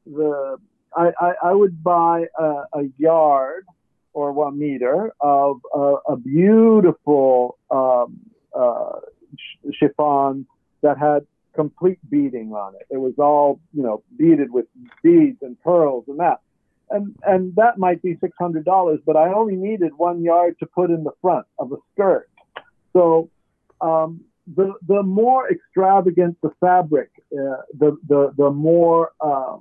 the 0.06 0.58
I, 0.95 1.12
I, 1.20 1.34
I 1.45 1.54
would 1.54 1.84
buy 1.84 2.26
a, 2.38 2.43
a, 2.74 2.84
yard 2.97 3.66
or 4.14 4.32
one 4.32 4.60
meter 4.60 5.12
of 5.20 5.60
a 6.08 6.16
beautiful 6.16 7.58
um, 7.72 8.20
uh, 8.56 8.99
chiffon 9.74 10.45
that 10.82 10.99
had 10.99 11.26
complete 11.56 11.99
beading 12.10 12.51
on 12.51 12.76
it. 12.76 12.86
It 12.91 12.97
was 12.97 13.14
all 13.18 13.60
you 13.74 13.84
know 13.84 14.04
beaded 14.18 14.51
with 14.51 14.66
beads 15.01 15.38
and 15.41 15.60
pearls 15.62 16.06
and 16.08 16.20
that. 16.20 16.41
And, 16.89 17.16
and 17.24 17.56
that 17.56 17.80
might 17.80 18.04
be 18.04 18.18
six 18.22 18.36
hundred 18.39 18.66
dollars, 18.66 18.99
but 19.06 19.16
I 19.16 19.34
only 19.34 19.56
needed 19.56 19.93
one 19.95 20.22
yard 20.22 20.58
to 20.60 20.68
put 20.68 20.91
in 20.91 21.04
the 21.04 21.14
front 21.22 21.47
of 21.58 21.72
a 21.72 21.78
skirt. 21.93 22.30
So 22.91 23.32
um, 23.82 24.22
the 24.56 24.74
the 24.88 25.01
more 25.01 25.49
extravagant 25.49 26.38
the 26.41 26.51
fabric, 26.60 27.10
uh, 27.32 27.64
the 27.78 27.97
the 28.08 28.34
the 28.38 28.51
more 28.51 29.12
uh, 29.20 29.58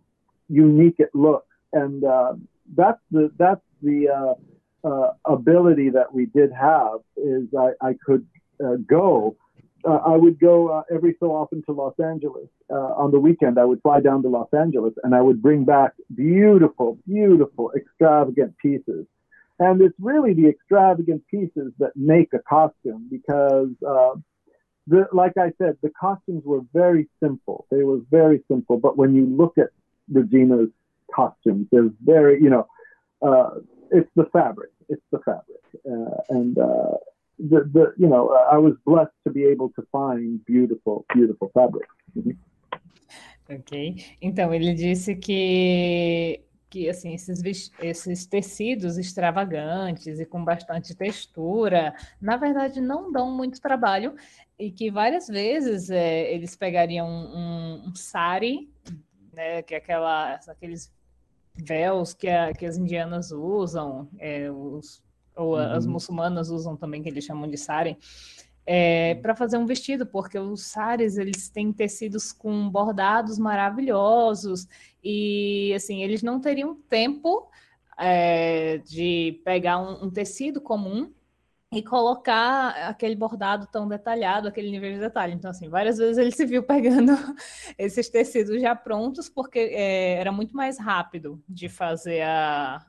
unique 0.48 0.96
it 0.98 1.10
looks. 1.14 1.46
And 1.72 2.04
uh, 2.04 2.34
that's 2.74 3.00
the 3.10 3.30
that's 3.38 3.60
the 3.82 4.08
uh, 4.08 4.88
uh, 4.88 5.12
ability 5.24 5.90
that 5.90 6.12
we 6.12 6.26
did 6.26 6.52
have 6.52 7.00
is 7.16 7.48
I, 7.58 7.70
I 7.80 7.94
could 8.04 8.26
uh, 8.62 8.76
go. 8.86 9.36
Uh, 9.84 9.98
I 10.06 10.16
would 10.16 10.38
go 10.38 10.68
uh, 10.68 10.82
every 10.94 11.16
so 11.18 11.32
often 11.32 11.62
to 11.64 11.72
Los 11.72 11.94
Angeles 11.98 12.48
on 12.70 13.10
the 13.10 13.18
weekend. 13.18 13.58
I 13.58 13.64
would 13.64 13.82
fly 13.82 14.00
down 14.00 14.22
to 14.22 14.28
Los 14.28 14.48
Angeles 14.52 14.94
and 15.02 15.14
I 15.14 15.20
would 15.20 15.42
bring 15.42 15.64
back 15.64 15.92
beautiful, 16.14 16.98
beautiful, 17.06 17.72
extravagant 17.76 18.56
pieces. 18.58 19.06
And 19.58 19.82
it's 19.82 19.94
really 20.00 20.34
the 20.34 20.48
extravagant 20.48 21.26
pieces 21.28 21.72
that 21.78 21.92
make 21.96 22.32
a 22.32 22.38
costume 22.38 23.08
because 23.10 23.70
the, 24.86 25.06
like 25.12 25.36
I 25.36 25.52
said, 25.58 25.76
the 25.82 25.90
costumes 25.90 26.42
were 26.44 26.60
very 26.72 27.08
simple. 27.22 27.66
They 27.70 27.82
were 27.82 28.00
very 28.10 28.42
simple. 28.48 28.78
But 28.78 28.96
when 28.96 29.14
you 29.14 29.26
look 29.26 29.58
at 29.58 29.68
Regina's 30.10 30.70
costumes. 31.14 31.66
They're 31.70 31.90
very, 32.04 32.42
you 32.42 32.50
know, 32.50 32.66
uh, 33.22 33.60
it's 33.90 34.10
the 34.16 34.26
fabric. 34.32 34.70
It's 34.88 35.02
the 35.10 35.20
fabric, 35.20 35.62
uh, 35.88 36.20
and 36.30 36.58
uh, 36.58 36.96
the 37.38 37.60
the 37.72 37.94
you 37.96 38.08
know 38.08 38.30
I 38.50 38.58
was 38.58 38.74
blessed 38.84 39.16
to 39.24 39.30
be 39.32 39.44
able 39.44 39.70
to 39.70 39.82
find 39.92 40.44
beautiful, 40.44 41.04
beautiful 41.14 41.50
fabric. 41.54 41.88
Mm-hmm. 42.16 42.36
Ok, 43.50 43.96
então 44.20 44.52
ele 44.54 44.72
disse 44.74 45.14
que 45.16 46.40
que 46.70 46.88
assim 46.88 47.12
esses, 47.12 47.70
esses 47.82 48.24
tecidos 48.24 48.96
extravagantes 48.96 50.18
e 50.18 50.24
com 50.24 50.42
bastante 50.42 50.94
textura, 50.94 51.94
na 52.18 52.38
verdade 52.38 52.80
não 52.80 53.12
dão 53.12 53.30
muito 53.30 53.60
trabalho 53.60 54.14
e 54.58 54.70
que 54.70 54.90
várias 54.90 55.26
vezes 55.26 55.90
é, 55.90 56.32
eles 56.32 56.56
pegariam 56.56 57.06
um, 57.06 57.88
um 57.88 57.94
sari 57.94 58.70
né? 59.32 59.62
Que 59.62 59.74
é 59.74 59.78
aquela, 59.78 60.34
aqueles 60.34 60.92
véus 61.54 62.14
que, 62.14 62.28
a, 62.28 62.52
que 62.52 62.66
as 62.66 62.76
indianas 62.76 63.30
usam, 63.30 64.08
é, 64.18 64.50
os, 64.50 65.02
ou 65.36 65.54
uhum. 65.54 65.72
as 65.72 65.86
muçulmanas 65.86 66.50
usam 66.50 66.76
também, 66.76 67.02
que 67.02 67.08
eles 67.08 67.24
chamam 67.24 67.48
de 67.48 67.56
sari, 67.56 67.98
é, 68.64 69.16
para 69.16 69.34
fazer 69.34 69.58
um 69.58 69.66
vestido, 69.66 70.06
porque 70.06 70.38
os 70.38 70.62
sares 70.62 71.16
eles 71.16 71.48
têm 71.48 71.72
tecidos 71.72 72.32
com 72.32 72.70
bordados 72.70 73.38
maravilhosos 73.38 74.68
e 75.02 75.72
assim 75.74 76.02
eles 76.02 76.22
não 76.22 76.40
teriam 76.40 76.76
tempo 76.88 77.50
é, 77.98 78.78
de 78.78 79.40
pegar 79.44 79.78
um, 79.78 80.04
um 80.04 80.10
tecido 80.10 80.60
comum 80.60 81.12
e 81.72 81.82
colocar 81.82 82.70
aquele 82.88 83.16
bordado 83.16 83.66
tão 83.66 83.88
detalhado, 83.88 84.46
aquele 84.46 84.70
nível 84.70 84.92
de 84.92 84.98
detalhe. 84.98 85.32
Então, 85.32 85.50
assim, 85.50 85.70
várias 85.70 85.96
vezes 85.96 86.18
ele 86.18 86.30
se 86.30 86.44
viu 86.44 86.62
pegando 86.64 87.12
esses 87.78 88.10
tecidos 88.10 88.60
já 88.60 88.76
prontos, 88.76 89.28
porque 89.28 89.58
é, 89.58 90.14
era 90.14 90.30
muito 90.30 90.54
mais 90.54 90.78
rápido 90.78 91.42
de 91.48 91.70
fazer 91.70 92.20
a, 92.22 92.84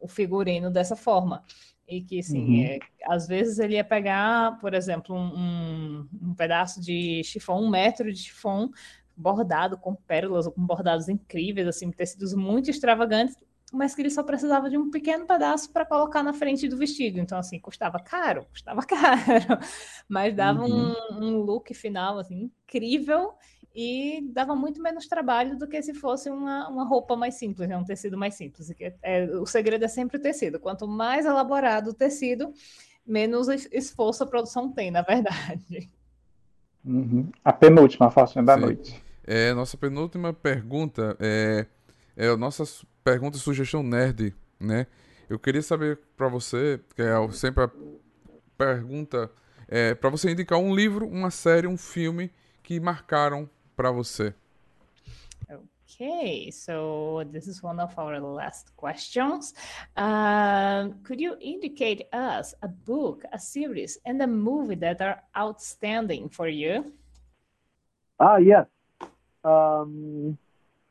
o 0.00 0.08
figurino 0.08 0.70
dessa 0.70 0.96
forma. 0.96 1.44
E 1.86 2.00
que, 2.00 2.20
assim, 2.20 2.60
uhum. 2.60 2.64
é, 2.64 2.78
às 3.04 3.28
vezes 3.28 3.58
ele 3.58 3.74
ia 3.74 3.84
pegar, 3.84 4.58
por 4.58 4.72
exemplo, 4.72 5.14
um, 5.14 6.08
um 6.22 6.34
pedaço 6.34 6.80
de 6.80 7.22
chifão, 7.22 7.62
um 7.62 7.68
metro 7.68 8.10
de 8.10 8.18
chifão, 8.18 8.70
bordado 9.14 9.76
com 9.76 9.94
pérolas 9.94 10.46
ou 10.46 10.52
com 10.52 10.64
bordados 10.64 11.10
incríveis, 11.10 11.68
assim, 11.68 11.90
tecidos 11.90 12.32
muito 12.32 12.70
extravagantes, 12.70 13.36
mas 13.72 13.94
que 13.94 14.02
ele 14.02 14.10
só 14.10 14.22
precisava 14.22 14.68
de 14.68 14.76
um 14.76 14.90
pequeno 14.90 15.26
pedaço 15.26 15.72
para 15.72 15.86
colocar 15.86 16.22
na 16.22 16.34
frente 16.34 16.68
do 16.68 16.76
vestido. 16.76 17.18
Então, 17.18 17.38
assim, 17.38 17.58
custava 17.58 17.98
caro, 17.98 18.44
custava 18.50 18.82
caro, 18.86 19.58
mas 20.06 20.36
dava 20.36 20.64
uhum. 20.64 20.94
um, 21.10 21.24
um, 21.24 21.36
look 21.38 21.72
final 21.72 22.18
assim, 22.18 22.50
incrível 22.66 23.32
e 23.74 24.28
dava 24.30 24.54
muito 24.54 24.82
menos 24.82 25.06
trabalho 25.06 25.58
do 25.58 25.66
que 25.66 25.80
se 25.80 25.94
fosse 25.94 26.28
uma, 26.28 26.68
uma 26.68 26.84
roupa 26.84 27.16
mais 27.16 27.36
simples, 27.36 27.66
né? 27.66 27.76
um 27.76 27.84
tecido 27.84 28.18
mais 28.18 28.34
simples. 28.34 28.70
É, 28.78 28.94
é, 29.02 29.24
o 29.38 29.46
segredo 29.46 29.84
é 29.86 29.88
sempre 29.88 30.18
o 30.18 30.20
tecido. 30.20 30.60
Quanto 30.60 30.86
mais 30.86 31.24
elaborado 31.24 31.90
o 31.90 31.94
tecido, 31.94 32.52
menos 33.06 33.48
esforço 33.48 34.22
a 34.22 34.26
produção 34.26 34.70
tem, 34.70 34.90
na 34.90 35.00
verdade. 35.00 35.88
Uhum. 36.84 37.30
A 37.42 37.52
penúltima, 37.52 38.10
Faustina 38.10 38.44
da 38.44 38.54
Sim. 38.56 38.60
noite. 38.60 39.02
É, 39.24 39.54
nossa 39.54 39.78
penúltima 39.78 40.34
pergunta 40.34 41.16
é, 41.18 41.66
é 42.16 42.28
a 42.28 42.36
nossa 42.36 42.64
pergunta 43.02 43.38
sugestão 43.38 43.82
nerd, 43.82 44.34
né? 44.58 44.86
Eu 45.28 45.38
queria 45.38 45.62
saber 45.62 45.98
para 46.16 46.28
você, 46.28 46.80
que 46.94 47.02
é 47.02 47.32
sempre 47.32 47.64
a 47.64 47.70
pergunta, 48.56 49.30
é, 49.68 49.94
para 49.94 50.10
você 50.10 50.30
indicar 50.30 50.58
um 50.58 50.74
livro, 50.74 51.06
uma 51.06 51.30
série, 51.30 51.66
um 51.66 51.76
filme 51.78 52.30
que 52.62 52.78
marcaram 52.78 53.48
para 53.74 53.90
você. 53.90 54.34
Okay, 55.94 56.50
so 56.50 57.22
this 57.32 57.46
is 57.46 57.62
one 57.62 57.78
of 57.78 57.94
our 57.98 58.18
last 58.18 58.74
questions. 58.76 59.54
Uh, 59.96 60.90
could 61.04 61.20
you 61.20 61.36
indicate 61.40 62.06
us 62.12 62.54
a 62.62 62.68
book, 62.68 63.24
a 63.32 63.38
series, 63.38 63.98
and 64.06 64.22
a 64.22 64.26
movie 64.26 64.76
that 64.76 65.02
are 65.02 65.22
outstanding 65.36 66.28
for 66.30 66.48
you? 66.48 66.92
Ah, 68.18 68.38
yes. 68.38 68.66
Um, 69.44 70.38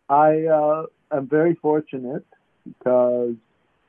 I 0.08 0.46
uh, 0.46 0.86
am 1.14 1.28
very 1.28 1.56
fortunate 1.56 2.26
because 2.66 3.36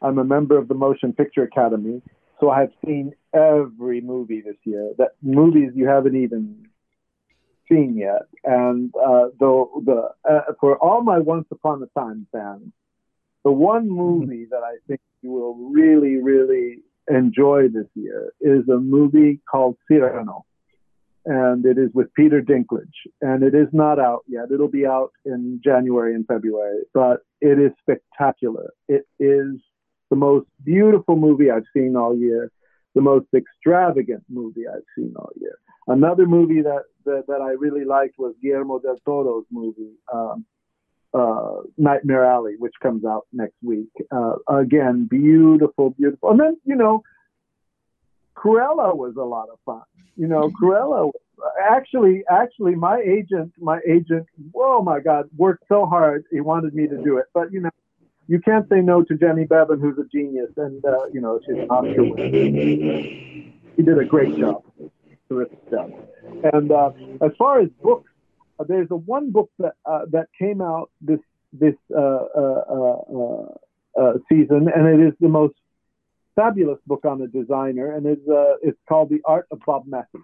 I'm 0.00 0.18
a 0.18 0.24
member 0.24 0.58
of 0.58 0.68
the 0.68 0.74
Motion 0.74 1.12
Picture 1.12 1.42
Academy, 1.42 2.02
so 2.40 2.50
I 2.50 2.60
have 2.60 2.72
seen 2.84 3.12
every 3.32 4.00
movie 4.00 4.40
this 4.40 4.56
year. 4.64 4.92
That 4.98 5.12
movies 5.22 5.72
you 5.74 5.86
haven't 5.86 6.16
even 6.16 6.66
seen 7.70 7.96
yet. 7.96 8.26
And 8.44 8.92
uh, 8.96 9.26
the 9.38 9.66
the 9.84 10.08
uh, 10.28 10.52
for 10.60 10.76
all 10.78 11.02
my 11.02 11.18
Once 11.18 11.46
Upon 11.50 11.82
a 11.82 11.98
Time 11.98 12.26
fans, 12.32 12.72
the 13.44 13.52
one 13.52 13.84
mm-hmm. 13.84 13.96
movie 13.96 14.46
that 14.50 14.62
I 14.64 14.76
think 14.88 15.00
you 15.22 15.30
will 15.30 15.54
really 15.70 16.16
really 16.16 16.80
enjoy 17.08 17.68
this 17.68 17.88
year 17.94 18.32
is 18.40 18.68
a 18.68 18.78
movie 18.78 19.40
called 19.50 19.76
Cyrano. 19.88 20.44
And 21.24 21.64
it 21.64 21.78
is 21.78 21.90
with 21.94 22.12
Peter 22.14 22.40
Dinklage. 22.40 23.06
And 23.20 23.42
it 23.42 23.54
is 23.54 23.68
not 23.72 23.98
out 23.98 24.24
yet. 24.26 24.50
It'll 24.52 24.68
be 24.68 24.86
out 24.86 25.12
in 25.24 25.60
January 25.62 26.14
and 26.14 26.26
February, 26.26 26.80
but 26.92 27.20
it 27.40 27.58
is 27.58 27.70
spectacular. 27.80 28.72
It 28.88 29.06
is 29.20 29.60
the 30.10 30.16
most 30.16 30.46
beautiful 30.64 31.16
movie 31.16 31.50
I've 31.50 31.64
seen 31.74 31.96
all 31.96 32.16
year, 32.16 32.50
the 32.94 33.00
most 33.00 33.26
extravagant 33.34 34.24
movie 34.28 34.66
I've 34.68 34.82
seen 34.96 35.14
all 35.16 35.30
year. 35.40 35.58
Another 35.86 36.26
movie 36.26 36.62
that, 36.62 36.82
that, 37.04 37.24
that 37.28 37.40
I 37.40 37.52
really 37.52 37.84
liked 37.84 38.18
was 38.18 38.34
Guillermo 38.42 38.78
del 38.78 38.98
Toro's 39.04 39.46
movie, 39.50 39.94
um, 40.12 40.44
uh, 41.14 41.56
Nightmare 41.78 42.24
Alley, 42.24 42.54
which 42.58 42.74
comes 42.82 43.04
out 43.04 43.26
next 43.32 43.56
week. 43.62 43.90
Uh, 44.10 44.34
again, 44.48 45.06
beautiful, 45.10 45.90
beautiful. 45.90 46.30
And 46.30 46.40
then, 46.40 46.56
you 46.64 46.76
know, 46.76 47.02
Cruella 48.36 48.96
was 48.96 49.14
a 49.16 49.24
lot 49.24 49.48
of 49.52 49.58
fun. 49.64 49.82
You 50.16 50.26
know, 50.26 50.50
Cruella 50.50 51.10
actually, 51.60 52.22
actually, 52.30 52.74
my 52.74 52.98
agent, 52.98 53.52
my 53.58 53.80
agent, 53.88 54.26
oh 54.54 54.82
my 54.82 55.00
God, 55.00 55.28
worked 55.36 55.64
so 55.68 55.86
hard. 55.86 56.24
He 56.30 56.40
wanted 56.40 56.74
me 56.74 56.86
to 56.86 57.02
do 57.02 57.18
it, 57.18 57.26
but 57.34 57.52
you 57.52 57.60
know, 57.60 57.70
you 58.28 58.40
can't 58.40 58.68
say 58.68 58.80
no 58.80 59.02
to 59.02 59.14
Jenny 59.16 59.44
Bevan, 59.44 59.80
who's 59.80 59.98
a 59.98 60.08
genius, 60.14 60.50
and 60.56 60.84
uh, 60.84 61.06
you 61.12 61.20
know, 61.20 61.40
she's 61.44 61.56
an 61.56 61.68
Oscar 61.70 62.04
winner. 62.04 63.02
He 63.76 63.82
did 63.82 63.98
a 63.98 64.04
great 64.04 64.38
job 64.38 64.62
terrific 65.32 65.58
stuff. 65.68 65.90
And 66.52 66.70
uh, 66.70 66.90
as 67.20 67.32
far 67.38 67.60
as 67.60 67.68
books, 67.82 68.10
uh, 68.58 68.64
there's 68.68 68.88
a 68.90 68.96
one 68.96 69.30
book 69.30 69.50
that 69.58 69.74
uh, 69.86 70.02
that 70.10 70.28
came 70.38 70.60
out 70.60 70.90
this 71.00 71.20
this 71.52 71.74
uh, 71.96 72.24
uh, 73.98 74.12
season, 74.28 74.68
and 74.74 74.86
it 74.88 75.06
is 75.06 75.14
the 75.20 75.28
most 75.28 75.54
fabulous 76.34 76.78
book 76.86 77.04
on 77.04 77.22
a 77.22 77.26
designer, 77.26 77.94
and 77.94 78.06
it's 78.06 78.22
it's 78.62 78.78
called 78.88 79.10
The 79.10 79.20
Art 79.24 79.46
of 79.50 79.60
Bob 79.66 79.84
Mackie. 79.86 80.18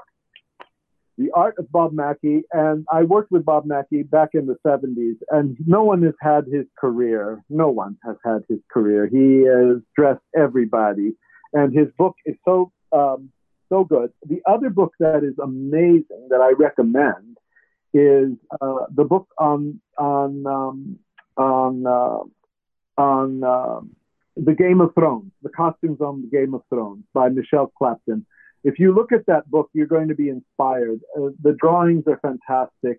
The 1.18 1.32
Art 1.34 1.56
of 1.58 1.70
Bob 1.72 1.92
Mackie, 1.92 2.42
and 2.52 2.86
I 2.92 3.02
worked 3.02 3.32
with 3.32 3.44
Bob 3.44 3.66
Mackie 3.66 4.04
back 4.04 4.30
in 4.34 4.46
the 4.46 4.56
70s, 4.64 5.16
and 5.30 5.56
no 5.66 5.82
one 5.82 6.04
has 6.04 6.14
had 6.20 6.44
his 6.46 6.64
career. 6.78 7.42
No 7.50 7.70
one 7.70 7.98
has 8.04 8.14
had 8.24 8.44
his 8.48 8.60
career. 8.70 9.08
He 9.08 9.44
has 9.44 9.82
dressed 9.96 10.22
everybody, 10.36 11.16
and 11.52 11.76
his 11.76 11.88
book 11.98 12.14
is 12.24 12.36
so 12.44 12.70
um, 12.92 13.30
so 13.68 13.84
good. 13.84 14.12
The 14.26 14.40
other 14.46 14.70
book 14.70 14.94
that 15.00 15.24
is 15.24 15.34
amazing 15.42 16.28
that 16.30 16.40
I 16.40 16.52
recommend 16.52 17.36
is 17.92 18.32
uh, 18.60 18.86
the 18.94 19.04
book 19.04 19.28
on 19.38 19.80
on 19.98 20.46
um, 20.46 20.98
on 21.36 21.84
uh, 21.84 23.00
on 23.00 23.42
uh, 23.42 23.80
the 24.44 24.54
Game 24.54 24.80
of 24.80 24.94
Thrones, 24.94 25.32
the 25.42 25.50
costumes 25.50 26.00
on 26.00 26.22
the 26.22 26.28
Game 26.28 26.54
of 26.54 26.62
Thrones 26.68 27.04
by 27.12 27.28
Michelle 27.28 27.72
Clapton. 27.76 28.24
If 28.64 28.78
you 28.78 28.94
look 28.94 29.12
at 29.12 29.26
that 29.26 29.50
book, 29.50 29.70
you're 29.72 29.86
going 29.86 30.08
to 30.08 30.14
be 30.14 30.28
inspired. 30.28 31.00
Uh, 31.16 31.30
the 31.42 31.56
drawings 31.60 32.04
are 32.06 32.20
fantastic. 32.20 32.98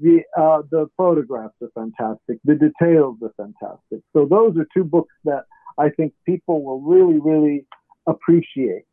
The 0.00 0.22
uh, 0.36 0.62
the 0.70 0.86
photographs 0.96 1.54
are 1.60 1.70
fantastic. 1.74 2.38
The 2.44 2.54
details 2.54 3.16
are 3.22 3.32
fantastic. 3.36 4.00
So 4.12 4.26
those 4.26 4.56
are 4.56 4.66
two 4.72 4.84
books 4.84 5.14
that 5.24 5.44
I 5.76 5.90
think 5.90 6.12
people 6.24 6.62
will 6.62 6.80
really 6.80 7.18
really 7.18 7.66
appreciate. 8.06 8.84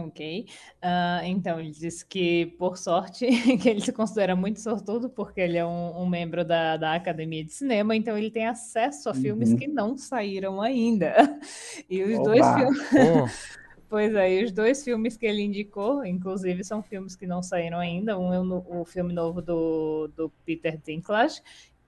Ok. 0.00 0.46
Uh, 0.82 1.24
então, 1.24 1.60
ele 1.60 1.70
disse 1.70 2.04
que, 2.04 2.46
por 2.58 2.76
sorte, 2.76 3.26
que 3.58 3.68
ele 3.68 3.80
se 3.80 3.92
considera 3.92 4.34
muito 4.34 4.60
sortudo, 4.60 5.08
porque 5.08 5.40
ele 5.40 5.56
é 5.56 5.64
um, 5.64 6.02
um 6.02 6.06
membro 6.06 6.44
da, 6.44 6.76
da 6.76 6.94
Academia 6.94 7.44
de 7.44 7.52
Cinema, 7.52 7.94
então 7.94 8.16
ele 8.16 8.30
tem 8.30 8.46
acesso 8.46 9.08
a 9.08 9.12
uhum. 9.12 9.20
filmes 9.20 9.54
que 9.54 9.66
não 9.66 9.96
saíram 9.96 10.60
ainda. 10.60 11.14
E 11.88 12.02
os 12.02 12.22
dois 12.22 12.46
filmes. 12.54 12.80
Oh. 12.92 13.54
Pois 13.86 14.12
é, 14.12 14.42
os 14.42 14.50
dois 14.50 14.82
filmes 14.82 15.16
que 15.16 15.24
ele 15.24 15.42
indicou, 15.42 16.04
inclusive, 16.04 16.64
são 16.64 16.82
filmes 16.82 17.14
que 17.14 17.28
não 17.28 17.44
saíram 17.44 17.78
ainda. 17.78 18.18
Um 18.18 18.32
é 18.32 18.40
o, 18.40 18.80
o 18.80 18.84
filme 18.84 19.12
novo 19.12 19.40
do, 19.40 20.08
do 20.16 20.30
Peter 20.44 20.76
Dinklage, 20.84 21.40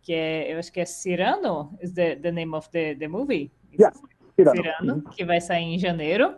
que 0.02 0.12
é, 0.12 0.52
eu 0.52 0.58
acho 0.60 0.70
que 0.70 0.78
é 0.78 0.84
Cyrano, 0.84 1.76
is 1.82 1.90
the, 1.90 2.14
the 2.14 2.30
name 2.30 2.54
of 2.54 2.70
the, 2.70 2.94
the 2.94 3.08
movie? 3.08 3.50
Yeah, 3.76 3.92
Cyrano, 4.36 4.62
Cyrano 4.62 5.02
que 5.10 5.24
vai 5.24 5.40
sair 5.40 5.64
em 5.64 5.78
janeiro. 5.80 6.36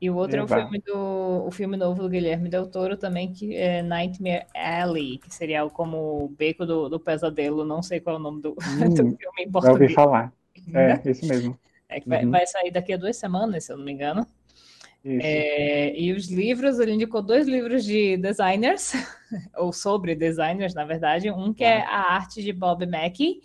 E 0.00 0.10
o 0.10 0.16
outro 0.16 0.36
é, 0.36 0.40
é 0.40 0.44
o 0.44 0.48
filme, 0.48 0.78
do, 0.80 1.46
o 1.46 1.50
filme 1.50 1.76
novo 1.76 2.02
do 2.02 2.08
Guilherme 2.08 2.50
Del 2.50 2.66
Toro 2.66 2.96
também, 2.96 3.32
que 3.32 3.54
é 3.56 3.82
Nightmare 3.82 4.46
Alley, 4.54 5.18
que 5.18 5.34
seria 5.34 5.66
como 5.70 6.24
o 6.24 6.28
Beco 6.28 6.66
do, 6.66 6.88
do 6.88 7.00
Pesadelo, 7.00 7.64
não 7.64 7.82
sei 7.82 8.00
qual 8.00 8.16
é 8.16 8.18
o 8.18 8.22
nome 8.22 8.42
do, 8.42 8.50
hum, 8.60 8.94
do 8.94 9.16
filme 9.16 9.16
em 9.40 9.50
português. 9.50 9.62
Já 9.62 9.70
ouvi 9.72 9.94
falar. 9.94 10.32
É, 10.74 11.10
isso 11.10 11.26
mesmo. 11.26 11.58
É 11.88 12.00
que 12.00 12.08
vai, 12.08 12.24
uhum. 12.24 12.32
vai, 12.32 12.44
sair 12.48 12.72
daqui 12.72 12.92
a 12.92 12.96
duas 12.96 13.16
semanas, 13.16 13.62
se 13.62 13.72
eu 13.72 13.76
não 13.76 13.84
me 13.84 13.92
engano. 13.92 14.26
É, 15.04 15.96
e 15.96 16.12
os 16.12 16.28
livros, 16.28 16.80
ele 16.80 16.94
indicou 16.94 17.22
dois 17.22 17.46
livros 17.46 17.84
de 17.84 18.16
designers, 18.16 18.92
ou 19.56 19.72
sobre 19.72 20.16
designers, 20.16 20.74
na 20.74 20.84
verdade. 20.84 21.30
Um 21.30 21.54
que 21.54 21.62
é 21.62 21.82
a 21.82 22.12
arte 22.12 22.42
de 22.42 22.52
Bob 22.52 22.84
Mackie, 22.86 23.40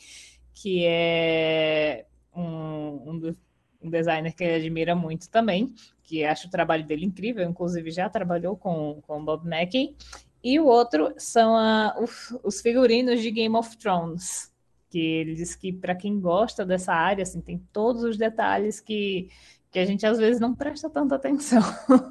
que 0.56 0.84
é 0.86 2.06
um, 2.36 3.11
um, 3.11 3.36
um 3.82 3.90
designer 3.90 4.34
que 4.34 4.44
ele 4.44 4.56
admira 4.56 4.95
muito 4.95 5.30
também 5.30 5.74
que 6.12 6.26
acho 6.26 6.49
o 6.49 6.52
trabalho 6.52 6.86
dele 6.86 7.06
incrível, 7.06 7.49
inclusive 7.49 7.90
já 7.90 8.10
trabalhou 8.10 8.58
com, 8.58 9.02
com 9.08 9.24
Bob 9.24 9.48
Mackie. 9.48 9.95
E 10.44 10.60
o 10.60 10.66
outro 10.66 11.14
são 11.16 11.56
a, 11.56 11.95
os, 11.98 12.38
os 12.44 12.60
figurinos 12.60 13.22
de 13.22 13.32
Game 13.32 13.56
of 13.56 13.78
Thrones, 13.78 14.52
que 14.90 14.99
ele 14.99 15.36
diz 15.36 15.56
que 15.56 15.72
para 15.72 15.95
quem 15.95 16.20
gosta 16.20 16.66
dessa 16.66 16.94
área, 16.94 17.24
assim, 17.24 17.40
tem 17.40 17.66
todos 17.72 18.03
os 18.03 18.18
detalhes 18.18 18.82
que, 18.82 19.30
que 19.72 19.80
a 19.80 19.86
gente 19.86 20.06
às 20.06 20.18
vezes 20.18 20.41
não 20.41 20.53
presta 20.53 20.90
tanta 20.90 21.16
atenção 21.16 21.62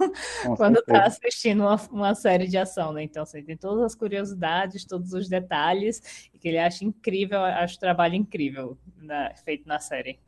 quando 0.56 0.78
está 0.78 1.04
assistindo 1.04 1.60
uma, 1.60 1.76
uma, 1.90 2.14
série 2.14 2.46
de 2.46 2.56
ação, 2.56 2.94
né? 2.94 3.02
Então, 3.02 3.24
assim, 3.24 3.42
tem 3.42 3.56
todas 3.56 3.84
as 3.84 3.94
curiosidades, 3.94 4.86
todos 4.86 5.12
os 5.12 5.28
detalhes, 5.28 6.30
e 6.32 6.38
que 6.38 6.48
ele 6.48 6.58
acha 6.58 6.86
incrível, 6.86 7.44
acho 7.44 7.76
o 7.76 7.80
trabalho 7.80 8.14
incrível 8.14 8.78
na, 8.96 9.34
feito 9.34 9.68
na 9.68 9.78
série. 9.78 10.18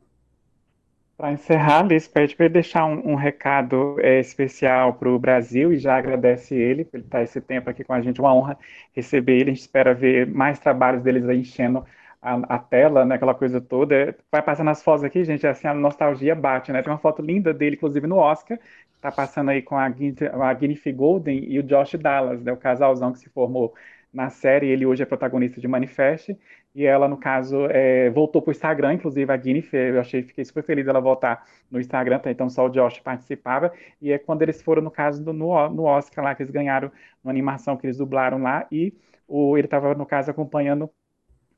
Para 1.15 1.31
encerrar, 1.31 1.83
Liz, 1.83 2.07
para 2.07 2.23
ele 2.23 2.49
deixar 2.49 2.85
um, 2.85 3.11
um 3.11 3.15
recado 3.15 3.95
é, 3.99 4.19
especial 4.19 4.93
para 4.95 5.09
o 5.09 5.19
Brasil 5.19 5.71
e 5.71 5.77
já 5.77 5.95
agradece 5.95 6.55
ele 6.55 6.83
por 6.83 6.99
estar 6.99 7.21
esse 7.23 7.39
tempo 7.39 7.69
aqui 7.69 7.83
com 7.83 7.93
a 7.93 8.01
gente. 8.01 8.19
Uma 8.19 8.33
honra 8.33 8.57
receber 8.93 9.33
ele. 9.33 9.51
A 9.51 9.53
gente 9.53 9.61
espera 9.61 9.93
ver 9.93 10.27
mais 10.27 10.59
trabalhos 10.59 11.03
deles 11.03 11.23
enchendo 11.29 11.85
a, 12.21 12.55
a, 12.55 12.59
tela, 12.59 13.05
né, 13.05 13.15
aquela 13.15 13.35
coisa 13.35 13.61
toda. 13.61 14.15
Vai 14.31 14.41
passando 14.41 14.69
as 14.71 14.81
fotos 14.81 15.03
aqui, 15.03 15.23
gente, 15.23 15.45
assim, 15.45 15.67
a 15.67 15.73
nostalgia 15.73 16.33
bate, 16.33 16.71
né? 16.71 16.81
Tem 16.81 16.91
uma 16.91 16.97
foto 16.99 17.21
linda 17.21 17.53
dele, 17.53 17.75
inclusive, 17.75 18.07
no 18.07 18.17
Oscar, 18.17 18.57
tá 19.01 19.11
passando 19.11 19.49
aí 19.51 19.61
com 19.61 19.77
a, 19.77 19.85
a 19.85 20.91
Golden 20.93 21.43
e 21.45 21.59
o 21.59 21.63
Josh 21.63 21.95
Dallas, 21.95 22.41
né, 22.41 22.51
o 22.51 22.57
casalzão 22.57 23.11
que 23.11 23.19
se 23.19 23.29
formou 23.29 23.73
na 24.13 24.29
série. 24.29 24.67
Ele 24.67 24.85
hoje 24.85 25.03
é 25.03 25.05
protagonista 25.05 25.59
de 25.59 25.67
Manifest. 25.67 26.37
E 26.75 26.85
ela, 26.85 27.07
no 27.07 27.17
caso, 27.17 27.67
é, 27.69 28.09
voltou 28.09 28.41
para 28.41 28.49
o 28.49 28.51
Instagram, 28.51 28.93
inclusive 28.93 29.31
a 29.31 29.37
Guinea, 29.37 29.63
eu 29.71 29.99
achei, 29.99 30.23
fiquei 30.23 30.43
super 30.43 30.63
feliz 30.63 30.85
dela 30.85 30.99
voltar 30.99 31.45
no 31.69 31.79
Instagram, 31.79 32.17
tá? 32.19 32.31
então 32.31 32.49
só 32.49 32.65
o 32.65 32.69
Josh 32.69 32.99
participava. 32.99 33.71
E 34.01 34.11
é 34.11 34.17
quando 34.17 34.41
eles 34.41 34.61
foram, 34.61 34.81
no 34.81 34.89
caso, 34.89 35.23
do, 35.23 35.31
no, 35.33 35.69
no 35.69 35.83
Oscar 35.83 36.23
lá, 36.25 36.33
que 36.33 36.41
eles 36.41 36.51
ganharam 36.51 36.91
uma 37.23 37.31
animação 37.31 37.77
que 37.77 37.85
eles 37.85 37.97
dublaram 37.97 38.41
lá. 38.41 38.65
E 38.71 38.93
o, 39.27 39.55
ele 39.57 39.67
estava, 39.67 39.93
no 39.93 40.05
caso, 40.05 40.31
acompanhando 40.31 40.89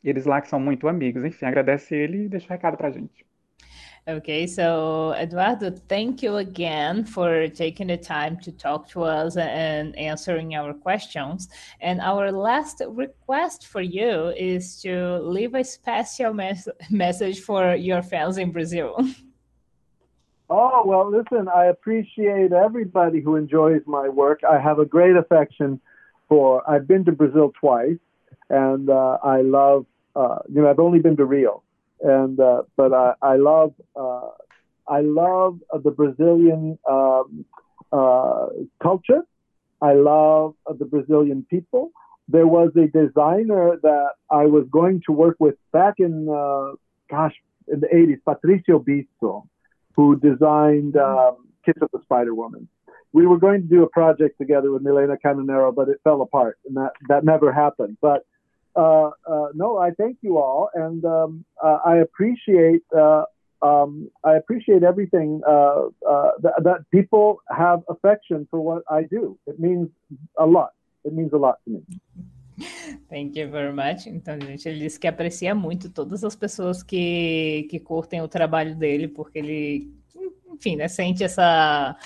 eles 0.04 0.26
lá, 0.26 0.42
que 0.42 0.50
são 0.50 0.60
muito 0.60 0.88
amigos. 0.88 1.24
Enfim, 1.24 1.46
agradece 1.46 1.96
ele 1.96 2.26
e 2.26 2.30
deixa 2.30 2.48
um 2.48 2.50
recado 2.50 2.78
para 2.78 2.90
a 2.90 2.92
gente. 2.92 3.26
Okay, 4.07 4.45
so 4.45 5.15
Eduardo, 5.18 5.72
thank 5.72 6.22
you 6.22 6.36
again 6.36 7.06
for 7.06 7.48
taking 7.48 7.88
the 7.88 7.98
time 7.98 8.38
to 8.41 8.52
talk 8.52 8.88
to 8.90 9.02
us 9.02 9.36
and 9.36 9.98
answering 9.98 10.53
our 10.53 10.76
questions. 10.76 11.49
And 11.82 11.99
our 12.02 12.32
last 12.32 12.84
request 12.88 13.65
for 13.65 13.82
you 13.82 14.27
is 14.38 14.80
to 14.84 15.18
leave 15.18 15.56
a 15.56 15.64
special 15.64 16.36
mes 16.36 16.69
message 16.91 17.40
for 17.40 17.73
your 17.73 18.03
fans 18.03 18.38
in 18.38 18.52
Brazil. 18.52 18.95
Oh, 20.52 20.84
well, 20.86 21.10
listen, 21.10 21.48
I 21.48 21.65
appreciate 21.65 22.52
everybody 22.52 23.22
who 23.22 23.36
enjoys 23.36 23.82
my 23.88 24.07
work. 24.07 24.41
I 24.48 24.60
have 24.60 24.77
a 24.77 24.86
great 24.86 25.15
affection 25.15 25.82
for, 26.30 26.61
I've 26.69 26.88
been 26.88 27.06
to 27.06 27.11
Brazil 27.11 27.52
twice, 27.60 27.98
and 28.52 28.88
uh, 28.88 29.18
I 29.23 29.41
love, 29.41 29.88
uh, 30.15 30.38
you 30.48 30.61
know, 30.61 30.69
I've 30.69 30.77
only 30.77 30.99
been 30.99 31.18
to 31.18 31.26
Rio 31.26 31.64
and 32.06 32.40
uh, 32.40 32.61
but 32.77 32.94
I, 32.94 33.14
I 33.22 33.36
love 33.38 33.73
uh, 33.95 34.30
I 34.88 35.02
love 35.02 35.60
the 35.84 35.91
Brazilian 35.91 36.77
um, 36.90 37.45
uh, 37.91 38.48
culture. 38.82 39.23
I 39.82 39.94
love 39.94 40.53
the 40.68 40.86
Brazilian 40.86 41.45
people. 41.49 41.91
There 42.27 42.48
was 42.48 42.72
a 42.76 42.88
designer 42.88 43.77
that 43.82 44.10
I 44.30 44.45
was 44.45 44.65
going 44.72 45.02
to 45.07 45.11
work 45.11 45.38
with 45.40 45.56
back 45.73 45.95
in 45.98 46.30
uh, 46.30 46.76
gosh 47.10 47.34
in 47.68 47.80
the 47.80 47.88
80s, 47.88 48.19
Patricio 48.23 48.80
Bisto, 48.80 49.48
who 49.95 50.19
designed 50.19 50.95
um, 50.98 51.48
Kiss 51.65 51.76
of 51.82 51.90
the 51.91 51.99
Spider 52.03 52.36
Woman. 52.36 52.68
We 53.14 53.26
were 53.26 53.40
going 53.40 53.61
to 53.61 53.68
do 53.68 53.82
a 53.82 53.90
project 53.90 54.38
together 54.38 54.72
with 54.72 54.84
Milena 54.84 55.15
Canonero, 55.23 55.73
but 55.73 55.90
it 55.90 55.99
fell 56.03 56.22
apart, 56.22 56.60
and 56.68 56.77
that 56.77 56.91
that 57.10 57.23
never 57.23 57.52
happened. 57.52 57.98
But 58.02 58.26
uh, 58.76 59.10
uh, 59.27 59.47
no, 59.53 59.77
I 59.77 59.91
thank 59.91 60.18
you 60.22 60.38
all, 60.38 60.69
and 60.73 61.03
um, 61.06 61.45
uh, 61.64 61.80
I 61.85 61.97
appreciate 61.97 62.84
um, 63.61 64.11
I 64.23 64.35
appreciate 64.35 64.84
everything 64.84 65.41
that, 65.41 66.53
that 66.64 66.80
people 66.91 67.41
have 67.49 67.84
affection 67.89 68.47
for 68.52 68.60
what 68.60 68.84
I 68.89 69.03
do. 69.03 69.39
It 69.47 69.60
means 69.60 69.89
a 70.38 70.45
lot. 70.45 70.72
It 71.03 71.14
means 71.14 71.34
a 71.34 71.38
lot 71.38 71.57
to 71.65 71.72
me. 71.72 71.81
Thank 73.10 73.38
you 73.38 73.49
very 73.49 73.73
much. 73.73 74.07
Então, 74.07 74.39
gente, 74.39 74.68
ele 74.68 74.80
disse 74.80 74.99
que 74.99 75.07
aprecia 75.07 75.53
muito 75.53 75.89
todas 75.89 76.23
as 76.23 76.35
pessoas 76.35 76.81
que, 76.81 77.68
que 77.69 77.80
curtem 77.80 78.22
o 78.22 78.27
trabalho 78.27 78.76
dele, 78.76 79.07
porque 79.07 79.39
ele, 79.39 79.93
enfim, 80.52 80.76
né, 80.76 80.88
sente 80.88 81.23
essa, 81.23 81.97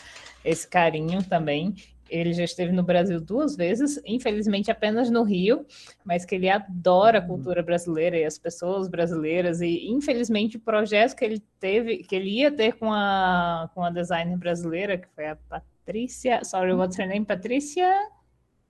esse 0.44 0.68
carinho 0.68 1.24
também. 1.24 1.76
Ele 2.10 2.34
já 2.34 2.44
esteve 2.44 2.72
no 2.72 2.84
Brasil 2.84 3.20
duas 3.22 3.56
vezes, 3.56 4.02
infelizmente 4.06 4.72
apenas 4.72 5.10
no 5.10 5.24
Rio, 5.24 5.66
mas 6.04 6.26
que 6.26 6.36
ele 6.36 6.50
adora 6.50 7.20
a 7.20 7.22
uhum. 7.22 7.28
cultura 7.28 7.62
brasileira 7.62 8.18
e 8.18 8.26
as 8.26 8.38
pessoas 8.38 8.88
brasileiras 8.88 9.62
e 9.62 9.90
infelizmente 9.90 10.58
o 10.58 10.60
projeto 10.60 11.16
que 11.16 11.26
ele 11.26 11.42
teve, 11.60 11.98
que 11.98 12.16
ele 12.16 12.30
ia 12.30 12.52
ter 12.52 12.74
com 12.74 12.92
a 12.92 13.70
com 13.74 13.84
a 13.84 13.90
designer 13.90 14.38
brasileira, 14.38 14.98
que 14.98 15.08
foi 15.16 15.28
a 15.28 15.36
Patrícia, 15.36 16.44
sorry, 16.44 16.74
what's 16.74 16.98
her 17.00 17.08
name? 17.08 17.26
Patrícia? 17.26 17.90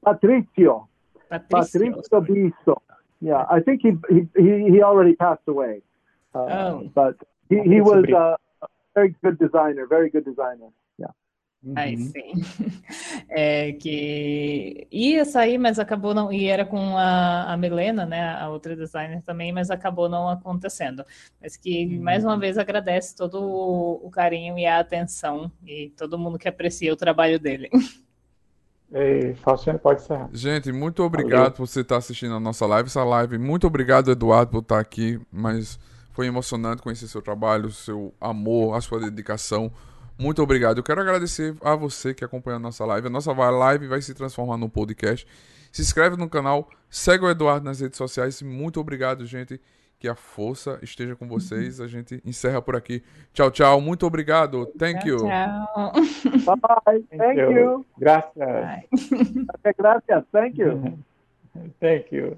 Patrício. 0.02 0.88
Patrício 1.30 2.22
Bisso. 2.22 2.82
Yeah, 3.22 3.46
I 3.50 3.62
think 3.62 3.82
he 3.84 3.98
he 4.38 4.72
he 4.72 4.82
already 4.82 5.16
passed 5.16 5.48
away. 5.48 5.82
Uh, 6.34 6.40
oh. 6.40 6.92
But 6.96 7.16
he, 7.50 7.62
he 7.64 7.82
was 7.82 8.06
a 8.16 8.38
very 8.96 9.16
good 9.22 9.38
designer, 9.38 9.86
very 9.88 10.10
good 10.10 10.24
designer. 10.24 10.70
Uhum. 11.64 11.74
Aí 11.76 11.98
sim. 11.98 12.34
É, 13.32 13.74
que 13.74 14.88
ia 14.92 15.24
sair, 15.24 15.60
mas 15.60 15.78
acabou 15.78 16.16
não. 16.16 16.34
E 16.34 16.48
era 16.48 16.66
com 16.66 16.98
a, 16.98 17.54
a 17.54 17.58
Milena, 17.58 18.06
né? 18.06 18.34
A 18.34 18.50
outra 18.50 18.76
designer 18.76 19.22
também, 19.22 19.52
mas 19.52 19.70
acabou 19.70 20.10
não 20.10 20.28
acontecendo. 20.28 21.06
Mas 21.40 21.56
que 21.56 21.86
uhum. 21.86 22.02
mais 22.02 22.24
uma 22.24 22.38
vez 22.40 22.58
agradece 22.58 23.16
todo 23.16 23.40
o, 23.42 24.08
o, 24.08 24.10
carinho 24.10 24.58
e 24.58 24.66
a 24.66 24.80
atenção 24.80 25.52
e 25.64 25.94
todo 25.96 26.18
mundo 26.18 26.40
que 26.40 26.48
aprecia 26.48 26.92
o 26.92 26.98
trabalho 26.98 27.40
dele. 27.40 27.70
Ei, 28.92 29.36
Faustino, 29.36 29.78
pode 29.78 30.02
ser. 30.02 30.28
Gente, 30.34 30.72
muito 30.72 31.04
obrigado 31.04 31.40
Valeu. 31.40 31.52
por 31.52 31.68
você 31.68 31.82
estar 31.82 31.98
assistindo 31.98 32.34
a 32.34 32.40
nossa 32.40 32.66
live. 32.66 32.88
Essa 32.88 33.04
live, 33.04 33.38
muito 33.38 33.68
obrigado, 33.68 34.10
Eduardo, 34.10 34.52
por 34.52 34.62
estar 34.62 34.80
aqui. 34.80 35.22
Mas 35.32 35.78
foi 36.12 36.26
emocionante 36.26 36.82
conhecer 36.82 37.08
seu 37.08 37.22
trabalho, 37.22 37.70
seu 37.70 38.12
amor, 38.20 38.76
a 38.76 38.82
sua 38.82 39.00
dedicação. 39.00 39.72
Muito 40.20 40.44
obrigado. 40.44 40.80
Eu 40.80 40.84
quero 40.84 41.00
agradecer 41.00 41.56
a 41.64 41.76
você 41.76 42.14
que 42.14 42.26
acompanhou 42.26 42.58
a 42.58 42.60
nossa 42.60 42.86
live. 42.86 43.08
A 43.08 43.10
nossa 43.10 43.32
live 43.32 43.88
vai 43.88 44.02
se 44.02 44.14
transformar 44.14 44.58
num 44.58 44.68
podcast. 44.68 45.26
Se 45.72 45.82
inscreve 45.82 46.18
no 46.18 46.30
canal, 46.30 46.70
segue 46.90 47.24
o 47.24 47.30
Eduardo 47.30 47.66
nas 47.66 47.80
redes 47.80 47.98
sociais. 47.98 48.42
Muito 48.42 48.82
obrigado, 48.82 49.26
gente. 49.26 49.62
Que 49.98 50.08
a 50.08 50.16
força 50.16 50.78
esteja 50.82 51.16
com 51.16 51.28
vocês. 51.28 51.80
A 51.80 51.88
gente 51.88 52.22
encerra 52.26 52.62
por 52.62 52.76
aqui. 52.76 53.02
Tchau, 53.34 53.50
tchau. 53.50 53.80
Muito 53.80 54.06
obrigado. 54.06 54.66
Thank 54.78 55.08
you. 55.08 55.18
Tchau. 55.18 55.94
Bye. 56.58 57.04
Thank 57.18 57.40
you. 57.40 57.86
Gracias. 57.98 58.86
Gracias. 59.78 60.24
Thank 60.32 60.60
you. 60.60 61.00
Thank 61.80 62.14
you. 62.14 62.38